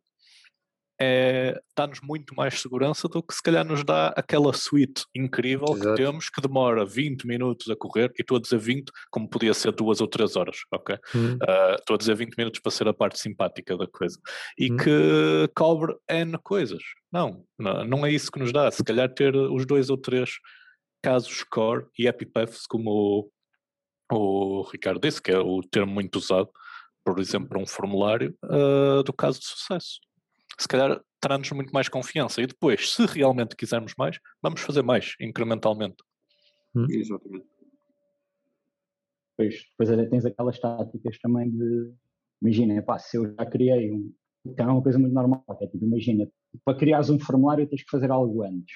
é, 0.99 1.59
dá-nos 1.75 1.99
muito 2.01 2.35
mais 2.35 2.59
segurança 2.61 3.07
do 3.07 3.21
que 3.21 3.33
se 3.33 3.41
calhar 3.41 3.65
nos 3.65 3.83
dá 3.83 4.09
aquela 4.09 4.53
suite 4.53 5.05
incrível 5.15 5.67
Exato. 5.69 5.89
que 5.89 5.95
temos 5.95 6.29
que 6.29 6.41
demora 6.41 6.85
20 6.85 7.25
minutos 7.25 7.69
a 7.69 7.75
correr, 7.75 8.11
e 8.17 8.21
estou 8.21 8.37
a 8.37 8.39
dizer 8.39 8.57
20 8.57 8.91
como 9.09 9.27
podia 9.27 9.53
ser 9.53 9.71
duas 9.71 10.01
ou 10.01 10.07
três 10.07 10.35
horas, 10.35 10.57
ok? 10.71 10.97
Hum. 11.15 11.33
Uh, 11.35 11.75
estou 11.79 11.95
a 11.95 11.97
dizer 11.97 12.15
20 12.15 12.35
minutos 12.37 12.59
para 12.59 12.71
ser 12.71 12.87
a 12.87 12.93
parte 12.93 13.19
simpática 13.19 13.75
da 13.75 13.87
coisa 13.87 14.19
e 14.57 14.71
hum. 14.71 14.77
que 14.77 15.49
cobre 15.55 15.95
N 16.09 16.37
coisas. 16.43 16.83
Não, 17.11 17.43
não, 17.57 17.83
não 17.85 18.05
é 18.05 18.11
isso 18.11 18.31
que 18.31 18.39
nos 18.39 18.51
dá. 18.51 18.69
Se 18.71 18.83
calhar 18.83 19.11
ter 19.13 19.35
os 19.35 19.65
dois 19.65 19.89
ou 19.89 19.97
três 19.97 20.31
casos 21.01 21.43
core 21.43 21.85
e 21.97 22.07
epipeths 22.07 22.65
como 22.65 23.29
o, 24.11 24.59
o 24.59 24.61
Ricardo 24.63 25.01
disse, 25.01 25.21
que 25.21 25.31
é 25.31 25.37
o 25.37 25.61
termo 25.61 25.93
muito 25.93 26.15
usado, 26.17 26.49
por 27.03 27.19
exemplo, 27.19 27.49
para 27.49 27.59
um 27.59 27.65
formulário 27.65 28.33
uh, 28.45 29.03
do 29.03 29.11
caso 29.11 29.39
de 29.39 29.45
sucesso 29.45 29.99
se 30.57 30.67
calhar 30.67 31.01
terá-nos 31.19 31.49
muito 31.51 31.71
mais 31.71 31.89
confiança. 31.89 32.41
E 32.41 32.47
depois, 32.47 32.93
se 32.93 33.05
realmente 33.05 33.55
quisermos 33.55 33.93
mais, 33.97 34.19
vamos 34.41 34.61
fazer 34.61 34.81
mais, 34.81 35.15
incrementalmente. 35.19 35.97
Hum. 36.75 36.85
Exatamente. 36.89 37.45
Depois, 39.37 39.65
depois 39.77 40.09
tens 40.09 40.25
aquelas 40.25 40.59
táticas 40.59 41.17
também 41.19 41.49
de. 41.49 41.93
Imagina, 42.41 42.81
pá, 42.81 42.99
se 42.99 43.17
eu 43.17 43.33
já 43.33 43.45
criei 43.45 43.91
um. 43.91 44.13
Então 44.45 44.69
é 44.69 44.71
uma 44.73 44.83
coisa 44.83 44.99
muito 44.99 45.13
normal, 45.13 45.45
é 45.61 45.67
tipo, 45.67 45.85
imagina, 45.85 46.27
para 46.65 46.77
criares 46.77 47.09
um 47.09 47.17
formulário 47.17 47.65
tens 47.65 47.81
que 47.81 47.89
fazer 47.89 48.11
algo 48.11 48.43
antes. 48.43 48.75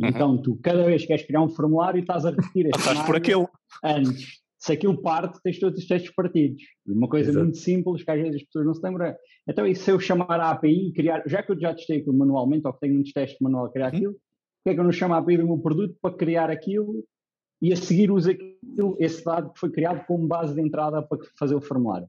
Uhum. 0.00 0.08
Então 0.08 0.40
tu, 0.40 0.56
cada 0.62 0.84
vez 0.84 1.02
que 1.02 1.08
queres 1.08 1.26
criar 1.26 1.42
um 1.42 1.48
formulário, 1.48 2.00
estás 2.00 2.24
a 2.24 2.30
repetir 2.30 2.66
esse 2.72 2.78
Estás 2.78 3.04
por 3.04 3.16
aquilo. 3.16 3.50
Antes 3.82 4.40
se 4.58 4.72
aquilo 4.72 5.00
parte, 5.00 5.40
tens 5.42 5.58
todos 5.58 5.78
os 5.78 5.86
testes 5.86 6.12
partidos. 6.14 6.62
Uma 6.86 7.08
coisa 7.08 7.30
Exato. 7.30 7.44
muito 7.44 7.58
simples 7.58 8.02
que 8.02 8.10
às 8.10 8.20
vezes 8.20 8.36
as 8.36 8.42
pessoas 8.42 8.66
não 8.66 8.74
se 8.74 8.82
lembram. 8.82 9.14
Então, 9.48 9.66
e 9.66 9.74
se 9.74 9.90
eu 9.90 10.00
chamar 10.00 10.40
a 10.40 10.50
API 10.50 10.88
e 10.88 10.92
criar, 10.92 11.22
já 11.26 11.42
que 11.42 11.52
eu 11.52 11.60
já 11.60 11.72
testei 11.74 11.98
aquilo 11.98 12.16
manualmente, 12.16 12.66
ou 12.66 12.72
que 12.72 12.80
tenho 12.80 12.94
muitos 12.94 13.12
testes 13.12 13.38
manual 13.40 13.66
a 13.66 13.72
criar 13.72 13.88
aquilo, 13.88 14.12
porque 14.12 14.70
é 14.70 14.74
que 14.74 14.80
eu 14.80 14.84
não 14.84 14.92
chamo 14.92 15.14
a 15.14 15.18
API 15.18 15.36
do 15.36 15.46
meu 15.46 15.58
produto 15.58 15.96
para 16.02 16.14
criar 16.14 16.50
aquilo 16.50 17.04
e 17.62 17.72
a 17.72 17.76
seguir 17.76 18.10
uso 18.10 18.30
aquilo, 18.30 18.96
esse 18.98 19.24
dado 19.24 19.52
que 19.52 19.60
foi 19.60 19.70
criado 19.70 20.04
como 20.06 20.26
base 20.26 20.54
de 20.54 20.60
entrada 20.60 21.02
para 21.02 21.18
fazer 21.38 21.54
o 21.54 21.60
formulário? 21.60 22.08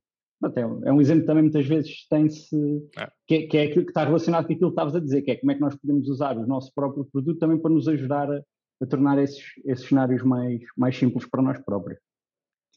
É 0.86 0.92
um 0.92 1.02
exemplo 1.02 1.26
também 1.26 1.44
muitas 1.44 1.68
vezes 1.68 2.08
tem-se, 2.08 2.56
é. 2.98 3.12
Que, 3.28 3.48
que, 3.48 3.58
é 3.58 3.64
aquilo 3.64 3.84
que 3.84 3.92
está 3.92 4.06
relacionado 4.06 4.48
com 4.48 4.54
aquilo 4.54 4.70
que 4.70 4.74
estavas 4.74 4.96
a 4.96 5.00
dizer, 5.00 5.22
que 5.22 5.32
é 5.32 5.36
como 5.36 5.52
é 5.52 5.56
que 5.56 5.62
nós 5.62 5.76
podemos 5.76 6.08
usar 6.08 6.38
o 6.38 6.48
nosso 6.48 6.74
próprio 6.74 7.06
produto 7.06 7.38
também 7.38 7.60
para 7.60 7.72
nos 7.72 7.90
ajudar 7.90 8.32
a, 8.32 8.42
a 8.82 8.86
tornar 8.86 9.22
esses, 9.22 9.44
esses 9.66 9.86
cenários 9.86 10.24
mais, 10.24 10.62
mais 10.78 10.98
simples 10.98 11.26
para 11.30 11.42
nós 11.42 11.60
próprios. 11.60 12.00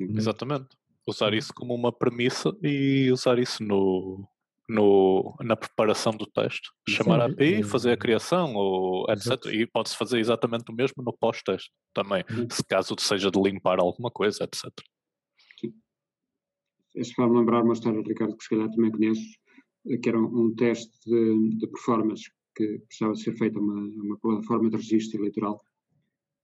Exatamente. 0.01 0.68
Usar 1.07 1.34
isso 1.34 1.53
como 1.55 1.74
uma 1.74 1.93
premissa 1.93 2.57
e 2.62 3.11
usar 3.11 3.38
isso 3.38 3.62
no, 3.62 4.28
no, 4.68 5.34
na 5.40 5.57
preparação 5.57 6.12
do 6.12 6.26
teste. 6.26 6.70
Chamar 6.88 7.20
a 7.20 7.26
API, 7.26 7.62
fazer 7.62 7.93
a 7.93 7.97
criação, 7.97 8.55
ou 8.55 9.05
etc. 9.11 9.26
Exato. 9.26 9.51
E 9.51 9.66
pode-se 9.66 9.97
fazer 9.97 10.18
exatamente 10.18 10.70
o 10.70 10.74
mesmo 10.74 11.03
no 11.03 11.12
pós-teste 11.12 11.70
também, 11.93 12.24
uhum. 12.30 12.49
se 12.51 12.64
caso 12.64 12.95
seja 12.99 13.30
de 13.30 13.40
limpar 13.40 13.80
alguma 13.80 14.11
coisa, 14.11 14.45
etc. 14.45 14.64
Sim. 15.61 15.74
Este 16.95 17.14
faz-me 17.14 17.38
lembrar 17.38 17.62
uma 17.62 17.74
história, 17.74 18.01
Ricardo, 18.01 18.36
que 18.36 18.45
se 18.45 18.51
calhar 18.51 18.70
também 18.70 18.90
conheces, 18.90 19.36
que 20.03 20.09
era 20.09 20.18
um, 20.18 20.47
um 20.47 20.55
teste 20.55 20.93
de, 21.05 21.59
de, 21.59 21.66
performance 21.66 22.30
que 22.55 22.78
precisava 22.86 23.14
ser 23.14 23.36
feita 23.36 23.59
uma, 23.59 23.74
uma 23.74 24.18
plataforma 24.18 24.70
de 24.70 24.76
registro 24.76 25.20
eleitoral 25.20 25.61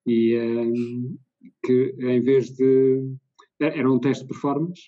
e 0.06 0.36
um, 0.38 1.18
que 1.64 1.94
em 1.98 2.20
vez 2.20 2.50
de 2.50 3.14
era 3.60 3.90
um 3.90 3.98
teste 3.98 4.24
de 4.24 4.28
performance, 4.28 4.82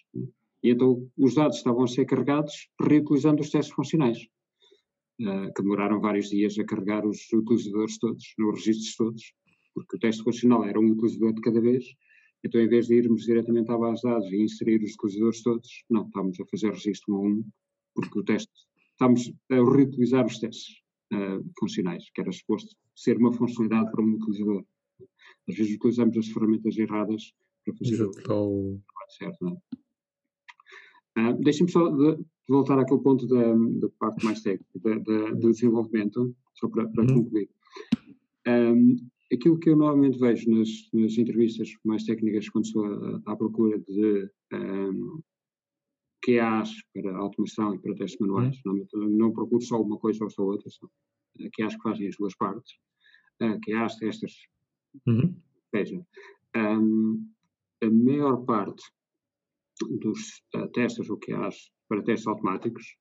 e 0.63 0.71
então 0.71 1.11
os 1.17 1.35
dados 1.35 1.57
estavam 1.57 1.85
a 1.85 1.89
ser 1.89 2.05
carregados 2.05 2.69
reutilizando 2.81 3.43
os 3.43 3.51
testes 3.51 3.75
funcionais, 3.75 4.19
uh, 5.21 5.53
que 5.55 5.63
demoraram 5.63 6.01
vários 6.01 6.29
dias 6.31 6.59
a 6.59 6.65
carregar 6.65 7.07
os 7.07 7.21
utilizadores 7.33 7.99
todos, 7.99 8.35
nos 8.39 8.55
registros 8.55 8.97
todos, 8.97 9.33
porque 9.75 9.97
o 9.97 9.99
teste 9.99 10.23
funcional 10.23 10.65
era 10.65 10.79
um 10.79 10.91
utilizador 10.91 11.33
de 11.33 11.41
cada 11.41 11.61
vez, 11.61 11.85
então 12.45 12.61
em 12.61 12.69
vez 12.69 12.87
de 12.87 12.95
irmos 12.95 13.25
diretamente 13.25 13.71
à 13.71 13.77
base 13.77 14.03
de 14.03 14.09
dados 14.09 14.33
e 14.33 14.37
inserir 14.37 14.83
os 14.83 14.95
utilizadores 14.95 15.43
todos, 15.43 15.85
não, 15.91 16.07
estávamos 16.07 16.41
a 16.41 16.47
fazer 16.47 16.71
registro 16.71 17.15
um 17.15 17.17
a 17.17 17.21
um, 17.21 17.45
porque 17.95 18.19
o 18.19 18.25
teste, 18.25 18.53
estamos 18.93 19.33
a 19.51 19.55
reutilizar 19.55 20.27
os 20.27 20.39
testes 20.39 20.83
uh, 21.13 21.45
funcionais, 21.59 22.09
que 22.15 22.21
era 22.21 22.33
suposto 22.33 22.75
ser 22.95 23.17
uma 23.17 23.33
funcionalidade 23.33 23.91
para 23.91 24.03
um 24.03 24.15
utilizador. 24.15 24.65
Às 25.49 25.57
vezes 25.57 25.75
utilizamos 25.75 26.17
as 26.17 26.29
ferramentas 26.29 26.77
erradas 26.77 27.33
para 27.65 27.75
fazer 27.77 28.03
o 28.03 28.11
trabalho 28.11 28.81
certo. 29.11 29.45
Não 29.45 29.53
é? 31.17 31.31
Uh, 31.31 31.43
Deixem-me 31.43 31.71
só 31.71 31.89
de, 31.89 32.17
de 32.17 32.25
voltar 32.49 32.79
àquele 32.79 33.01
ponto 33.01 33.27
da, 33.27 33.55
da 33.55 33.89
parte 33.99 34.25
mais 34.25 34.43
técnica, 34.43 34.79
da, 34.79 34.99
da, 34.99 35.31
do 35.33 35.51
desenvolvimento, 35.51 36.35
só 36.55 36.69
para, 36.69 36.89
para 36.89 37.05
uhum. 37.05 37.25
concluir. 37.25 37.51
Um, 38.47 38.97
aquilo 39.33 39.59
que 39.59 39.71
eu 39.71 39.77
normalmente 39.77 40.19
vejo 40.19 40.51
nas, 40.51 40.69
nas 40.93 41.17
entrevistas 41.19 41.71
mais 41.85 42.05
técnicas, 42.05 42.49
quando 42.49 42.65
estou 42.65 42.85
à, 43.27 43.37
procura 43.37 43.79
de 43.79 44.31
um, 44.53 45.21
QAs 46.25 46.71
para 46.93 47.17
automação 47.17 47.75
e 47.75 47.79
para 47.79 47.95
testes 47.95 48.21
manuais, 48.21 48.57
uhum. 48.57 48.63
normalmente 48.65 49.19
não 49.19 49.33
procuro 49.33 49.63
só 49.63 49.81
uma 49.81 49.99
coisa 49.99 50.25
ou 50.25 50.31
só 50.31 50.43
outra, 50.43 50.69
são 50.71 50.89
QAs 51.57 51.75
que 51.77 51.83
fazem 51.83 52.09
as 52.09 52.17
duas 52.17 52.35
partes, 52.37 52.75
uh, 53.43 53.59
QAs, 53.65 53.97
testes, 53.97 54.47
uhum. 55.07 55.35
veja. 55.73 56.05
Um, 56.57 57.31
a 57.83 57.91
maior 57.91 58.45
parte 58.45 58.83
dos 60.01 60.43
uh, 60.55 60.69
testes 60.73 61.09
OKRs 61.09 61.71
para 61.89 62.03
testes 62.03 62.27
automáticos 62.27 62.97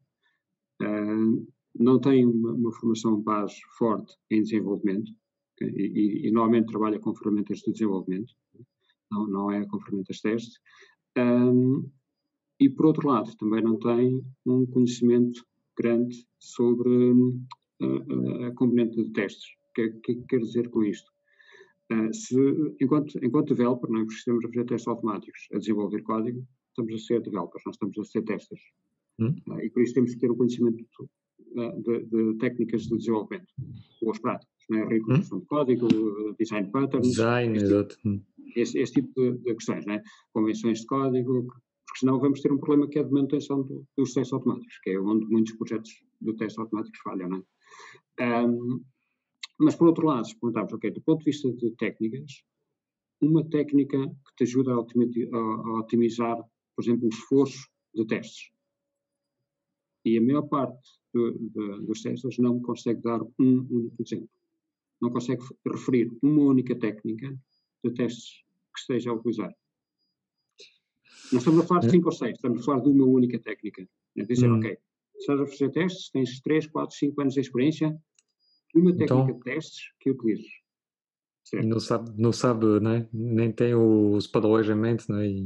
uh, 0.81 1.47
não 1.75 1.99
tem 1.99 2.25
uma, 2.25 2.53
uma, 2.53 2.71
formação 2.71 3.21
base 3.21 3.55
forte 3.77 4.15
em 4.31 4.41
desenvolvimento 4.41 5.11
okay? 5.55 5.69
e, 5.69 6.25
e, 6.25 6.27
e, 6.27 6.31
normalmente 6.31 6.67
trabalha 6.67 6.99
com 6.99 7.15
ferramentas 7.15 7.59
de 7.59 7.71
desenvolvimento, 7.71 8.33
não, 9.11 9.27
não 9.27 9.51
é 9.51 9.65
com 9.65 9.79
ferramentas 9.79 10.17
de 10.17 10.21
teste. 10.23 10.59
Um, 11.17 11.89
e 12.59 12.69
por 12.69 12.87
outro 12.87 13.07
lado, 13.07 13.35
também 13.37 13.61
não 13.61 13.77
tem 13.77 14.21
um 14.45 14.65
conhecimento 14.65 15.45
grande 15.77 16.27
sobre 16.39 16.89
uh, 16.89 18.45
a 18.45 18.51
componente 18.53 18.95
de 18.95 19.11
testes. 19.11 19.45
O 19.69 19.73
que, 19.73 19.89
que, 20.03 20.15
que 20.15 20.25
quer 20.27 20.39
dizer 20.39 20.69
com 20.69 20.83
isto? 20.83 21.09
Uh, 21.91 22.13
se, 22.13 22.35
enquanto, 22.79 23.17
enquanto 23.23 23.55
developer, 23.55 23.89
não 23.89 24.01
é? 24.01 24.03
estamos 24.03 24.45
a 24.45 24.47
fazer 24.47 24.65
testes 24.65 24.87
automáticos, 24.87 25.47
a 25.53 25.57
desenvolver 25.57 26.01
código, 26.03 26.45
estamos 26.69 26.93
a 26.93 26.97
ser 26.99 27.21
developers, 27.21 27.63
nós 27.65 27.75
estamos 27.75 27.97
a 27.97 28.03
ser 28.03 28.21
testers. 28.23 28.61
Hum? 29.19 29.35
Uh, 29.47 29.59
e 29.61 29.69
por 29.71 29.81
isso 29.81 29.95
temos 29.95 30.13
que 30.13 30.19
ter 30.19 30.29
um 30.29 30.35
conhecimento 30.35 30.85
de, 31.39 31.81
de, 31.81 32.05
de 32.05 32.37
técnicas 32.37 32.83
de 32.83 32.97
desenvolvimento, 32.97 33.47
boas 34.01 34.19
práticas, 34.19 34.53
né? 34.69 34.85
reutilização 34.85 35.39
hum? 35.39 35.41
de 35.41 35.47
código, 35.47 35.87
design 36.37 36.69
patterns. 36.71 37.07
Design, 37.07 37.57
esse, 37.57 37.65
exato. 37.65 37.95
Tipo, 37.95 38.25
esse, 38.55 38.93
tipo 38.93 39.21
de, 39.21 39.37
de 39.39 39.55
questões, 39.55 39.85
né? 39.87 40.03
convenções 40.31 40.81
de 40.81 40.85
código, 40.85 41.47
porque 41.87 41.99
senão 41.99 42.19
vamos 42.19 42.39
ter 42.41 42.51
um 42.51 42.59
problema 42.59 42.87
que 42.87 42.99
é 42.99 43.03
de 43.03 43.11
manutenção 43.11 43.63
do, 43.63 43.83
dos 43.97 44.13
testes 44.13 44.31
automáticos, 44.31 44.77
que 44.83 44.91
é 44.91 44.99
onde 44.99 45.25
muitos 45.25 45.53
projetos 45.53 45.91
de 46.21 46.33
testes 46.33 46.59
automáticos 46.59 46.99
falham. 47.03 47.29
Né? 47.29 47.41
Um, 48.21 48.83
mas, 49.59 49.75
por 49.75 49.87
outro 49.87 50.07
lado, 50.07 50.25
se 50.25 50.39
perguntarmos, 50.39 50.71
ok, 50.71 50.89
do 50.91 51.01
ponto 51.01 51.19
de 51.19 51.25
vista 51.25 51.51
de 51.51 51.71
técnicas, 51.71 52.43
uma 53.21 53.43
técnica 53.43 54.07
que 54.07 54.35
te 54.37 54.43
ajuda 54.43 54.71
a, 54.73 55.79
otimizar, 55.79 56.37
por 56.75 56.81
exemplo, 56.81 57.07
o 57.07 57.09
esforço 57.09 57.67
de 57.93 58.05
testes. 58.05 58.51
E 60.05 60.17
a 60.17 60.21
maior 60.21 60.43
parte 60.43 60.79
do, 61.13 61.33
do, 61.33 61.81
dos 61.81 62.01
testes 62.01 62.37
não 62.37 62.61
consegue 62.61 63.01
dar 63.01 63.21
um 63.21 63.67
único 63.69 64.01
exemplo. 64.01 64.29
não 65.01 65.09
consegue 65.09 65.43
referir 65.67 66.09
uma 66.23 66.43
única 66.43 66.73
técnica 66.77 67.37
de 67.83 67.91
testes 67.93 68.43
que 68.73 68.79
esteja 68.79 69.11
a 69.11 69.13
utilizar. 69.13 69.53
Não 71.33 71.39
estamos 71.39 71.59
a 71.59 71.67
falar 71.67 71.81
de 71.81 71.91
5 71.91 72.05
ou 72.05 72.11
6, 72.11 72.31
estamos 72.31 72.61
a 72.61 72.63
falar 72.63 72.79
de 72.79 72.89
uma 72.89 73.05
única 73.05 73.37
técnica. 73.39 73.85
É 74.17 74.23
dizer, 74.23 74.49
hum. 74.49 74.57
ok, 74.57 74.77
estás 75.19 75.41
a 75.41 75.45
fazer 75.45 75.69
testes, 75.71 76.09
tens 76.11 76.39
3, 76.39 76.67
4, 76.67 76.95
5 76.95 77.21
anos 77.21 77.33
de 77.33 77.41
experiência, 77.41 78.01
uma 78.75 78.91
técnica 78.91 79.03
então, 79.03 79.25
de 79.25 79.39
testes 79.43 79.91
que 79.99 80.11
utilizes. 80.11 80.51
Não 81.65 81.79
sabe, 81.79 82.11
não 82.15 82.31
sabe 82.31 82.79
né? 82.79 83.09
nem 83.11 83.51
tem 83.51 83.73
os 83.73 84.27
padrões 84.27 84.69
em 84.69 84.75
mente. 84.75 85.11
Né? 85.11 85.27
E... 85.27 85.45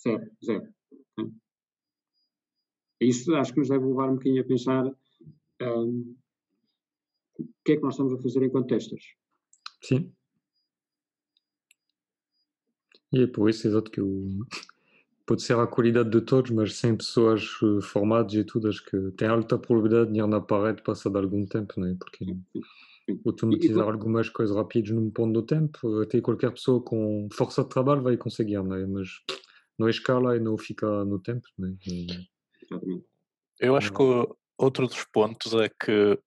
Zero, 0.00 0.30
zero. 0.44 0.74
Isso 3.00 3.34
acho 3.36 3.52
que 3.52 3.60
nos 3.60 3.68
deve 3.68 3.84
levar 3.84 4.10
um 4.10 4.14
bocadinho 4.14 4.42
a 4.42 4.46
pensar 4.46 4.84
um, 5.62 6.16
o 7.38 7.44
que 7.64 7.72
é 7.72 7.76
que 7.76 7.82
nós 7.82 7.94
estamos 7.94 8.12
a 8.12 8.18
fazer 8.18 8.42
enquanto 8.42 8.68
testers. 8.68 9.14
Sim. 9.82 10.12
E 13.12 13.22
é 13.22 13.26
por 13.26 13.48
isso, 13.48 13.66
exato, 13.68 13.90
que 13.90 14.00
o, 14.00 14.44
pode 15.28 15.42
ser 15.42 15.58
a 15.58 15.66
qualidade 15.66 16.08
de 16.08 16.22
todos, 16.22 16.50
mas 16.50 16.76
sem 16.76 16.96
pessoas 16.96 17.42
eh, 17.62 17.82
formadas 17.82 18.32
e 18.32 18.42
tudo, 18.42 18.66
acho 18.66 18.82
que 18.82 19.10
tem 19.12 19.28
alta 19.28 19.58
probabilidade 19.58 20.10
de 20.10 20.18
ir 20.18 20.26
na 20.26 20.40
parede 20.40 20.82
passado 20.82 21.18
algum 21.18 21.44
tempo, 21.44 21.78
né? 21.78 21.94
porque 22.00 22.34
automatizar 23.26 23.86
e, 23.86 23.90
algumas 23.90 24.30
coisas 24.30 24.56
rápidas 24.56 24.90
num 24.90 25.10
ponto 25.10 25.34
do 25.34 25.42
tempo, 25.42 26.00
até 26.00 26.18
qualquer 26.22 26.50
pessoa 26.50 26.82
com 26.82 27.28
força 27.30 27.62
de 27.62 27.68
trabalho 27.68 28.02
vai 28.02 28.16
conseguir, 28.16 28.62
né? 28.62 28.86
mas 28.86 29.08
não 29.78 29.86
escala 29.86 30.34
e 30.34 30.40
não 30.40 30.56
fica 30.56 31.04
no 31.04 31.18
tempo. 31.18 31.46
Né? 31.58 31.76
Eu 33.60 33.76
acho 33.76 33.92
que 33.92 34.02
outro 34.56 34.86
dos 34.86 35.04
pontos 35.12 35.52
é 35.52 35.68
que 35.68 36.18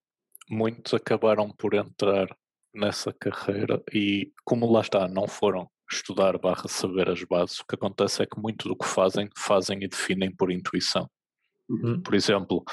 muitos 0.48 0.94
acabaram 0.94 1.50
por 1.50 1.74
entrar 1.74 2.28
nessa 2.72 3.12
carreira 3.12 3.82
e 3.92 4.32
como 4.44 4.70
lá 4.70 4.80
está, 4.80 5.08
não 5.08 5.26
foram 5.26 5.68
estudar 5.92 6.38
barra 6.38 6.68
saber 6.68 7.08
as 7.08 7.22
bases, 7.24 7.60
o 7.60 7.66
que 7.66 7.74
acontece 7.74 8.22
é 8.22 8.26
que 8.26 8.40
muito 8.40 8.68
do 8.68 8.76
que 8.76 8.86
fazem, 8.86 9.28
fazem 9.36 9.82
e 9.82 9.88
definem 9.88 10.34
por 10.34 10.50
intuição. 10.50 11.08
Uhum. 11.68 12.02
Por 12.02 12.14
exemplo, 12.14 12.64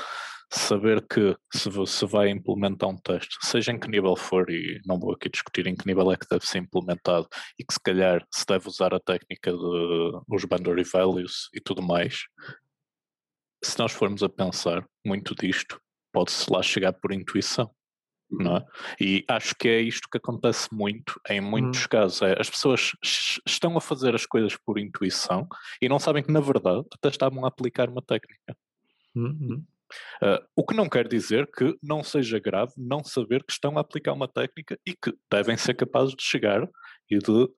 saber 0.52 1.06
que 1.08 1.36
se, 1.54 1.70
se 1.86 2.06
vai 2.06 2.30
implementar 2.30 2.90
um 2.90 2.98
teste, 2.98 3.38
seja 3.42 3.72
em 3.72 3.80
que 3.80 3.88
nível 3.88 4.16
for, 4.16 4.50
e 4.50 4.82
não 4.86 5.00
vou 5.00 5.14
aqui 5.14 5.30
discutir 5.30 5.68
em 5.68 5.76
que 5.76 5.86
nível 5.86 6.12
é 6.12 6.18
que 6.18 6.28
deve 6.30 6.46
ser 6.46 6.60
implementado, 6.60 7.28
e 7.58 7.64
que 7.64 7.74
se 7.74 7.80
calhar 7.80 8.26
se 8.34 8.46
deve 8.48 8.68
usar 8.68 8.94
a 8.94 9.00
técnica 9.00 9.52
de 9.52 10.22
os 10.28 10.46
boundary 10.46 10.84
values 10.84 11.50
e 11.54 11.62
tudo 11.62 11.82
mais, 11.82 12.24
se 13.64 13.78
nós 13.78 13.92
formos 13.92 14.24
a 14.24 14.30
pensar 14.30 14.86
muito 15.06 15.36
disto, 15.36 15.80
pode-se 16.12 16.52
lá 16.52 16.64
chegar 16.64 16.94
por 16.94 17.12
intuição. 17.12 17.70
Não 18.32 18.58
é? 18.58 18.66
E 19.02 19.26
acho 19.28 19.56
que 19.56 19.68
é 19.68 19.82
isto 19.82 20.08
que 20.10 20.18
acontece 20.18 20.68
muito 20.72 21.20
em 21.30 21.42
muitos 21.42 21.82
uhum. 21.82 21.88
casos. 21.90 22.22
É, 22.22 22.40
as 22.40 22.50
pessoas 22.50 22.92
estão 23.46 23.76
a 23.76 23.82
fazer 23.82 24.14
as 24.14 24.26
coisas 24.26 24.56
por 24.56 24.78
intuição 24.78 25.48
e 25.82 25.90
não 25.90 26.00
sabem 26.00 26.24
que, 26.24 26.32
na 26.32 26.40
verdade, 26.40 26.86
até 26.94 27.10
estavam 27.10 27.44
a 27.46 27.48
aplicar 27.48 27.90
uma 27.90 28.02
técnica. 28.02 28.56
Uhum. 29.16 29.66
Uh, 30.22 30.46
o 30.56 30.64
que 30.64 30.76
não 30.76 30.88
quer 30.88 31.08
dizer 31.08 31.50
que 31.52 31.76
não 31.82 32.04
seja 32.04 32.38
grave 32.40 32.74
não 32.78 33.04
saber 33.04 33.44
que 33.44 33.52
estão 33.52 33.76
a 33.78 33.82
aplicar 33.82 34.14
uma 34.14 34.28
técnica 34.28 34.80
e 34.86 34.94
que 34.94 35.12
devem 35.32 35.58
ser 35.58 35.74
capazes 35.74 36.14
de 36.16 36.24
chegar 36.24 36.70
e 37.10 37.18
de, 37.18 37.50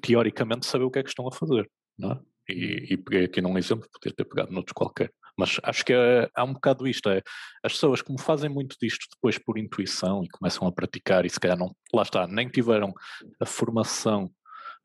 teoricamente, 0.00 0.66
saber 0.66 0.84
o 0.84 0.90
que 0.90 0.98
é 0.98 1.02
que 1.02 1.08
estão 1.08 1.28
a 1.28 1.32
fazer. 1.32 1.70
Não 1.96 2.12
é? 2.12 2.20
E, 2.48 2.92
e, 2.94 2.96
peguei 2.96 3.24
aqui 3.24 3.40
num 3.40 3.56
exemplo, 3.56 3.88
podia 3.92 4.14
ter 4.14 4.24
pegado 4.24 4.52
noutro 4.52 4.74
qualquer. 4.74 5.12
Mas 5.36 5.58
acho 5.62 5.84
que 5.84 5.92
é, 5.92 6.28
há 6.34 6.44
um 6.44 6.52
bocado 6.52 6.86
isto, 6.86 7.08
é 7.08 7.22
as 7.64 7.72
pessoas 7.72 8.02
como 8.02 8.18
fazem 8.18 8.50
muito 8.50 8.76
disto 8.80 9.06
depois 9.14 9.38
por 9.38 9.58
intuição 9.58 10.22
e 10.22 10.28
começam 10.28 10.66
a 10.66 10.72
praticar 10.72 11.24
e 11.24 11.30
se 11.30 11.40
calhar 11.40 11.58
não, 11.58 11.74
lá 11.92 12.02
está, 12.02 12.26
nem 12.26 12.48
tiveram 12.48 12.92
a 13.40 13.46
formação 13.46 14.30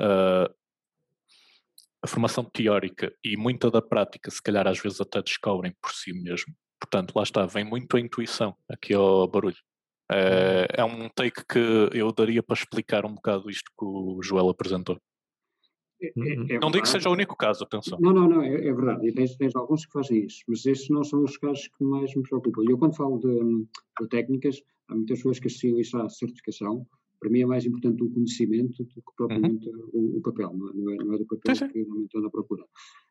uh, 0.02 0.54
a 2.02 2.08
formação 2.08 2.44
teórica 2.44 3.12
e 3.24 3.36
muita 3.36 3.70
da 3.70 3.82
prática 3.82 4.32
se 4.32 4.42
calhar 4.42 4.68
às 4.68 4.80
vezes 4.80 5.02
até 5.02 5.22
descobrem 5.22 5.76
por 5.82 5.92
si 5.92 6.14
mesmo. 6.14 6.54
Portanto, 6.80 7.14
lá 7.16 7.24
está, 7.24 7.46
vem 7.46 7.64
muito 7.64 7.98
a 7.98 8.00
intuição 8.00 8.56
aqui 8.70 8.94
ao 8.94 9.28
barulho. 9.28 9.58
É, 10.10 10.68
é 10.76 10.84
um 10.86 11.10
take 11.10 11.44
que 11.46 11.90
eu 11.92 12.12
daria 12.14 12.42
para 12.42 12.56
explicar 12.56 13.06
um 13.06 13.16
bocado 13.16 13.50
isto 13.50 13.70
que 13.78 13.86
o 13.86 14.22
Joel 14.24 14.50
apresentou. 14.50 14.98
É, 16.02 16.08
é, 16.08 16.56
é 16.56 16.60
não 16.60 16.70
digo 16.70 16.84
que 16.84 16.90
seja 16.90 17.10
o 17.10 17.14
único 17.14 17.36
caso, 17.36 17.64
atenção. 17.64 17.98
Não, 18.00 18.14
não, 18.14 18.28
não, 18.28 18.42
é, 18.42 18.54
é 18.54 18.74
verdade. 18.74 19.08
E 19.08 19.12
tens, 19.12 19.36
tens, 19.36 19.56
alguns 19.56 19.86
que 19.86 19.92
fazem 19.92 20.26
isso, 20.26 20.44
mas 20.48 20.66
esses 20.66 20.90
não 20.90 21.04
são 21.04 21.24
os 21.24 21.38
casos 21.38 21.68
que 21.68 21.84
mais 21.84 22.14
me 22.16 22.24
preocupam. 22.24 22.64
E 22.64 22.72
eu, 22.72 22.78
quando 22.78 22.96
falo 22.96 23.18
de, 23.18 23.66
de, 24.00 24.08
técnicas, 24.10 24.62
há 24.88 24.96
muitas 24.96 25.18
pessoas 25.20 25.40
que 25.40 25.48
associam 25.48 25.80
isso 25.80 25.98
à 25.98 26.08
certificação. 26.10 26.86
Para 27.20 27.30
mim 27.30 27.42
é 27.42 27.46
mais 27.46 27.66
importante 27.66 28.04
o 28.04 28.10
conhecimento 28.12 28.84
do 28.84 28.90
que 28.90 29.16
propriamente 29.16 29.70
uhum. 29.70 29.90
o, 29.94 30.18
o, 30.18 30.22
papel, 30.22 30.54
não 30.54 30.92
é, 30.92 30.98
não 30.98 31.14
é, 31.14 31.18
do 31.18 31.26
papel 31.26 31.56
sim, 31.56 31.66
sim. 31.66 31.72
que 31.72 31.80
normalmente 31.80 32.06
estou 32.06 32.22
na 32.22 32.30
procura. 32.30 32.66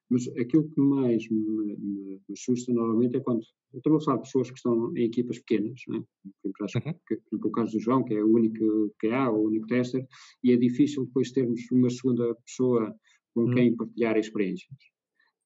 Mas 0.09 0.29
aquilo 0.39 0.69
que 0.69 0.81
mais 0.81 1.29
me, 1.29 1.77
me, 1.77 2.21
me 2.29 2.33
assusta 2.33 2.73
normalmente 2.73 3.17
é 3.17 3.21
quando. 3.21 3.43
Eu 3.73 3.79
estou 3.79 3.97
a 3.97 4.01
falar 4.01 4.17
de 4.19 4.23
pessoas 4.23 4.51
que 4.51 4.57
estão 4.57 4.97
em 4.97 5.05
equipas 5.05 5.39
pequenas, 5.41 5.81
não 5.89 5.97
é? 5.97 5.99
Uhum. 5.99 6.95
que, 7.07 7.17
por 7.17 7.29
exemplo, 7.33 7.49
o 7.49 7.51
caso 7.51 7.73
do 7.73 7.81
João, 7.81 8.05
que 8.05 8.15
é 8.15 8.23
o 8.23 8.33
único 8.33 8.95
que 9.01 9.09
há, 9.09 9.31
o 9.31 9.47
único 9.47 9.67
tester, 9.67 10.07
e 10.45 10.53
é 10.53 10.57
difícil 10.57 11.07
depois 11.07 11.33
termos 11.33 11.61
uma 11.73 11.91
segunda 11.91 12.35
pessoa 12.47 12.95
com 13.35 13.43
uhum. 13.43 13.55
quem 13.55 13.77
partilhar 13.77 14.17
experiências. 14.17 14.79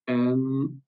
Um, 0.09 0.79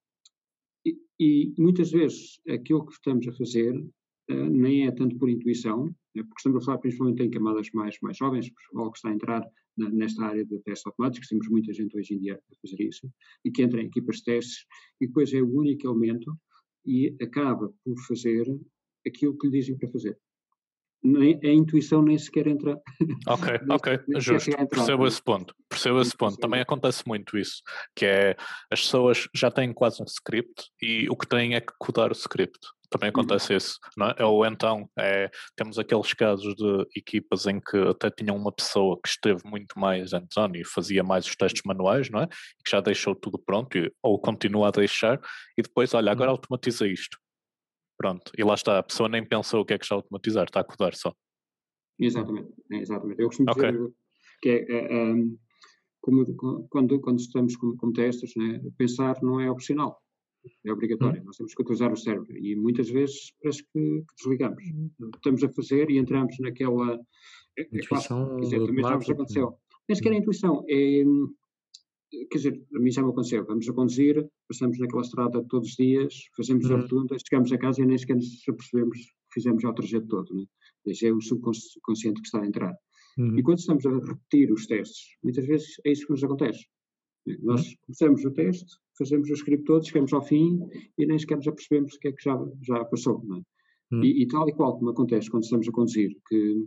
e, 0.85 0.97
e, 1.19 1.53
muitas 1.57 1.91
vezes 1.91 2.39
aquilo 2.47 2.85
que 2.85 2.93
estamos 2.93 3.27
a 3.27 3.33
fazer 3.33 3.75
uh, 3.75 4.49
nem 4.49 4.87
é 4.87 4.91
tanto 4.91 5.17
por 5.17 5.29
intuição, 5.29 5.93
porque 6.21 6.35
estamos 6.37 6.61
a 6.61 6.65
falar 6.65 6.77
principalmente 6.77 7.23
em 7.23 7.29
camadas 7.29 7.69
mais, 7.73 7.97
mais 8.01 8.17
jovens, 8.17 8.51
o 8.73 8.91
que 8.91 8.97
está 8.97 9.09
a 9.09 9.13
entrar 9.13 9.43
na, 9.77 9.89
nesta 9.89 10.25
área 10.25 10.45
de 10.45 10.59
testes 10.59 10.85
automáticos, 10.85 11.27
temos 11.27 11.47
muita 11.47 11.73
gente 11.73 11.97
hoje 11.97 12.13
em 12.13 12.19
dia 12.19 12.35
a 12.35 12.55
fazer 12.61 12.83
isso, 12.83 13.11
e 13.43 13.51
que 13.51 13.63
entra 13.63 13.81
em 13.81 13.85
equipas 13.87 14.17
de 14.17 14.25
testes, 14.25 14.65
e 15.01 15.07
depois 15.07 15.33
é 15.33 15.41
o 15.41 15.51
único 15.51 15.87
elemento 15.87 16.37
e 16.85 17.15
acaba 17.21 17.73
por 17.83 17.97
fazer 18.07 18.45
aquilo 19.05 19.37
que 19.37 19.47
lhe 19.47 19.59
dizem 19.59 19.77
para 19.77 19.89
fazer. 19.89 20.17
Nem, 21.05 21.37
a 21.43 21.47
intuição 21.49 22.01
nem 22.01 22.17
sequer 22.17 22.47
entra. 22.47 22.81
Ok, 23.27 23.59
ok, 23.69 23.99
justo. 24.19 24.51
Percebo 24.69 25.05
esse 25.05 25.21
ponto. 25.21 25.53
Percebo 25.67 25.99
esse 25.99 26.15
ponto. 26.15 26.37
Também 26.37 26.61
acontece 26.61 27.03
muito 27.05 27.37
isso, 27.37 27.61
que 27.93 28.05
é 28.05 28.35
as 28.71 28.81
pessoas 28.81 29.27
já 29.35 29.51
têm 29.51 29.73
quase 29.73 30.01
um 30.01 30.05
script 30.05 30.69
e 30.81 31.09
o 31.09 31.17
que 31.17 31.27
têm 31.27 31.55
é 31.55 31.61
que 31.61 31.73
codar 31.77 32.09
o 32.09 32.13
script. 32.13 32.57
Também 32.93 33.09
uhum. 33.09 33.21
acontece 33.21 33.55
isso, 33.55 33.79
não 33.97 34.07
é? 34.07 34.23
Ou 34.23 34.45
então, 34.45 34.87
é, 34.99 35.31
temos 35.55 35.79
aqueles 35.79 36.13
casos 36.13 36.53
de 36.53 36.87
equipas 36.95 37.47
em 37.47 37.59
que 37.59 37.75
até 37.75 38.11
tinham 38.11 38.37
uma 38.37 38.51
pessoa 38.51 38.99
que 39.01 39.09
esteve 39.09 39.41
muito 39.49 39.79
mais 39.79 40.13
hands-on 40.13 40.51
e 40.53 40.63
fazia 40.63 41.03
mais 41.03 41.25
os 41.25 41.35
testes 41.35 41.63
manuais, 41.65 42.11
não 42.11 42.19
é? 42.19 42.27
Que 42.27 42.69
já 42.69 42.79
deixou 42.81 43.15
tudo 43.15 43.39
pronto, 43.39 43.75
e, 43.75 43.91
ou 44.03 44.19
continua 44.19 44.67
a 44.67 44.71
deixar, 44.71 45.19
e 45.57 45.63
depois, 45.63 45.91
olha, 45.95 46.11
agora 46.11 46.29
uhum. 46.29 46.35
automatiza 46.35 46.87
isto. 46.87 47.17
Pronto, 47.97 48.31
e 48.37 48.43
lá 48.43 48.53
está, 48.53 48.77
a 48.77 48.83
pessoa 48.83 49.09
nem 49.09 49.25
pensou 49.25 49.61
o 49.61 49.65
que 49.65 49.73
é 49.73 49.77
que 49.79 49.85
está 49.85 49.95
a 49.95 49.97
automatizar, 49.97 50.43
está 50.43 50.59
a 50.59 50.63
codar 50.63 50.95
só. 50.95 51.11
Exatamente, 51.99 52.53
é, 52.71 52.75
exatamente. 52.77 53.19
Eu 53.19 53.27
costumo 53.27 53.49
okay. 53.49 53.71
dizer 53.71 53.93
que 54.39 54.49
é, 54.49 54.71
é, 54.71 54.85
é 54.85 55.13
como, 55.99 56.67
quando, 56.69 56.99
quando 56.99 57.19
estamos 57.19 57.55
como, 57.55 57.75
como 57.75 57.91
testes, 57.91 58.35
né, 58.35 58.61
pensar 58.77 59.17
não 59.23 59.39
é 59.39 59.49
opcional 59.49 59.99
é 60.65 60.71
obrigatório, 60.71 61.21
hum. 61.21 61.25
nós 61.25 61.37
temos 61.37 61.53
que 61.53 61.61
utilizar 61.61 61.91
o 61.91 61.97
cérebro 61.97 62.35
e 62.35 62.55
muitas 62.55 62.89
vezes 62.89 63.33
parece 63.41 63.63
que, 63.63 63.79
que 63.79 64.15
desligamos. 64.17 64.63
Hum. 64.63 64.89
Estamos 65.15 65.43
a 65.43 65.49
fazer 65.49 65.89
e 65.89 65.97
entramos 65.97 66.37
naquela. 66.39 66.99
É, 67.57 67.61
é 67.61 67.79
claro, 67.87 68.35
quer 68.37 68.41
dizer, 68.41 68.65
também 68.65 68.83
já 68.83 68.95
nos 68.95 69.09
aconteceu. 69.09 69.57
Nem 69.87 69.95
sequer 69.95 70.13
a 70.13 70.15
intuição, 70.15 70.65
é. 70.69 71.03
Quer 72.29 72.37
dizer, 72.37 72.63
a 72.75 72.79
mim 72.79 72.91
já 72.91 73.01
me 73.01 73.09
aconteceu. 73.09 73.43
Vamos 73.43 73.67
a 73.67 73.73
conduzir, 73.73 74.29
passamos 74.47 74.77
naquela 74.77 75.01
estrada 75.01 75.43
todos 75.49 75.69
os 75.69 75.75
dias, 75.75 76.13
fazemos 76.37 76.65
uhum. 76.65 76.75
a 76.75 76.81
rotunda, 76.81 77.17
chegamos 77.17 77.51
a 77.51 77.57
casa 77.57 77.81
e 77.81 77.85
nem 77.87 77.97
sequer 77.97 78.15
nos 78.15 78.47
apercebemos 78.47 78.97
que 78.99 79.33
fizemos 79.33 79.63
já 79.63 79.69
o 79.69 79.73
trajeto 79.73 80.07
todo. 80.07 80.35
Né? 80.35 80.45
Esse 80.85 81.07
é 81.07 81.11
o 81.11 81.19
subconsciente 81.19 82.21
que 82.21 82.27
está 82.27 82.41
a 82.41 82.45
entrar. 82.45 82.75
Uhum. 83.17 83.37
E 83.37 83.41
quando 83.41 83.57
estamos 83.57 83.83
a 83.85 83.89
repetir 83.89 84.51
os 84.51 84.67
testes, 84.67 85.17
muitas 85.23 85.45
vezes 85.45 85.75
é 85.85 85.91
isso 85.91 86.05
que 86.05 86.11
nos 86.11 86.23
acontece. 86.23 86.65
Nós 87.41 87.75
começamos 87.85 88.25
o 88.25 88.31
teste, 88.31 88.77
fazemos 88.97 89.29
o 89.29 89.33
script 89.33 89.65
todo, 89.65 89.85
chegamos 89.85 90.11
ao 90.13 90.21
fim 90.21 90.59
e 90.97 91.05
nem 91.05 91.17
sequer 91.17 91.37
nos 91.37 91.47
apercebemos 91.47 91.93
o 91.93 91.99
que 91.99 92.09
é 92.09 92.11
que 92.11 92.23
já, 92.23 92.37
já 92.61 92.85
passou. 92.85 93.23
É? 93.33 93.95
Hum. 93.95 94.03
E, 94.03 94.23
e, 94.23 94.27
tal 94.27 94.47
e 94.49 94.53
qual 94.53 94.77
como 94.77 94.89
acontece 94.89 95.29
quando 95.29 95.43
estamos 95.43 95.67
a 95.67 95.71
conduzir, 95.71 96.17
que 96.27 96.65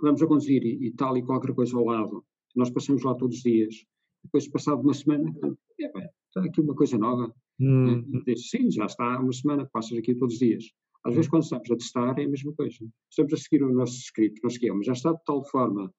vamos 0.00 0.22
a 0.22 0.26
conduzir 0.26 0.62
e, 0.64 0.86
e, 0.86 0.92
tal 0.92 1.16
e 1.16 1.22
qualquer 1.22 1.54
coisa 1.54 1.76
ao 1.76 1.84
lado, 1.84 2.24
nós 2.54 2.70
passamos 2.70 3.02
lá 3.02 3.14
todos 3.14 3.36
os 3.36 3.42
dias, 3.42 3.74
depois 4.22 4.48
passado 4.48 4.80
uma 4.80 4.94
semana, 4.94 5.34
é, 5.80 5.92
bem, 5.92 6.08
está 6.28 6.44
aqui 6.44 6.60
uma 6.60 6.74
coisa 6.74 6.96
nova. 6.96 7.34
Hum. 7.60 8.22
Diz, 8.26 8.50
sim, 8.50 8.70
já 8.70 8.86
está 8.86 9.20
uma 9.20 9.32
semana, 9.32 9.68
passas 9.72 9.98
aqui 9.98 10.14
todos 10.14 10.34
os 10.34 10.40
dias. 10.40 10.64
Às 11.04 11.14
vezes, 11.14 11.28
quando 11.28 11.42
estamos 11.42 11.70
a 11.70 11.76
testar, 11.76 12.18
é 12.18 12.24
a 12.24 12.28
mesma 12.28 12.52
coisa. 12.54 12.78
Estamos 13.10 13.32
a 13.34 13.36
seguir 13.36 13.62
o 13.62 13.72
nosso 13.72 13.98
script, 13.98 14.40
nós 14.42 14.54
seguimos, 14.54 14.86
já 14.86 14.92
está 14.92 15.12
de 15.12 15.22
tal 15.24 15.44
forma 15.44 15.92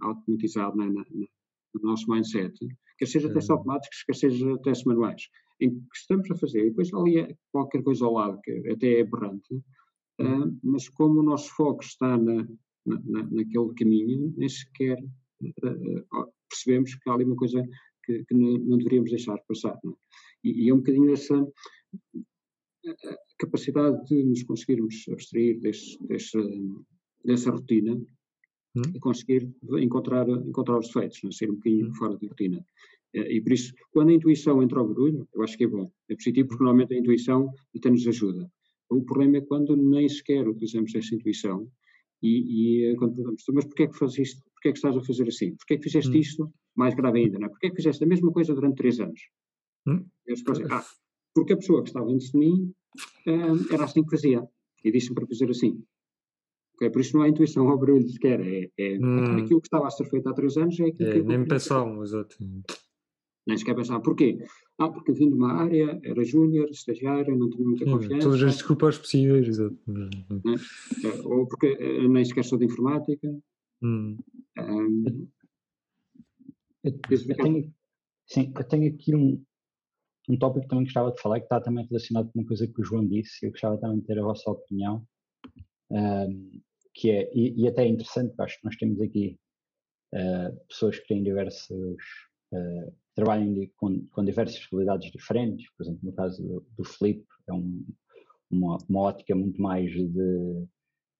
automatizado 0.00 0.76
na, 0.76 0.86
na, 0.86 1.04
no 1.74 1.90
nosso 1.90 2.10
mindset, 2.10 2.54
quer 2.98 3.06
seja 3.06 3.32
testes 3.32 3.50
automáticos, 3.50 4.02
quer 4.04 4.14
seja 4.14 4.58
testes 4.58 4.86
manuais, 4.86 5.22
em 5.60 5.70
que 5.70 5.96
estamos 5.96 6.30
a 6.30 6.36
fazer, 6.36 6.66
e 6.66 6.70
depois 6.70 6.92
ali 6.92 7.18
é 7.18 7.36
qualquer 7.50 7.82
coisa 7.82 8.04
ao 8.04 8.14
lado, 8.14 8.40
que 8.42 8.50
até 8.70 8.98
é 8.98 9.02
aberrante, 9.02 9.54
uh, 9.54 10.58
mas 10.62 10.88
como 10.88 11.20
o 11.20 11.22
nosso 11.22 11.50
foco 11.54 11.82
está 11.82 12.16
na, 12.16 12.46
na, 12.86 13.22
naquele 13.30 13.74
caminho, 13.76 14.34
nem 14.36 14.48
sequer 14.48 14.98
uh, 15.00 16.32
percebemos 16.48 16.94
que 16.94 17.10
há 17.10 17.14
ali 17.14 17.24
uma 17.24 17.36
coisa 17.36 17.66
que, 18.04 18.24
que 18.24 18.34
não, 18.34 18.58
não, 18.58 18.78
deveríamos 18.78 19.10
deixar 19.10 19.38
passar. 19.48 19.74
É? 19.74 19.88
E, 20.44 20.64
e, 20.64 20.68
é 20.68 20.74
um 20.74 20.78
bocadinho 20.78 21.12
essa 21.12 21.46
capacidade 23.38 24.04
de 24.06 24.22
nos 24.24 24.42
conseguirmos 24.42 25.04
abstrair 25.08 25.60
desse, 25.60 25.96
desse, 26.06 26.38
dessa 27.24 27.50
rotina 27.50 28.00
hum. 28.76 28.82
e 28.94 29.00
conseguir 29.00 29.50
encontrar, 29.78 30.28
encontrar 30.28 30.78
os 30.78 30.86
defeitos, 30.86 31.20
não? 31.22 31.30
É? 31.30 31.32
ser 31.32 31.50
um 31.50 31.54
bocadinho 31.54 31.88
hum. 31.88 31.94
fora 31.94 32.16
da 32.16 32.26
rotina. 32.26 32.64
E 33.14 33.42
por 33.42 33.52
isso, 33.52 33.74
quando 33.92 34.08
a 34.08 34.14
intuição 34.14 34.62
entra 34.62 34.80
ao 34.80 34.88
barulho, 34.88 35.28
eu 35.34 35.42
acho 35.42 35.56
que 35.58 35.64
é 35.64 35.66
bom, 35.66 35.92
é 36.08 36.14
positivo 36.14 36.48
porque 36.48 36.64
normalmente 36.64 36.94
a 36.94 36.98
intuição 36.98 37.52
até 37.76 37.90
nos 37.90 38.06
ajuda. 38.06 38.50
O 38.88 39.02
problema 39.02 39.36
é 39.36 39.40
quando 39.42 39.76
nem 39.76 40.08
sequer 40.08 40.48
utilizamos 40.48 40.94
essa 40.94 41.14
intuição 41.14 41.68
e, 42.22 42.92
e 42.92 42.96
quando 42.96 43.14
perguntamos, 43.14 43.44
mas 43.52 43.64
porquê 43.66 43.82
é 43.82 43.86
que 43.88 43.98
fazes 43.98 44.18
isto? 44.18 44.42
Porquê 44.54 44.68
é 44.68 44.72
que 44.72 44.78
estás 44.78 44.96
a 44.96 45.02
fazer 45.02 45.28
assim? 45.28 45.54
Porquê 45.56 45.74
é 45.74 45.76
que 45.76 45.82
fizeste 45.82 46.10
hum. 46.10 46.20
isto? 46.20 46.52
Mais 46.74 46.94
grave 46.94 47.18
ainda, 47.18 47.38
não 47.38 47.48
é? 47.48 47.50
Porquê 47.50 47.66
é 47.66 47.70
que 47.70 47.76
fizeste 47.76 48.02
a 48.02 48.06
mesma 48.06 48.32
coisa 48.32 48.54
durante 48.54 48.76
três 48.76 48.98
anos? 48.98 49.20
Hum. 49.86 50.06
Eu 50.26 50.34
dizer, 50.34 50.72
ah, 50.72 50.84
porque 51.34 51.52
a 51.52 51.56
pessoa 51.56 51.82
que 51.82 51.88
estava 51.88 52.10
antes 52.10 52.30
de 52.30 52.38
mim 52.38 52.72
uh, 53.26 53.72
era 53.74 53.84
assim 53.84 54.04
que 54.04 54.10
fazia 54.10 54.46
e 54.84 54.90
disse-me 54.90 55.14
para 55.14 55.26
fazer 55.26 55.50
assim. 55.50 55.82
Okay? 56.74 56.90
Por 56.90 57.00
isso 57.00 57.16
não 57.16 57.24
há 57.24 57.28
intuição 57.28 57.68
ao 57.68 57.78
barulho 57.78 58.08
sequer, 58.08 58.40
é, 58.40 58.70
é 58.78 58.98
hum. 58.98 59.36
aquilo 59.36 59.60
que 59.60 59.66
estava 59.66 59.86
a 59.86 59.90
ser 59.90 60.04
feito 60.06 60.28
há 60.28 60.34
três 60.34 60.56
anos 60.56 60.78
é 60.80 60.86
aquilo 60.86 61.10
é, 61.10 61.12
que... 61.12 61.22
Nem 61.22 61.44
pensavam, 61.44 62.02
exato. 62.02 62.36
Nem 63.46 63.56
sequer 63.56 63.74
pensavam, 63.74 64.02
porquê? 64.02 64.38
Ah, 64.78 64.88
porque 64.88 65.12
vim 65.12 65.28
de 65.28 65.34
uma 65.34 65.52
área, 65.52 66.00
era 66.02 66.24
júnior, 66.24 66.68
estagiário, 66.70 67.36
não 67.36 67.50
tinha 67.50 67.64
muita 67.64 67.84
confiança. 67.84 68.22
Todas 68.22 68.42
as 68.42 68.54
desculpas 68.54 68.98
possíveis, 68.98 69.48
exato. 69.48 69.76
Né? 69.86 70.54
Ou 71.24 71.46
porque 71.46 71.76
eh, 71.78 72.08
nem 72.08 72.24
sequer 72.24 72.44
sou 72.44 72.58
de 72.58 72.64
informática. 72.64 73.28
Hum. 73.82 74.16
Um, 74.58 75.28
eu, 76.84 76.92
eu 77.10 77.36
tenho, 77.36 77.74
sim, 78.26 78.52
eu 78.56 78.64
tenho 78.64 78.92
aqui 78.92 79.14
um, 79.14 79.42
um 80.28 80.36
tópico 80.36 80.62
que 80.62 80.68
também 80.68 80.84
gostava 80.84 81.12
de 81.12 81.20
falar, 81.20 81.38
que 81.38 81.46
está 81.46 81.60
também 81.60 81.86
relacionado 81.86 82.30
com 82.32 82.40
uma 82.40 82.46
coisa 82.46 82.66
que 82.66 82.80
o 82.80 82.84
João 82.84 83.06
disse, 83.06 83.46
eu 83.46 83.50
gostava 83.50 83.78
também 83.78 84.00
de 84.00 84.06
ter 84.06 84.18
a 84.18 84.22
vossa 84.22 84.50
opinião, 84.50 85.04
um, 85.92 86.60
que 86.94 87.10
é, 87.10 87.30
e, 87.34 87.62
e, 87.62 87.68
até 87.68 87.84
é 87.84 87.88
interessante, 87.88 88.34
acho 88.38 88.58
que 88.58 88.64
nós 88.64 88.76
temos 88.76 89.00
aqui 89.00 89.38
uh, 90.14 90.56
pessoas 90.68 90.98
que 90.98 91.08
têm 91.08 91.22
diversos 91.22 91.70
uh, 91.70 92.92
trabalham 93.14 93.54
com, 93.76 94.06
com 94.06 94.24
diversas 94.24 94.66
realidades 94.70 95.10
diferentes, 95.10 95.70
por 95.76 95.84
exemplo, 95.84 96.00
no 96.02 96.12
caso 96.12 96.42
do, 96.42 96.66
do 96.76 96.84
Felipe, 96.84 97.26
é 97.48 97.52
um, 97.52 97.84
uma, 98.50 98.78
uma 98.88 99.00
ótica 99.00 99.34
muito 99.34 99.60
mais 99.60 99.90
de, 99.90 100.66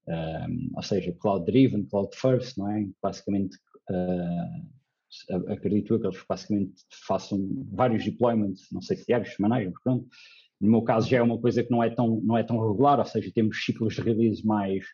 um, 0.09 0.71
ou 0.75 0.83
seja, 0.83 1.13
cloud-driven, 1.13 1.87
cloud-first, 1.87 2.57
não 2.59 2.71
é? 2.71 2.89
Basicamente, 3.03 3.57
uh, 3.91 5.53
acredito 5.53 5.95
eu 5.95 6.01
que 6.01 6.07
eles 6.07 6.25
basicamente 6.27 6.75
façam 7.07 7.39
vários 7.71 8.05
deployments, 8.05 8.71
não 8.73 8.81
sei 8.81 8.97
se 8.97 9.07
diários, 9.07 9.35
semanais, 9.35 9.71
mas 9.71 9.83
pronto. 9.83 10.09
No 10.63 10.71
meu 10.71 10.83
caso 10.83 11.09
já 11.09 11.19
é 11.19 11.23
uma 11.23 11.39
coisa 11.39 11.63
que 11.63 11.71
não 11.71 11.83
é 11.83 11.91
tão, 11.91 12.21
não 12.23 12.39
é 12.39 12.45
tão 12.45 12.61
regular, 12.61 12.99
ou 13.01 13.05
seja, 13.05 13.33
temos 13.35 13.65
ciclos 13.65 13.95
de 13.95 14.01
release 14.01 14.47
mais, 14.47 14.85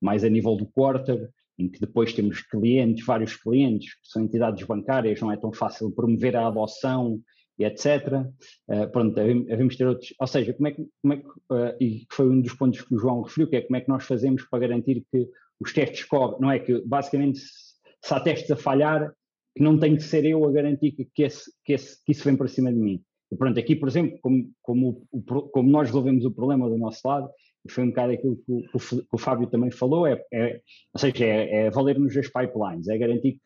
mais 0.00 0.22
a 0.22 0.28
nível 0.28 0.54
do 0.54 0.66
quarter, 0.66 1.30
em 1.58 1.68
que 1.68 1.80
depois 1.80 2.12
temos 2.12 2.42
clientes, 2.42 3.06
vários 3.06 3.34
clientes, 3.34 3.94
que 3.94 4.08
são 4.08 4.22
entidades 4.22 4.62
bancárias, 4.66 5.20
não 5.20 5.32
é 5.32 5.36
tão 5.36 5.52
fácil 5.52 5.90
promover 5.90 6.36
a 6.36 6.46
adoção 6.46 7.20
e 7.58 7.64
etc. 7.64 8.26
Uh, 8.68 8.90
pronto, 8.90 9.14
devemos 9.14 9.76
ter 9.76 9.86
outros, 9.86 10.12
ou 10.18 10.26
seja, 10.26 10.52
como 10.52 10.68
é 10.68 10.72
que, 10.72 10.86
como 11.00 11.14
é 11.14 11.16
que 11.16 11.26
uh, 11.26 11.76
e 11.80 12.06
foi 12.10 12.28
um 12.28 12.40
dos 12.40 12.52
pontos 12.52 12.82
que 12.82 12.94
o 12.94 12.98
João 12.98 13.22
referiu, 13.22 13.48
que 13.48 13.56
é 13.56 13.60
como 13.62 13.76
é 13.76 13.80
que 13.80 13.88
nós 13.88 14.04
fazemos 14.04 14.44
para 14.44 14.58
garantir 14.58 15.04
que 15.10 15.28
os 15.58 15.72
testes 15.72 16.04
correm, 16.04 16.40
não 16.40 16.50
é 16.50 16.58
que 16.58 16.82
basicamente 16.84 17.38
se 17.38 18.12
há 18.12 18.20
testes 18.20 18.50
a 18.50 18.56
falhar, 18.56 19.10
que 19.56 19.62
não 19.62 19.78
tem 19.78 19.96
que 19.96 20.02
ser 20.02 20.24
eu 20.26 20.44
a 20.44 20.52
garantir 20.52 20.92
que, 20.92 21.04
que, 21.14 21.22
esse, 21.22 21.50
que, 21.64 21.72
esse, 21.72 22.04
que 22.04 22.12
isso 22.12 22.24
vem 22.24 22.36
para 22.36 22.48
cima 22.48 22.72
de 22.72 22.78
mim. 22.78 23.02
E 23.32 23.36
pronto, 23.36 23.58
aqui, 23.58 23.74
por 23.74 23.88
exemplo, 23.88 24.18
como, 24.20 24.50
como, 24.62 25.06
como 25.52 25.70
nós 25.70 25.88
resolvemos 25.88 26.24
o 26.24 26.30
problema 26.30 26.68
do 26.68 26.78
nosso 26.78 27.00
lado, 27.06 27.28
e 27.66 27.72
foi 27.72 27.84
um 27.84 27.88
bocado 27.88 28.12
aquilo 28.12 28.36
que 28.36 28.52
o, 28.52 28.78
que 28.78 29.06
o 29.12 29.18
Fábio 29.18 29.46
também 29.46 29.70
falou, 29.70 30.06
é, 30.06 30.22
é 30.32 30.60
ou 30.92 31.00
seja, 31.00 31.24
é, 31.24 31.66
é 31.66 31.70
valer-nos 31.70 32.16
as 32.16 32.28
pipelines, 32.28 32.88
é 32.88 32.98
garantir 32.98 33.32
que, 33.32 33.40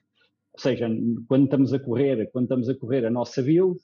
ou 0.55 0.61
seja, 0.61 0.89
quando 1.29 1.45
estamos 1.45 1.73
a 1.73 1.79
correr, 1.79 2.29
quando 2.33 2.47
estamos 2.47 2.69
a 2.69 2.75
correr 2.75 3.07
a 3.07 3.11
nossa 3.11 3.41
build, 3.41 3.79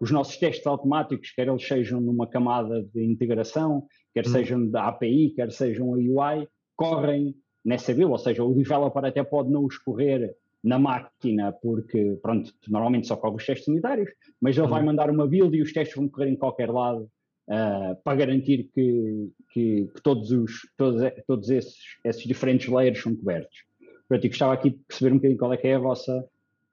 os 0.00 0.10
nossos 0.10 0.36
testes 0.36 0.66
automáticos, 0.66 1.30
quer 1.30 1.48
eles 1.48 1.66
sejam 1.66 2.00
numa 2.00 2.26
camada 2.26 2.82
de 2.94 3.04
integração, 3.04 3.86
quer 4.14 4.26
hum. 4.26 4.30
sejam 4.30 4.70
da 4.70 4.88
API, 4.88 5.30
quer 5.34 5.50
sejam 5.50 5.94
a 5.94 5.96
UI, 5.96 6.48
correm 6.76 7.34
nessa 7.64 7.92
build, 7.92 8.12
ou 8.12 8.18
seja, 8.18 8.44
o 8.44 8.54
developer 8.54 9.04
até 9.04 9.22
pode 9.22 9.50
não 9.50 9.64
os 9.64 9.78
correr 9.78 10.34
na 10.62 10.78
máquina, 10.78 11.52
porque, 11.52 12.18
pronto, 12.22 12.52
normalmente 12.68 13.06
só 13.06 13.16
corre 13.16 13.36
os 13.36 13.46
testes 13.46 13.68
unitários, 13.68 14.10
mas 14.40 14.56
ele 14.56 14.68
vai 14.68 14.80
hum. 14.80 14.86
mandar 14.86 15.10
uma 15.10 15.26
build 15.26 15.56
e 15.56 15.62
os 15.62 15.72
testes 15.72 15.96
vão 15.96 16.08
correr 16.08 16.28
em 16.28 16.36
qualquer 16.36 16.70
lado 16.70 17.10
uh, 17.48 17.96
para 18.04 18.16
garantir 18.16 18.70
que, 18.72 19.30
que, 19.52 19.88
que, 19.92 20.02
todos, 20.02 20.30
os, 20.30 20.52
todos, 20.76 21.02
todos 21.26 21.50
esses, 21.50 21.78
esses 22.04 22.22
diferentes 22.22 22.68
layers 22.68 23.00
são 23.02 23.14
cobertos. 23.14 23.64
Portanto, 24.08 24.24
eu 24.24 24.30
gostava 24.30 24.52
aqui 24.52 24.70
de 24.70 24.78
perceber 24.86 25.12
um 25.12 25.16
bocadinho 25.16 25.38
qual 25.38 25.52
é 25.52 25.56
que 25.56 25.68
é 25.68 25.74
a 25.74 25.78
vossa, 25.78 26.24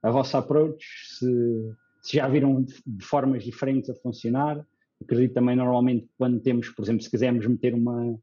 a 0.03 0.11
vossa 0.11 0.37
approach, 0.37 0.85
se, 1.07 1.71
se 2.01 2.17
já 2.17 2.27
viram 2.27 2.63
de 2.63 3.05
formas 3.05 3.43
diferentes 3.43 3.89
a 3.89 3.95
funcionar. 3.95 4.63
Acredito 5.01 5.33
também 5.33 5.55
normalmente 5.55 6.07
quando 6.17 6.39
temos, 6.39 6.69
por 6.69 6.83
exemplo, 6.83 7.01
se 7.01 7.09
quisermos 7.09 7.47
meter 7.47 7.73
uma, 7.73 8.19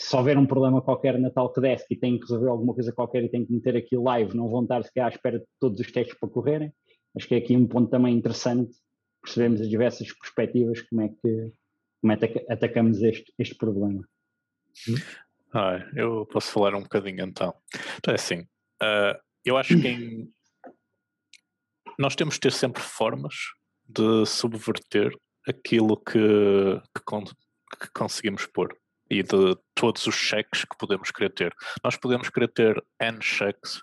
se 0.00 0.16
houver 0.16 0.38
um 0.38 0.46
problema 0.46 0.80
qualquer 0.80 1.18
na 1.18 1.30
tal 1.30 1.52
desk 1.52 1.86
e 1.90 1.96
tem 1.96 2.18
que 2.18 2.22
resolver 2.22 2.48
alguma 2.48 2.72
coisa 2.72 2.90
qualquer 2.90 3.22
e 3.22 3.28
tem 3.28 3.44
que 3.44 3.52
meter 3.52 3.76
aqui 3.76 3.96
live, 3.98 4.34
não 4.34 4.48
vão 4.48 4.62
estar 4.62 4.82
sequer 4.82 5.02
à 5.02 5.08
espera 5.08 5.38
de 5.38 5.44
todos 5.60 5.78
os 5.78 5.92
testes 5.92 6.18
para 6.18 6.28
correrem. 6.30 6.72
Acho 7.14 7.28
que 7.28 7.34
é 7.34 7.38
aqui 7.38 7.54
um 7.54 7.66
ponto 7.66 7.90
também 7.90 8.16
interessante, 8.16 8.74
percebemos 9.22 9.60
as 9.60 9.68
diversas 9.68 10.10
perspectivas, 10.14 10.80
como 10.82 11.02
é 11.02 11.08
que, 11.08 11.52
como 12.00 12.12
é 12.14 12.16
que 12.16 12.46
atacamos 12.50 13.02
este, 13.02 13.30
este 13.38 13.54
problema. 13.56 14.02
Ah, 15.52 15.86
eu 15.94 16.24
posso 16.26 16.50
falar 16.50 16.74
um 16.74 16.82
bocadinho 16.82 17.22
então. 17.22 17.52
Então 17.98 18.12
é 18.12 18.14
assim, 18.14 18.40
uh, 18.82 19.20
eu 19.44 19.58
acho 19.58 19.78
que 19.78 19.86
em... 19.86 20.32
nós 21.98 22.16
temos 22.16 22.34
de 22.34 22.40
ter 22.40 22.52
sempre 22.52 22.80
formas 22.80 23.34
de 23.86 24.24
subverter 24.24 25.12
aquilo 25.46 25.96
que, 25.98 26.80
que, 26.96 27.04
con 27.04 27.24
que 27.24 27.90
conseguimos 27.92 28.46
pôr 28.46 28.74
e 29.10 29.22
de 29.22 29.56
todos 29.74 30.06
os 30.06 30.14
cheques 30.14 30.64
que 30.64 30.78
podemos 30.78 31.10
querer 31.10 31.30
ter. 31.30 31.54
Nós 31.82 31.96
podemos 31.96 32.30
querer 32.30 32.48
ter 32.48 32.82
N 33.00 33.20
cheques 33.20 33.82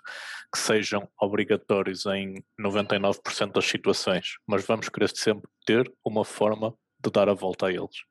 que 0.52 0.58
sejam 0.58 1.06
obrigatórios 1.20 2.06
em 2.06 2.42
99% 2.58 3.52
das 3.52 3.66
situações, 3.66 4.36
mas 4.46 4.64
vamos 4.64 4.88
querer 4.88 5.10
sempre 5.14 5.48
ter 5.66 5.92
uma 6.02 6.24
forma 6.24 6.74
de 6.98 7.10
dar 7.10 7.28
a 7.28 7.34
volta 7.34 7.66
a 7.66 7.72
eles. 7.72 8.04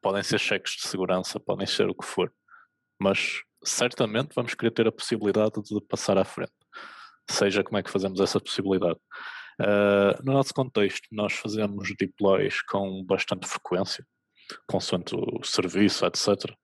Podem 0.00 0.22
ser 0.22 0.38
cheques 0.38 0.72
de 0.76 0.88
segurança, 0.88 1.38
podem 1.38 1.66
ser 1.66 1.88
o 1.88 1.94
que 1.94 2.06
for, 2.06 2.32
mas 2.98 3.42
certamente 3.62 4.34
vamos 4.34 4.54
querer 4.54 4.70
ter 4.70 4.86
a 4.86 4.92
possibilidade 4.92 5.62
de 5.62 5.80
passar 5.82 6.16
à 6.16 6.24
frente, 6.24 6.52
seja 7.30 7.62
como 7.62 7.78
é 7.78 7.82
que 7.82 7.90
fazemos 7.90 8.20
essa 8.20 8.40
possibilidade. 8.40 8.98
Uh, 9.60 10.24
no 10.24 10.32
nosso 10.32 10.54
contexto, 10.54 11.06
nós 11.12 11.34
fazemos 11.34 11.94
deploys 11.96 12.62
com 12.62 13.04
bastante 13.04 13.46
frequência, 13.46 14.04
consoante 14.66 15.14
o 15.14 15.42
serviço, 15.42 16.04
etc. 16.06 16.54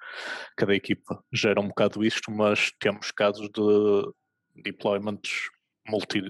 Cada 0.57 0.75
equipa 0.75 1.23
gera 1.33 1.61
um 1.61 1.69
bocado 1.69 2.05
isto, 2.05 2.31
mas 2.31 2.73
temos 2.79 3.11
casos 3.11 3.49
de 3.49 4.63
deployments 4.63 5.49
multi, 5.89 6.23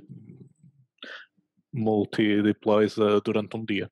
multi-deploys 1.72 2.96
uh, 2.98 3.20
durante 3.20 3.56
um 3.56 3.64
dia 3.64 3.90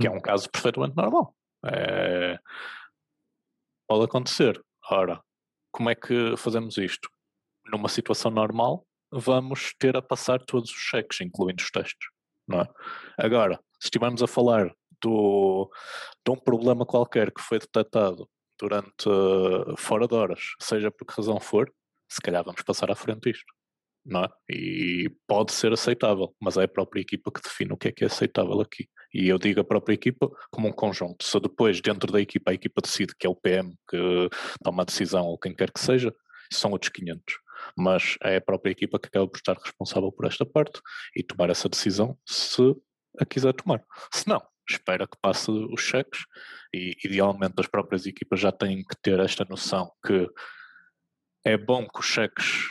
que 0.00 0.06
é 0.06 0.10
um 0.10 0.20
caso 0.20 0.50
perfeitamente 0.50 0.96
normal. 0.96 1.34
É... 1.64 2.38
Pode 3.86 4.04
acontecer. 4.04 4.62
Ora, 4.90 5.22
como 5.70 5.90
é 5.90 5.94
que 5.94 6.36
fazemos 6.36 6.76
isto? 6.78 7.08
Numa 7.66 7.88
situação 7.88 8.30
normal, 8.30 8.86
vamos 9.10 9.74
ter 9.78 9.96
a 9.96 10.02
passar 10.02 10.40
todos 10.44 10.70
os 10.70 10.76
cheques, 10.76 11.20
incluindo 11.20 11.62
os 11.62 11.70
testes. 11.70 12.08
Não 12.46 12.60
é? 12.60 12.68
Agora, 13.18 13.56
se 13.80 13.86
estivermos 13.86 14.22
a 14.22 14.26
falar 14.26 14.74
do, 15.04 15.70
de 16.24 16.32
um 16.32 16.36
problema 16.36 16.86
qualquer 16.86 17.30
que 17.32 17.42
foi 17.42 17.58
detectado 17.58 18.28
durante 18.58 19.08
uh, 19.08 19.76
fora 19.76 20.08
de 20.08 20.14
horas, 20.14 20.40
seja 20.60 20.90
por 20.90 21.06
que 21.06 21.14
razão 21.14 21.38
for, 21.38 21.70
se 22.08 22.20
calhar 22.20 22.42
vamos 22.44 22.62
passar 22.62 22.90
à 22.90 22.94
frente 22.94 23.30
isto. 23.30 23.52
Não 24.06 24.24
é? 24.24 24.28
E 24.50 25.10
pode 25.26 25.52
ser 25.52 25.72
aceitável, 25.72 26.34
mas 26.38 26.58
é 26.58 26.64
a 26.64 26.68
própria 26.68 27.00
equipa 27.00 27.30
que 27.32 27.40
define 27.40 27.72
o 27.72 27.76
que 27.76 27.88
é 27.88 27.92
que 27.92 28.04
é 28.04 28.06
aceitável 28.06 28.60
aqui. 28.60 28.86
E 29.14 29.28
eu 29.28 29.38
digo 29.38 29.60
a 29.60 29.64
própria 29.64 29.94
equipa 29.94 30.30
como 30.50 30.68
um 30.68 30.72
conjunto. 30.72 31.24
Se 31.24 31.40
depois, 31.40 31.80
dentro 31.80 32.12
da 32.12 32.20
equipa, 32.20 32.50
a 32.50 32.54
equipa 32.54 32.82
decide 32.82 33.14
que 33.18 33.26
é 33.26 33.30
o 33.30 33.34
PM 33.34 33.74
que 33.88 34.28
toma 34.62 34.82
a 34.82 34.84
decisão 34.84 35.24
ou 35.24 35.38
quem 35.38 35.54
quer 35.54 35.70
que 35.72 35.80
seja, 35.80 36.14
são 36.52 36.72
outros 36.72 36.90
500. 36.90 37.22
Mas 37.78 38.16
é 38.22 38.36
a 38.36 38.40
própria 38.42 38.72
equipa 38.72 38.98
que 38.98 39.08
acaba 39.08 39.26
por 39.26 39.38
estar 39.38 39.56
responsável 39.56 40.12
por 40.12 40.26
esta 40.26 40.44
parte 40.44 40.80
e 41.16 41.22
tomar 41.22 41.48
essa 41.48 41.68
decisão 41.68 42.18
se 42.26 42.62
a 43.18 43.24
quiser 43.24 43.54
tomar. 43.54 43.82
Se 44.12 44.28
não, 44.28 44.42
espera 44.68 45.06
que 45.06 45.16
passe 45.20 45.50
os 45.50 45.80
cheques 45.80 46.24
e 46.74 46.96
idealmente 47.04 47.54
as 47.58 47.66
próprias 47.66 48.06
equipas 48.06 48.40
já 48.40 48.52
têm 48.52 48.84
que 48.84 48.96
ter 49.02 49.18
esta 49.20 49.44
noção 49.44 49.92
que 50.04 50.28
é 51.44 51.56
bom 51.56 51.86
que 51.86 52.00
os 52.00 52.06
cheques 52.06 52.70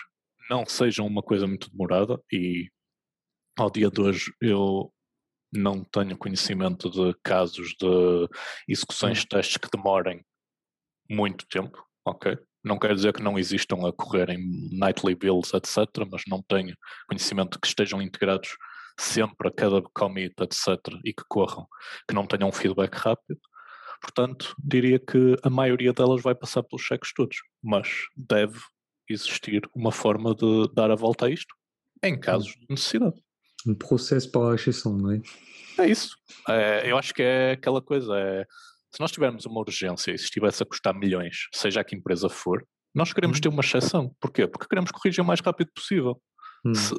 não 0.50 0.66
sejam 0.66 1.06
uma 1.06 1.22
coisa 1.22 1.48
muito 1.48 1.70
demorada 1.70 2.20
e 2.32 2.70
ao 3.58 3.70
dia 3.70 3.90
de 3.90 4.02
hoje 4.02 4.34
eu 4.42 4.92
não 5.52 5.84
tenho 5.84 6.18
conhecimento 6.18 6.90
de 6.90 7.16
casos 7.24 7.76
de 7.80 8.30
execuções 8.68 9.20
de 9.20 9.28
testes 9.28 9.58
que 9.58 9.70
demorem 9.72 10.26
muito 11.10 11.46
tempo, 11.48 11.86
ok? 12.06 12.38
Não 12.64 12.80
quer 12.80 12.96
dizer 12.96 13.14
que 13.14 13.22
não 13.22 13.38
existam 13.38 13.88
a 13.88 13.94
correrem 13.94 14.40
nightly 14.72 15.14
builds, 15.14 15.54
etc., 15.54 15.88
mas 16.10 16.24
não 16.28 16.42
tenho 16.42 16.76
conhecimento 17.08 17.60
que 17.60 17.68
estejam 17.68 18.02
integrados 18.02 18.58
sempre 19.00 19.48
a 19.48 19.52
cada 19.52 19.82
commit, 19.94 20.34
etc., 20.42 20.78
e 21.04 21.14
que 21.14 21.24
corram, 21.28 21.68
que 22.08 22.14
não 22.14 22.26
tenham 22.26 22.50
um 22.50 22.52
feedback 22.52 22.94
rápido. 22.96 23.40
Portanto, 24.02 24.54
diria 24.62 25.00
que 25.00 25.36
a 25.44 25.50
maioria 25.50 25.94
delas 25.94 26.22
vai 26.22 26.36
passar 26.36 26.62
pelos 26.64 26.84
cheques 26.84 27.14
todos, 27.14 27.38
mas 27.64 27.88
deve 28.16 28.60
existir 29.10 29.68
uma 29.74 29.92
forma 29.92 30.36
de 30.36 30.70
dar 30.74 30.92
a 30.92 30.96
volta 30.96 31.28
a 31.28 31.30
isto, 31.30 31.56
em 32.04 32.20
casos 32.20 32.54
de 32.54 32.66
necessidade. 32.70 33.16
Um 33.66 33.74
processo 33.74 34.30
para 34.30 34.52
a 34.52 34.56
exceção, 34.56 34.98
não 34.98 35.12
é? 35.12 35.22
É 35.80 35.88
isso. 35.88 36.18
É, 36.50 36.92
eu 36.92 36.98
acho 36.98 37.14
que 37.14 37.22
é 37.22 37.52
aquela 37.54 37.82
coisa. 37.82 38.14
É, 38.18 38.46
se 38.94 39.00
nós 39.00 39.12
tivermos 39.12 39.46
uma 39.46 39.60
urgência 39.62 40.12
e 40.12 40.18
se 40.18 40.26
estivesse 40.26 40.62
a 40.62 40.66
custar 40.66 40.94
milhões, 40.94 41.48
seja 41.54 41.80
a 41.80 41.84
que 41.84 41.96
empresa 41.96 42.30
for, 42.30 42.66
nós 42.94 43.12
queremos 43.12 43.40
ter 43.40 43.48
uma 43.48 43.62
exceção. 43.62 44.14
Porquê? 44.20 44.46
Porque 44.46 44.68
queremos 44.68 44.92
corrigir 44.92 45.24
o 45.24 45.26
mais 45.26 45.40
rápido 45.40 45.72
possível. 45.74 46.22
Hum. 46.66 46.76
Se, 46.76 46.94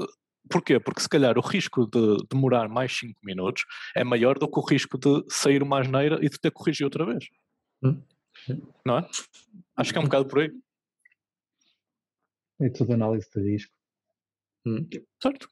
porquê? 0.49 0.78
Porque 0.78 1.01
se 1.01 1.09
calhar 1.09 1.36
o 1.38 1.40
risco 1.40 1.86
de 1.86 2.16
demorar 2.30 2.68
mais 2.68 2.97
5 2.97 3.18
minutos 3.22 3.64
é 3.97 4.05
maior 4.05 4.38
do 4.38 4.49
que 4.49 4.59
o 4.59 4.62
risco 4.62 4.99
de 4.99 5.24
sair 5.28 5.62
uma 5.62 5.80
asneira 5.80 6.18
e 6.22 6.28
de 6.28 6.38
ter 6.38 6.51
que 6.51 6.57
corrigir 6.57 6.84
outra 6.84 7.05
vez. 7.05 7.24
Hum. 7.82 8.03
Não 8.84 8.99
é? 8.99 9.09
Acho 9.76 9.92
que 9.92 9.99
é 9.99 10.01
um 10.01 10.05
bocado 10.05 10.26
por 10.26 10.40
aí. 10.40 10.51
É 12.61 12.68
tudo 12.70 12.92
análise 12.92 13.28
de 13.34 13.42
risco. 13.42 13.72
Hum. 14.66 14.88
Certo. 15.20 15.49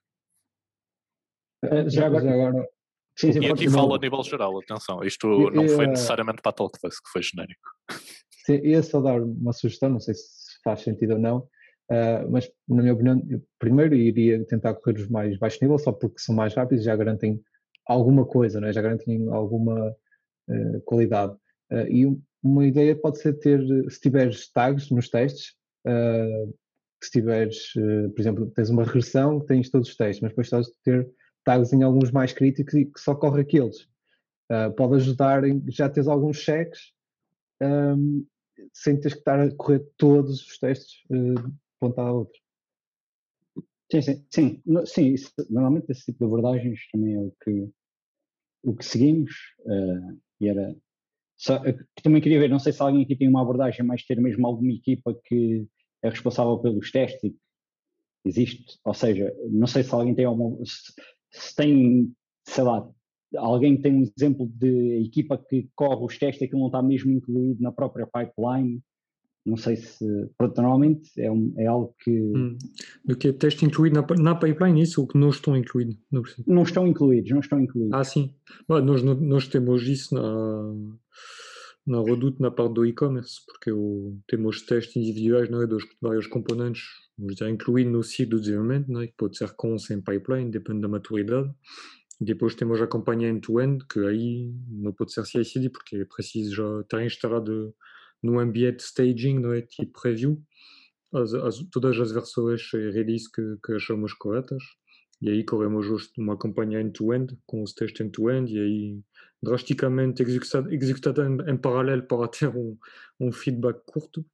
Uh, 1.64 1.88
já, 1.88 2.06
agora, 2.06 2.24
já 2.24 2.32
agora 2.32 2.68
sim, 3.16 3.32
sim, 3.32 3.40
e 3.40 3.46
aqui 3.46 3.70
falo 3.70 3.94
a 3.94 3.98
nível 3.98 4.20
geral, 4.24 4.58
atenção, 4.58 5.04
isto 5.04 5.28
e, 5.28 5.54
não 5.54 5.68
foi 5.68 5.86
necessariamente 5.86 6.42
para 6.42 6.50
a 6.50 6.52
Talkdesk 6.52 7.04
que 7.04 7.10
foi 7.10 7.22
genérico. 7.22 7.70
Sim, 8.44 8.54
ia 8.64 8.82
só 8.82 9.00
dar 9.00 9.22
uma 9.22 9.52
sugestão, 9.52 9.90
não 9.90 10.00
sei 10.00 10.14
se 10.14 10.60
faz 10.64 10.80
sentido 10.80 11.12
ou 11.12 11.18
não, 11.20 11.48
uh, 11.90 12.30
mas 12.30 12.50
na 12.68 12.82
minha 12.82 12.94
opinião, 12.94 13.20
primeiro 13.58 13.94
iria 13.94 14.44
tentar 14.46 14.74
correr 14.74 14.98
os 14.98 15.08
mais 15.08 15.38
baixos 15.38 15.60
nível, 15.60 15.78
só 15.78 15.92
porque 15.92 16.18
são 16.18 16.34
mais 16.34 16.54
rápidos 16.54 16.82
e 16.82 16.86
já 16.86 16.96
garantem 16.96 17.42
alguma 17.86 18.24
coisa, 18.24 18.64
é? 18.66 18.72
já 18.72 18.82
garantem 18.82 19.28
alguma 19.28 19.90
uh, 20.48 20.80
qualidade. 20.84 21.32
Uh, 21.70 21.86
e 21.88 22.22
uma 22.42 22.66
ideia 22.66 22.94
pode 22.96 23.18
ser 23.18 23.34
ter, 23.34 23.60
se 23.90 24.00
tiveres 24.00 24.50
tags 24.52 24.90
nos 24.90 25.08
testes, 25.08 25.54
se 27.02 27.10
tiveres, 27.10 27.72
por 27.72 28.20
exemplo, 28.20 28.50
tens 28.50 28.68
uma 28.68 28.84
regressão, 28.84 29.38
tens 29.40 29.70
todos 29.70 29.88
os 29.88 29.96
testes, 29.96 30.20
mas 30.20 30.32
depois 30.32 30.48
estás 30.48 30.66
a 30.66 30.70
ter 30.82 31.08
tags 31.44 31.72
em 31.72 31.84
alguns 31.84 32.10
mais 32.10 32.32
críticos 32.32 32.74
e 32.74 32.84
que 32.84 32.98
só 32.98 33.14
corre 33.14 33.42
aqueles. 33.42 33.88
Pode 34.76 34.96
ajudar 34.96 35.44
em 35.44 35.62
já 35.68 35.88
teres 35.88 36.08
alguns 36.08 36.38
cheques 36.38 36.92
um, 37.62 38.26
sem 38.72 38.98
teres 38.98 39.14
que 39.14 39.20
estar 39.20 39.40
a 39.40 39.54
correr 39.54 39.84
todos 39.96 40.40
os 40.40 40.58
testes 40.58 41.04
uh, 41.10 41.52
ponta 41.82 42.00
a 42.00 42.12
outra. 42.12 42.38
Sim, 43.90 44.00
sim, 44.02 44.26
sim, 44.30 44.62
sim 44.86 45.06
isso, 45.12 45.32
normalmente 45.50 45.90
esse 45.90 46.04
tipo 46.06 46.20
de 46.20 46.24
abordagens 46.24 46.80
também 46.92 47.14
é 47.14 47.18
o 47.20 47.34
que, 47.42 47.70
o 48.62 48.76
que 48.76 48.84
seguimos 48.84 49.32
uh, 49.66 50.18
e 50.40 50.48
era 50.48 50.74
só, 51.36 51.60
também 52.02 52.22
queria 52.22 52.38
ver, 52.38 52.48
não 52.48 52.60
sei 52.60 52.72
se 52.72 52.80
alguém 52.80 53.02
aqui 53.02 53.16
tem 53.16 53.28
uma 53.28 53.42
abordagem 53.42 53.84
mais 53.84 54.04
ter 54.04 54.20
mesmo 54.20 54.46
alguma 54.46 54.72
equipa 54.72 55.12
que 55.24 55.66
é 56.02 56.08
responsável 56.08 56.56
pelos 56.58 56.90
testes 56.92 57.34
existe, 58.24 58.78
ou 58.84 58.94
seja, 58.94 59.34
não 59.50 59.66
sei 59.66 59.82
se 59.82 59.92
alguém 59.92 60.14
tem 60.14 60.24
alguma, 60.24 60.56
se 60.64 61.54
tem, 61.56 62.14
sei 62.46 62.62
lá, 62.62 62.88
alguém 63.36 63.80
tem 63.80 63.92
um 63.92 64.02
exemplo 64.16 64.46
de 64.54 65.04
equipa 65.04 65.36
que 65.36 65.68
corre 65.74 66.04
os 66.04 66.16
testes 66.16 66.42
e 66.42 66.44
aquilo 66.44 66.60
não 66.60 66.68
está 66.68 66.80
mesmo 66.80 67.10
incluído 67.10 67.60
na 67.60 67.72
própria 67.72 68.06
pipeline, 68.06 68.80
não 69.44 69.56
sei 69.56 69.76
se, 69.76 70.04
pronto, 70.38 70.56
normalmente 70.60 71.10
é, 71.18 71.30
um, 71.30 71.52
é 71.56 71.66
algo 71.66 71.94
que... 72.02 72.10
Hum. 72.10 72.56
Do 73.04 73.16
que 73.16 73.28
é 73.28 73.32
teste 73.32 73.64
incluído 73.64 74.00
na, 74.00 74.22
na 74.22 74.34
pipeline, 74.34 74.82
isso 74.82 75.00
ou 75.00 75.06
que 75.06 75.18
não 75.18 75.30
estão 75.30 75.56
incluídos? 75.56 75.98
Não, 76.10 76.22
não, 76.46 76.62
estão 76.62 76.86
incluídos, 76.86 77.30
não 77.30 77.40
estão 77.40 77.60
incluídos. 77.60 77.92
Ah, 77.92 78.04
sim. 78.04 78.34
Bom, 78.68 78.80
nós, 78.80 79.02
nós 79.02 79.48
temos 79.48 79.82
isso 79.88 80.14
na, 80.14 80.74
na 81.86 82.02
Redoute 82.02 82.40
na 82.40 82.50
parte 82.50 82.74
do 82.74 82.86
e-commerce, 82.86 83.40
porque 83.46 83.72
o, 83.72 84.16
temos 84.28 84.62
testes 84.62 84.96
individuais 84.96 85.50
não 85.50 85.62
é, 85.62 85.66
dos 85.66 85.84
vários 86.00 86.26
componentes 86.26 86.82
vamos 87.18 87.34
dizer, 87.34 87.50
incluído 87.50 87.90
no 87.90 88.02
ciclo 88.02 88.36
de 88.36 88.46
desenvolvimento, 88.46 88.92
né, 88.92 89.06
que 89.06 89.14
pode 89.16 89.36
ser 89.36 89.52
com 89.52 89.78
sem 89.78 90.00
pipeline, 90.00 90.50
depende 90.50 90.80
da 90.80 90.88
maturidade. 90.88 91.50
Depois 92.20 92.54
temos 92.54 92.80
a 92.80 92.86
campanha 92.86 93.28
end-to-end, 93.28 93.84
que 93.86 93.98
aí 94.06 94.52
não 94.68 94.92
pode 94.92 95.12
ser 95.12 95.26
CI/CD, 95.26 95.70
porque 95.70 95.96
é 95.96 96.04
preciso 96.04 96.54
já 96.54 96.80
estar 96.80 97.04
instalado 97.04 97.74
no 98.22 98.38
ambiente 98.38 98.80
staging, 98.80 99.42
tipo 99.68 100.00
preview, 100.00 100.42
todas 101.70 102.00
as 102.00 102.12
versões 102.12 102.70
release 102.72 103.30
que, 103.30 103.42
que 103.64 103.72
achamos 103.74 104.14
corretas. 104.14 104.62
E 105.20 105.30
aí 105.30 105.44
corremos 105.44 105.86
justo 105.86 106.20
uma 106.20 106.36
campanha 106.36 106.80
end-to-end, 106.80 107.38
com 107.46 107.62
os 107.62 107.72
testes 107.72 108.00
end-to-end, 108.00 108.52
e 108.52 108.58
aí 108.58 109.00
drasticamente 109.42 110.22
executada, 110.22 111.24
em, 111.24 111.52
em 111.52 111.56
paralelo 111.56 112.02
para 112.02 112.28
ter 112.28 112.48
um, 112.48 112.76
um 113.20 113.30
feedback 113.30 113.80
curto. 113.86 114.24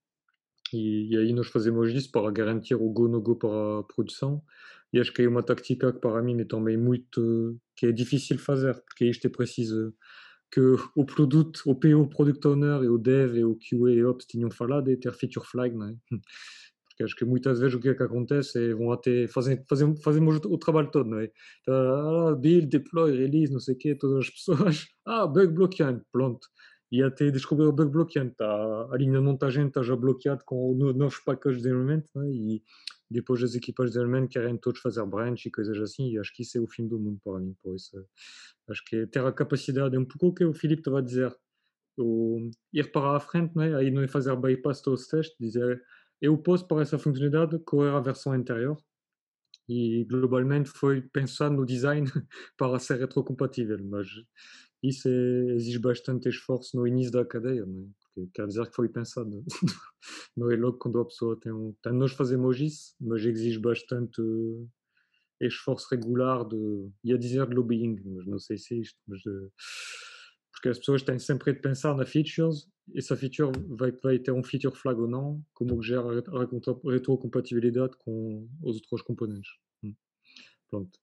E, 0.72 1.14
e, 1.14 1.16
aí 1.16 1.32
nós 1.32 1.48
fazemos 1.48 1.90
isso 1.92 2.10
para 2.10 2.30
garantir 2.30 2.74
o 2.74 2.88
go 2.90 3.08
no 3.08 3.20
go 3.20 3.36
para 3.36 3.80
a 3.80 3.82
produção. 3.82 4.42
E 4.92 5.00
acho 5.00 5.12
que 5.12 5.22
é 5.22 5.28
uma 5.28 5.42
tática 5.42 5.92
que 5.92 6.00
para 6.00 6.22
mim 6.22 6.40
é 6.40 6.44
também 6.44 6.76
muito 6.76 7.58
que 7.76 7.86
é 7.86 7.92
difícil 7.92 8.38
fazer, 8.38 8.74
porque 8.82 9.04
isto 9.06 9.26
é 9.26 9.30
que 10.50 10.60
o 10.96 11.04
produto, 11.04 11.62
o 11.66 11.74
PO, 11.74 12.08
Product 12.08 12.46
Owner 12.46 12.82
e 12.82 12.88
o 12.88 12.98
Dev 12.98 13.36
e 13.36 13.44
o 13.44 13.56
QA 13.56 13.92
e 13.92 14.04
Ops 14.04 14.26
tinham 14.26 14.50
falado 14.50 14.90
e 14.90 14.96
ter 14.96 15.12
feature 15.12 15.46
flag, 15.46 15.76
não 15.76 15.88
é? 15.88 15.94
Porque 16.98 17.14
que 17.14 17.24
muitas 17.24 17.60
vezes 17.60 17.74
o 17.74 17.80
que 17.80 17.90
acontece 17.90 18.70
é 18.70 18.74
vão 18.74 18.90
até 18.90 19.28
fazer, 19.28 19.64
fazer, 19.68 19.94
fazemos 20.02 20.40
o 20.44 20.58
trabalho 20.58 20.90
todo, 20.90 21.08
não 21.08 21.20
é? 21.20 21.30
Ah, 21.68 22.34
build, 22.36 22.66
deploy, 22.66 23.16
release, 23.16 23.52
não 23.52 23.60
sei 23.60 23.74
o 23.74 23.78
quê, 23.78 23.94
todas 23.94 24.18
as 24.18 24.30
pessoas, 24.30 24.86
ah, 25.06 25.26
bug 25.26 25.52
bloqueante, 25.52 26.04
pronto 26.10 26.48
e 26.90 27.02
até 27.02 27.30
descobrir 27.30 27.66
o 27.66 27.72
bug 27.72 27.90
bloqueante. 27.90 28.34
Tá? 28.36 28.88
A 28.90 28.96
linha 28.96 29.18
de 29.18 29.20
montagem 29.20 29.66
está 29.66 29.82
já 29.82 29.94
bloqueada 29.94 30.42
com 30.44 30.74
novos 30.74 31.18
packages 31.18 31.58
de 31.58 31.64
desenvolvimento 31.64 32.08
né? 32.14 32.28
e 32.30 32.62
depois 33.10 33.42
as 33.42 33.54
equipas 33.54 33.86
de 33.86 33.92
desenvolvimento 33.92 34.30
querem 34.30 34.56
todos 34.56 34.80
fazer 34.80 35.04
branch 35.06 35.46
e 35.46 35.50
coisas 35.50 35.78
assim 35.78 36.10
e 36.10 36.18
acho 36.18 36.32
que 36.32 36.42
isso 36.42 36.58
é 36.58 36.60
o 36.60 36.66
fim 36.66 36.86
do 36.86 36.98
mundo 36.98 37.20
para 37.24 37.40
mim. 37.40 37.54
Por 37.62 37.74
isso, 37.74 38.04
acho 38.68 38.84
que 38.84 38.96
é 38.96 39.06
ter 39.06 39.24
a 39.24 39.32
capacidade, 39.32 39.96
é 39.96 39.98
um 39.98 40.04
pouco 40.04 40.28
o 40.28 40.34
que 40.34 40.44
o 40.44 40.54
Filipe 40.54 40.80
estava 40.80 40.98
a 40.98 41.02
dizer, 41.02 41.34
o, 41.96 42.50
ir 42.72 42.92
para 42.92 43.16
a 43.16 43.20
frente, 43.20 43.56
né? 43.56 43.74
aí 43.76 43.90
não 43.90 44.02
é 44.02 44.08
fazer 44.08 44.34
bypass 44.36 44.80
todos 44.82 45.02
os 45.02 45.08
testes, 45.08 45.36
dizer 45.38 45.82
eu 46.20 46.36
posso 46.36 46.66
para 46.66 46.82
essa 46.82 46.98
funcionalidade 46.98 47.58
correr 47.60 47.90
a 47.90 48.00
versão 48.00 48.32
anterior 48.32 48.76
e 49.68 50.04
globalmente 50.04 50.70
foi 50.70 51.02
pensado 51.02 51.54
no 51.54 51.66
design 51.66 52.06
para 52.56 52.78
ser 52.78 52.98
retrocompatível, 52.98 53.78
mas 53.84 54.08
isso 54.82 55.08
é, 55.08 55.54
exige 55.54 55.78
bastante 55.78 56.28
esforço 56.28 56.76
no 56.76 56.86
início 56.86 57.12
da 57.12 57.24
cadeia, 57.24 57.66
não 57.66 57.82
é? 57.82 57.86
Porque 58.14 58.30
quer 58.34 58.46
dizer 58.46 58.68
que 58.68 58.76
foi 58.76 58.88
pensado. 58.88 59.44
não 60.36 60.50
é 60.50 60.56
logo 60.56 60.78
quando 60.78 61.00
a 61.00 61.04
pessoa 61.04 61.38
tem 61.38 61.52
um. 61.52 61.74
Então, 61.78 61.92
nós 61.92 62.12
fazemos 62.12 62.60
isso, 62.60 62.94
mas 63.00 63.24
exige 63.24 63.58
bastante 63.58 64.22
esforço 65.40 65.88
regular 65.90 66.46
de. 66.46 66.90
ia 67.04 67.18
dizer 67.18 67.46
de 67.46 67.54
lobbying, 67.54 67.96
mas 68.04 68.26
não 68.26 68.38
sei 68.38 68.56
se 68.56 68.74
é 68.74 68.78
isto, 68.78 68.98
mas. 69.06 69.20
De, 69.20 69.50
porque 70.58 70.70
as 70.70 70.78
pessoas 70.78 71.02
têm 71.02 71.18
sempre 71.18 71.52
de 71.52 71.60
pensar 71.60 71.94
na 71.96 72.04
features, 72.04 72.68
essa 72.94 73.16
feature 73.16 73.52
vai, 73.68 73.92
vai 73.92 74.18
ter 74.18 74.32
um 74.32 74.42
feature 74.42 74.74
flag 74.74 75.00
ou 75.00 75.06
não, 75.06 75.40
como 75.54 75.80
gera 75.82 76.02
a 76.02 76.90
retrocompatibilidade 76.90 77.96
com 77.98 78.48
os 78.62 78.76
outros 78.76 79.02
componentes. 79.02 79.50
Hum. 79.84 79.94
Pronto 80.68 80.98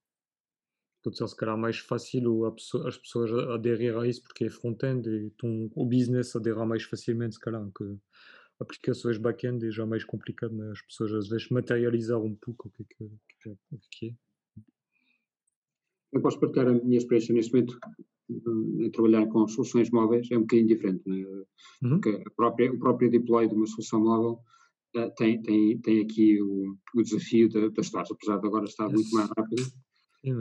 pode 1.05 1.17
ser 1.17 1.27
se 1.27 1.35
calhar 1.35 1.57
mais 1.57 1.77
fácil 1.77 2.45
as 2.45 2.97
pessoas 2.97 3.31
aderir 3.51 3.95
a 3.95 4.07
isso 4.07 4.23
porque 4.23 4.45
é 4.45 4.49
front-end 4.49 5.07
e 5.07 5.25
então, 5.27 5.69
o 5.75 5.85
business 5.85 6.35
aderir 6.35 6.65
mais 6.65 6.83
facilmente 6.83 7.35
se 7.35 7.39
calhar 7.39 7.63
que 7.77 7.97
aplicações 8.59 9.17
back-end 9.17 9.67
é 9.67 9.71
já 9.71 9.85
mais 9.85 10.03
complicado 10.03 10.55
né? 10.55 10.71
as 10.71 10.81
pessoas 10.81 11.13
às 11.13 11.29
vezes 11.29 11.49
materializar 11.49 12.19
um 12.19 12.35
pouco 12.35 12.69
o 12.69 12.71
que 12.71 12.81
é 12.81 12.85
que, 12.85 13.11
que, 13.39 13.49
é, 13.49 13.55
que 13.91 14.07
é. 14.07 14.13
Eu 16.13 16.21
posso 16.21 16.39
partilhar 16.39 16.69
a 16.69 16.73
minha 16.73 16.97
experiência 16.97 17.35
neste 17.35 17.53
momento 17.53 17.77
trabalhar 18.91 19.27
com 19.27 19.47
soluções 19.47 19.91
móveis 19.91 20.27
é 20.31 20.37
um 20.37 20.41
bocadinho 20.41 20.67
diferente, 20.67 21.03
né? 21.05 21.25
uhum. 21.83 21.89
porque 21.89 22.09
a 22.25 22.31
própria, 22.31 22.71
o 22.71 22.79
próprio 22.79 23.09
deploy 23.09 23.47
de 23.47 23.53
uma 23.53 23.67
solução 23.67 24.01
móvel 24.01 24.39
uh, 24.95 25.11
tem, 25.15 25.41
tem, 25.41 25.77
tem 25.79 26.01
aqui 26.01 26.41
o, 26.41 26.75
o 26.95 27.01
desafio 27.03 27.49
das 27.49 27.89
de 27.89 27.97
apesar 27.97 28.37
de 28.39 28.47
agora 28.47 28.65
estar 28.65 28.85
yes. 28.85 28.93
muito 28.93 29.13
mais 29.13 29.29
rápido, 29.37 29.63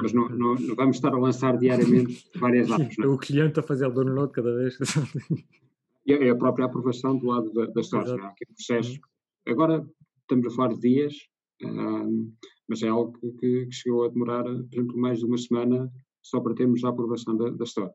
mas 0.00 0.12
não, 0.12 0.28
não, 0.30 0.54
não, 0.54 0.74
vamos 0.74 0.96
estar 0.96 1.12
a 1.12 1.18
lançar 1.18 1.58
diariamente 1.58 2.26
várias 2.36 2.70
apps. 2.70 2.98
É 2.98 3.06
o 3.06 3.18
cliente 3.18 3.60
a 3.60 3.62
fazer 3.62 3.86
o 3.86 3.90
download 3.90 4.32
cada 4.32 4.56
vez. 4.56 4.78
é 6.06 6.30
a 6.30 6.36
própria 6.36 6.64
aprovação 6.64 7.18
do 7.18 7.26
lado 7.26 7.52
da, 7.52 7.66
das 7.66 7.86
stores. 7.86 8.12
Né? 8.12 8.22
Aqui 8.22 8.46
processo. 8.46 8.92
Uhum. 8.92 9.52
Agora 9.52 9.86
estamos 10.22 10.46
a 10.46 10.56
falar 10.56 10.74
de 10.74 10.80
dias, 10.80 11.14
um, 11.62 12.32
mas 12.66 12.82
é 12.82 12.88
algo 12.88 13.12
que, 13.38 13.66
que, 13.66 13.72
chegou 13.72 14.04
a 14.04 14.08
demorar, 14.08 14.44
por 14.44 14.68
exemplo, 14.72 14.96
mais 14.96 15.18
de 15.18 15.26
uma 15.26 15.36
semana 15.36 15.92
só 16.24 16.40
para 16.40 16.54
termos 16.54 16.82
a 16.84 16.88
aprovação 16.88 17.36
da, 17.36 17.50
da 17.50 17.64
store. 17.64 17.92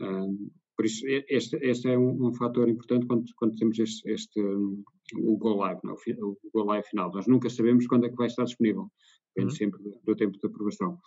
Um, 0.00 0.50
por 0.76 0.86
isso, 0.86 1.04
este, 1.06 1.56
este 1.62 1.88
é 1.88 1.98
um, 1.98 2.28
um 2.28 2.34
fator 2.34 2.68
importante 2.68 3.06
quando, 3.06 3.24
quando 3.36 3.56
temos 3.56 3.78
este, 3.78 4.10
este 4.10 4.40
um, 4.40 4.82
o 5.16 5.36
Go 5.36 5.54
Live, 5.54 5.80
não, 5.84 5.92
é? 5.92 6.24
o 6.24 6.38
Go 6.52 6.64
Live 6.64 6.88
final. 6.88 7.12
Nós 7.12 7.26
nunca 7.26 7.50
sabemos 7.50 7.86
quando 7.86 8.06
é 8.06 8.08
que 8.10 8.16
vai 8.16 8.26
estar 8.26 8.44
disponível, 8.44 8.90
depende 9.34 9.52
uhum. 9.52 9.58
sempre 9.58 9.82
do, 9.82 10.00
do, 10.04 10.16
tempo 10.16 10.38
de 10.38 10.46
aprovação. 10.46 10.98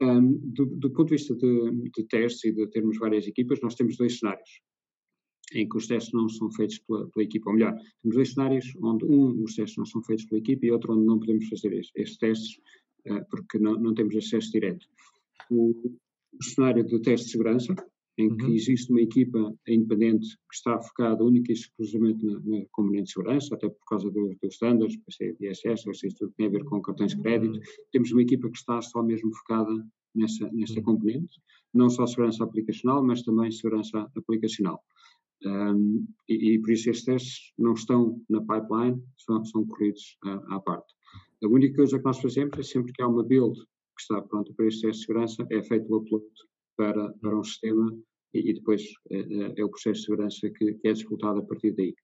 Do, 0.00 0.66
do, 0.66 0.90
ponto 0.90 1.06
de 1.06 1.14
vista 1.14 1.34
de, 1.34 1.90
de 1.96 2.04
testes 2.08 2.44
e 2.44 2.52
de 2.52 2.66
termos 2.66 2.98
várias 2.98 3.26
equipas, 3.26 3.60
nós 3.62 3.74
temos 3.74 3.96
dois 3.96 4.18
cenários 4.18 4.50
em 5.52 5.68
que 5.68 5.76
os 5.76 5.86
testes 5.86 6.12
não 6.12 6.28
são 6.28 6.50
feitos 6.50 6.78
pela, 6.80 7.08
pela 7.10 7.24
equipa, 7.24 7.50
ou 7.50 7.56
melhor, 7.56 7.76
temos 8.02 8.16
dois 8.16 8.32
cenários 8.32 8.72
onde 8.82 9.04
um, 9.04 9.42
os 9.42 9.54
testes 9.54 9.76
não 9.76 9.84
são 9.84 10.02
feitos 10.02 10.24
pela 10.26 10.40
equipa 10.40 10.66
e 10.66 10.70
outro 10.70 10.94
onde 10.94 11.04
não 11.04 11.18
podemos 11.18 11.48
fazer 11.48 11.72
estes, 11.74 12.16
testes 12.18 12.58
uh, 13.08 13.24
porque 13.30 13.58
não, 13.58 13.74
não, 13.74 13.94
temos 13.94 14.16
acesso 14.16 14.50
direto. 14.50 14.86
O, 15.50 15.70
o 16.40 16.44
cenário 16.44 16.84
do 16.86 17.00
teste 17.00 17.26
de 17.26 17.32
segurança, 17.32 17.74
em 18.16 18.36
que 18.36 18.44
uhum. 18.44 18.54
existe 18.54 18.90
uma 18.90 19.02
equipa 19.02 19.54
independente 19.66 20.28
que 20.28 20.54
está 20.54 20.80
focada 20.80 21.24
única 21.24 21.50
e 21.50 21.54
exclusivamente 21.54 22.24
na, 22.24 22.40
na 22.40 22.64
componente 22.70 23.04
de 23.04 23.12
segurança, 23.12 23.54
até 23.54 23.68
por 23.68 23.84
causa 23.88 24.10
dos 24.10 24.36
do 24.40 24.48
standards, 24.48 24.96
ISS, 25.40 25.86
ou 25.86 25.94
seja, 25.94 26.14
tudo 26.18 26.30
que 26.30 26.36
tem 26.36 26.46
a 26.46 26.50
ver 26.50 26.64
com 26.64 26.80
cartões 26.80 27.14
de 27.14 27.22
crédito. 27.22 27.56
Uhum. 27.56 27.62
Temos 27.92 28.12
uma 28.12 28.22
equipa 28.22 28.48
que 28.48 28.56
está 28.56 28.80
só 28.80 29.02
mesmo 29.02 29.34
focada 29.34 29.84
nessa, 30.14 30.48
nessa 30.52 30.78
uhum. 30.78 30.82
componente, 30.82 31.40
não 31.72 31.90
só 31.90 32.06
segurança 32.06 32.44
aplicacional, 32.44 33.04
mas 33.04 33.22
também 33.22 33.50
segurança 33.50 34.08
aplicacional. 34.16 34.80
Um, 35.44 36.06
e, 36.28 36.54
e, 36.54 36.58
por 36.60 36.70
isso 36.70 36.88
estes 36.88 37.04
testes 37.04 37.52
não 37.58 37.74
estão 37.74 38.22
na 38.30 38.40
pipeline, 38.40 39.02
são, 39.18 39.44
são 39.44 39.66
corridos 39.66 40.16
à, 40.24 40.56
à 40.56 40.60
parte. 40.60 40.94
A 41.42 41.48
única 41.48 41.76
coisa 41.76 41.98
que 41.98 42.04
nós 42.04 42.18
fazemos 42.20 42.56
é 42.58 42.62
sempre 42.62 42.92
que 42.92 43.02
há 43.02 43.08
uma 43.08 43.24
build 43.24 43.58
que 43.94 44.02
está 44.02 44.20
pronta 44.22 44.52
para 44.54 44.66
este 44.66 44.82
teste 44.82 45.00
de 45.00 45.06
segurança, 45.06 45.46
é 45.50 45.62
feito 45.62 45.92
o 45.92 45.98
upload 45.98 46.24
para, 46.76 47.12
para 47.14 47.38
um 47.38 47.44
sistema 47.44 47.96
e, 48.32 48.50
e 48.50 48.54
depois 48.54 48.82
é, 49.10 49.18
é, 49.18 49.54
é, 49.58 49.64
o 49.64 49.70
processo 49.70 50.00
de 50.00 50.06
segurança 50.06 50.50
que, 50.50 50.74
que 50.74 50.88
é 50.88 50.92
disputado 50.92 51.38
a 51.38 51.42
partir 51.42 51.72
daí. 51.72 51.94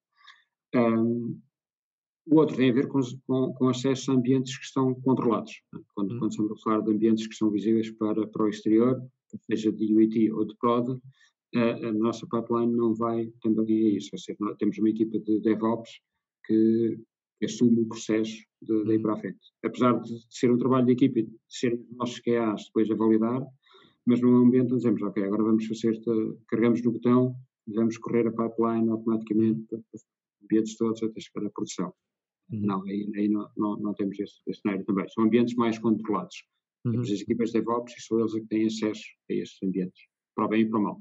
Um, 0.74 1.40
o 2.26 2.38
outro 2.38 2.56
tem 2.56 2.70
a 2.70 2.74
ver 2.74 2.86
com, 2.86 3.00
com, 3.26 3.52
com, 3.54 3.68
acesso 3.68 4.10
a 4.10 4.14
ambientes 4.14 4.56
que 4.56 4.64
estão 4.64 4.94
controlados. 5.02 5.52
Né? 5.72 5.80
Quando, 5.94 6.14
hum. 6.14 6.18
quando 6.18 6.30
estamos 6.30 6.52
a 6.52 6.62
falar 6.62 6.80
de 6.82 6.92
ambientes 6.92 7.26
que 7.26 7.34
são 7.34 7.50
visíveis 7.50 7.90
para, 7.90 8.26
para 8.26 8.44
o 8.44 8.48
exterior, 8.48 9.02
seja 9.50 9.72
de 9.72 9.92
UIT 9.92 10.30
ou 10.32 10.44
de 10.44 10.56
prod, 10.56 10.96
a, 11.54 11.88
a, 11.88 11.92
nossa 11.92 12.26
pipeline 12.26 12.72
não 12.72 12.94
vai 12.94 13.26
também 13.42 13.86
a 13.86 13.90
isso. 13.96 14.10
Ou 14.12 14.18
seja, 14.18 14.38
temos 14.58 14.78
uma 14.78 14.90
equipa 14.90 15.18
de 15.18 15.40
DevOps 15.40 15.90
que 16.46 16.98
assume 17.44 17.80
o 17.80 17.86
processo 17.86 18.36
de, 18.62 18.84
daí 18.84 18.98
hum. 18.98 19.02
para 19.02 19.14
a 19.14 19.16
frente. 19.16 19.40
Apesar 19.64 20.00
de 20.00 20.12
ser 20.28 20.50
um 20.50 20.58
trabalho 20.58 20.86
de 20.86 20.92
equipa, 20.92 21.22
de 21.22 21.30
serem 21.48 21.80
os 21.80 21.96
nossos 21.96 22.20
QAs 22.20 22.64
depois 22.66 22.90
a 22.90 22.94
validar, 22.94 23.42
mas 24.06 24.20
no 24.20 24.36
ambiente 24.36 24.74
dizemos, 24.74 25.02
ok, 25.02 25.22
agora 25.22 25.44
vamos 25.44 25.66
fazer, 25.66 26.00
carregamos 26.48 26.82
no 26.82 26.92
botão, 26.92 27.34
vamos 27.66 27.98
correr 27.98 28.26
a 28.26 28.30
pipeline 28.30 28.88
automaticamente 28.90 29.62
para 29.68 29.78
os 29.94 30.02
ambientes 30.42 30.76
todos 30.76 31.02
até 31.02 31.20
chegar 31.20 31.46
à 31.46 31.50
produção. 31.50 31.92
Uhum. 32.50 32.60
Não, 32.60 32.82
aí, 32.84 33.08
aí 33.14 33.28
não, 33.28 33.48
não, 33.56 33.76
não, 33.76 33.94
temos 33.94 34.18
esse, 34.18 34.40
esse 34.46 34.60
cenário 34.60 34.84
também. 34.84 35.08
São 35.10 35.24
ambientes 35.24 35.54
mais 35.54 35.78
controlados. 35.78 36.44
Uhum. 36.84 36.92
Temos 36.92 37.12
as 37.12 37.20
equipas 37.20 37.50
de 37.50 37.60
DevOps 37.60 37.94
e 37.96 38.02
são 38.02 38.18
eles 38.18 38.32
que 38.32 38.46
têm 38.46 38.66
acesso 38.66 39.04
a 39.30 39.34
esses 39.34 39.62
ambientes, 39.62 40.02
para 40.34 40.46
o 40.46 40.48
bem 40.48 40.62
e 40.62 40.68
para 40.68 40.78
o 40.78 40.82
mal. 40.82 41.00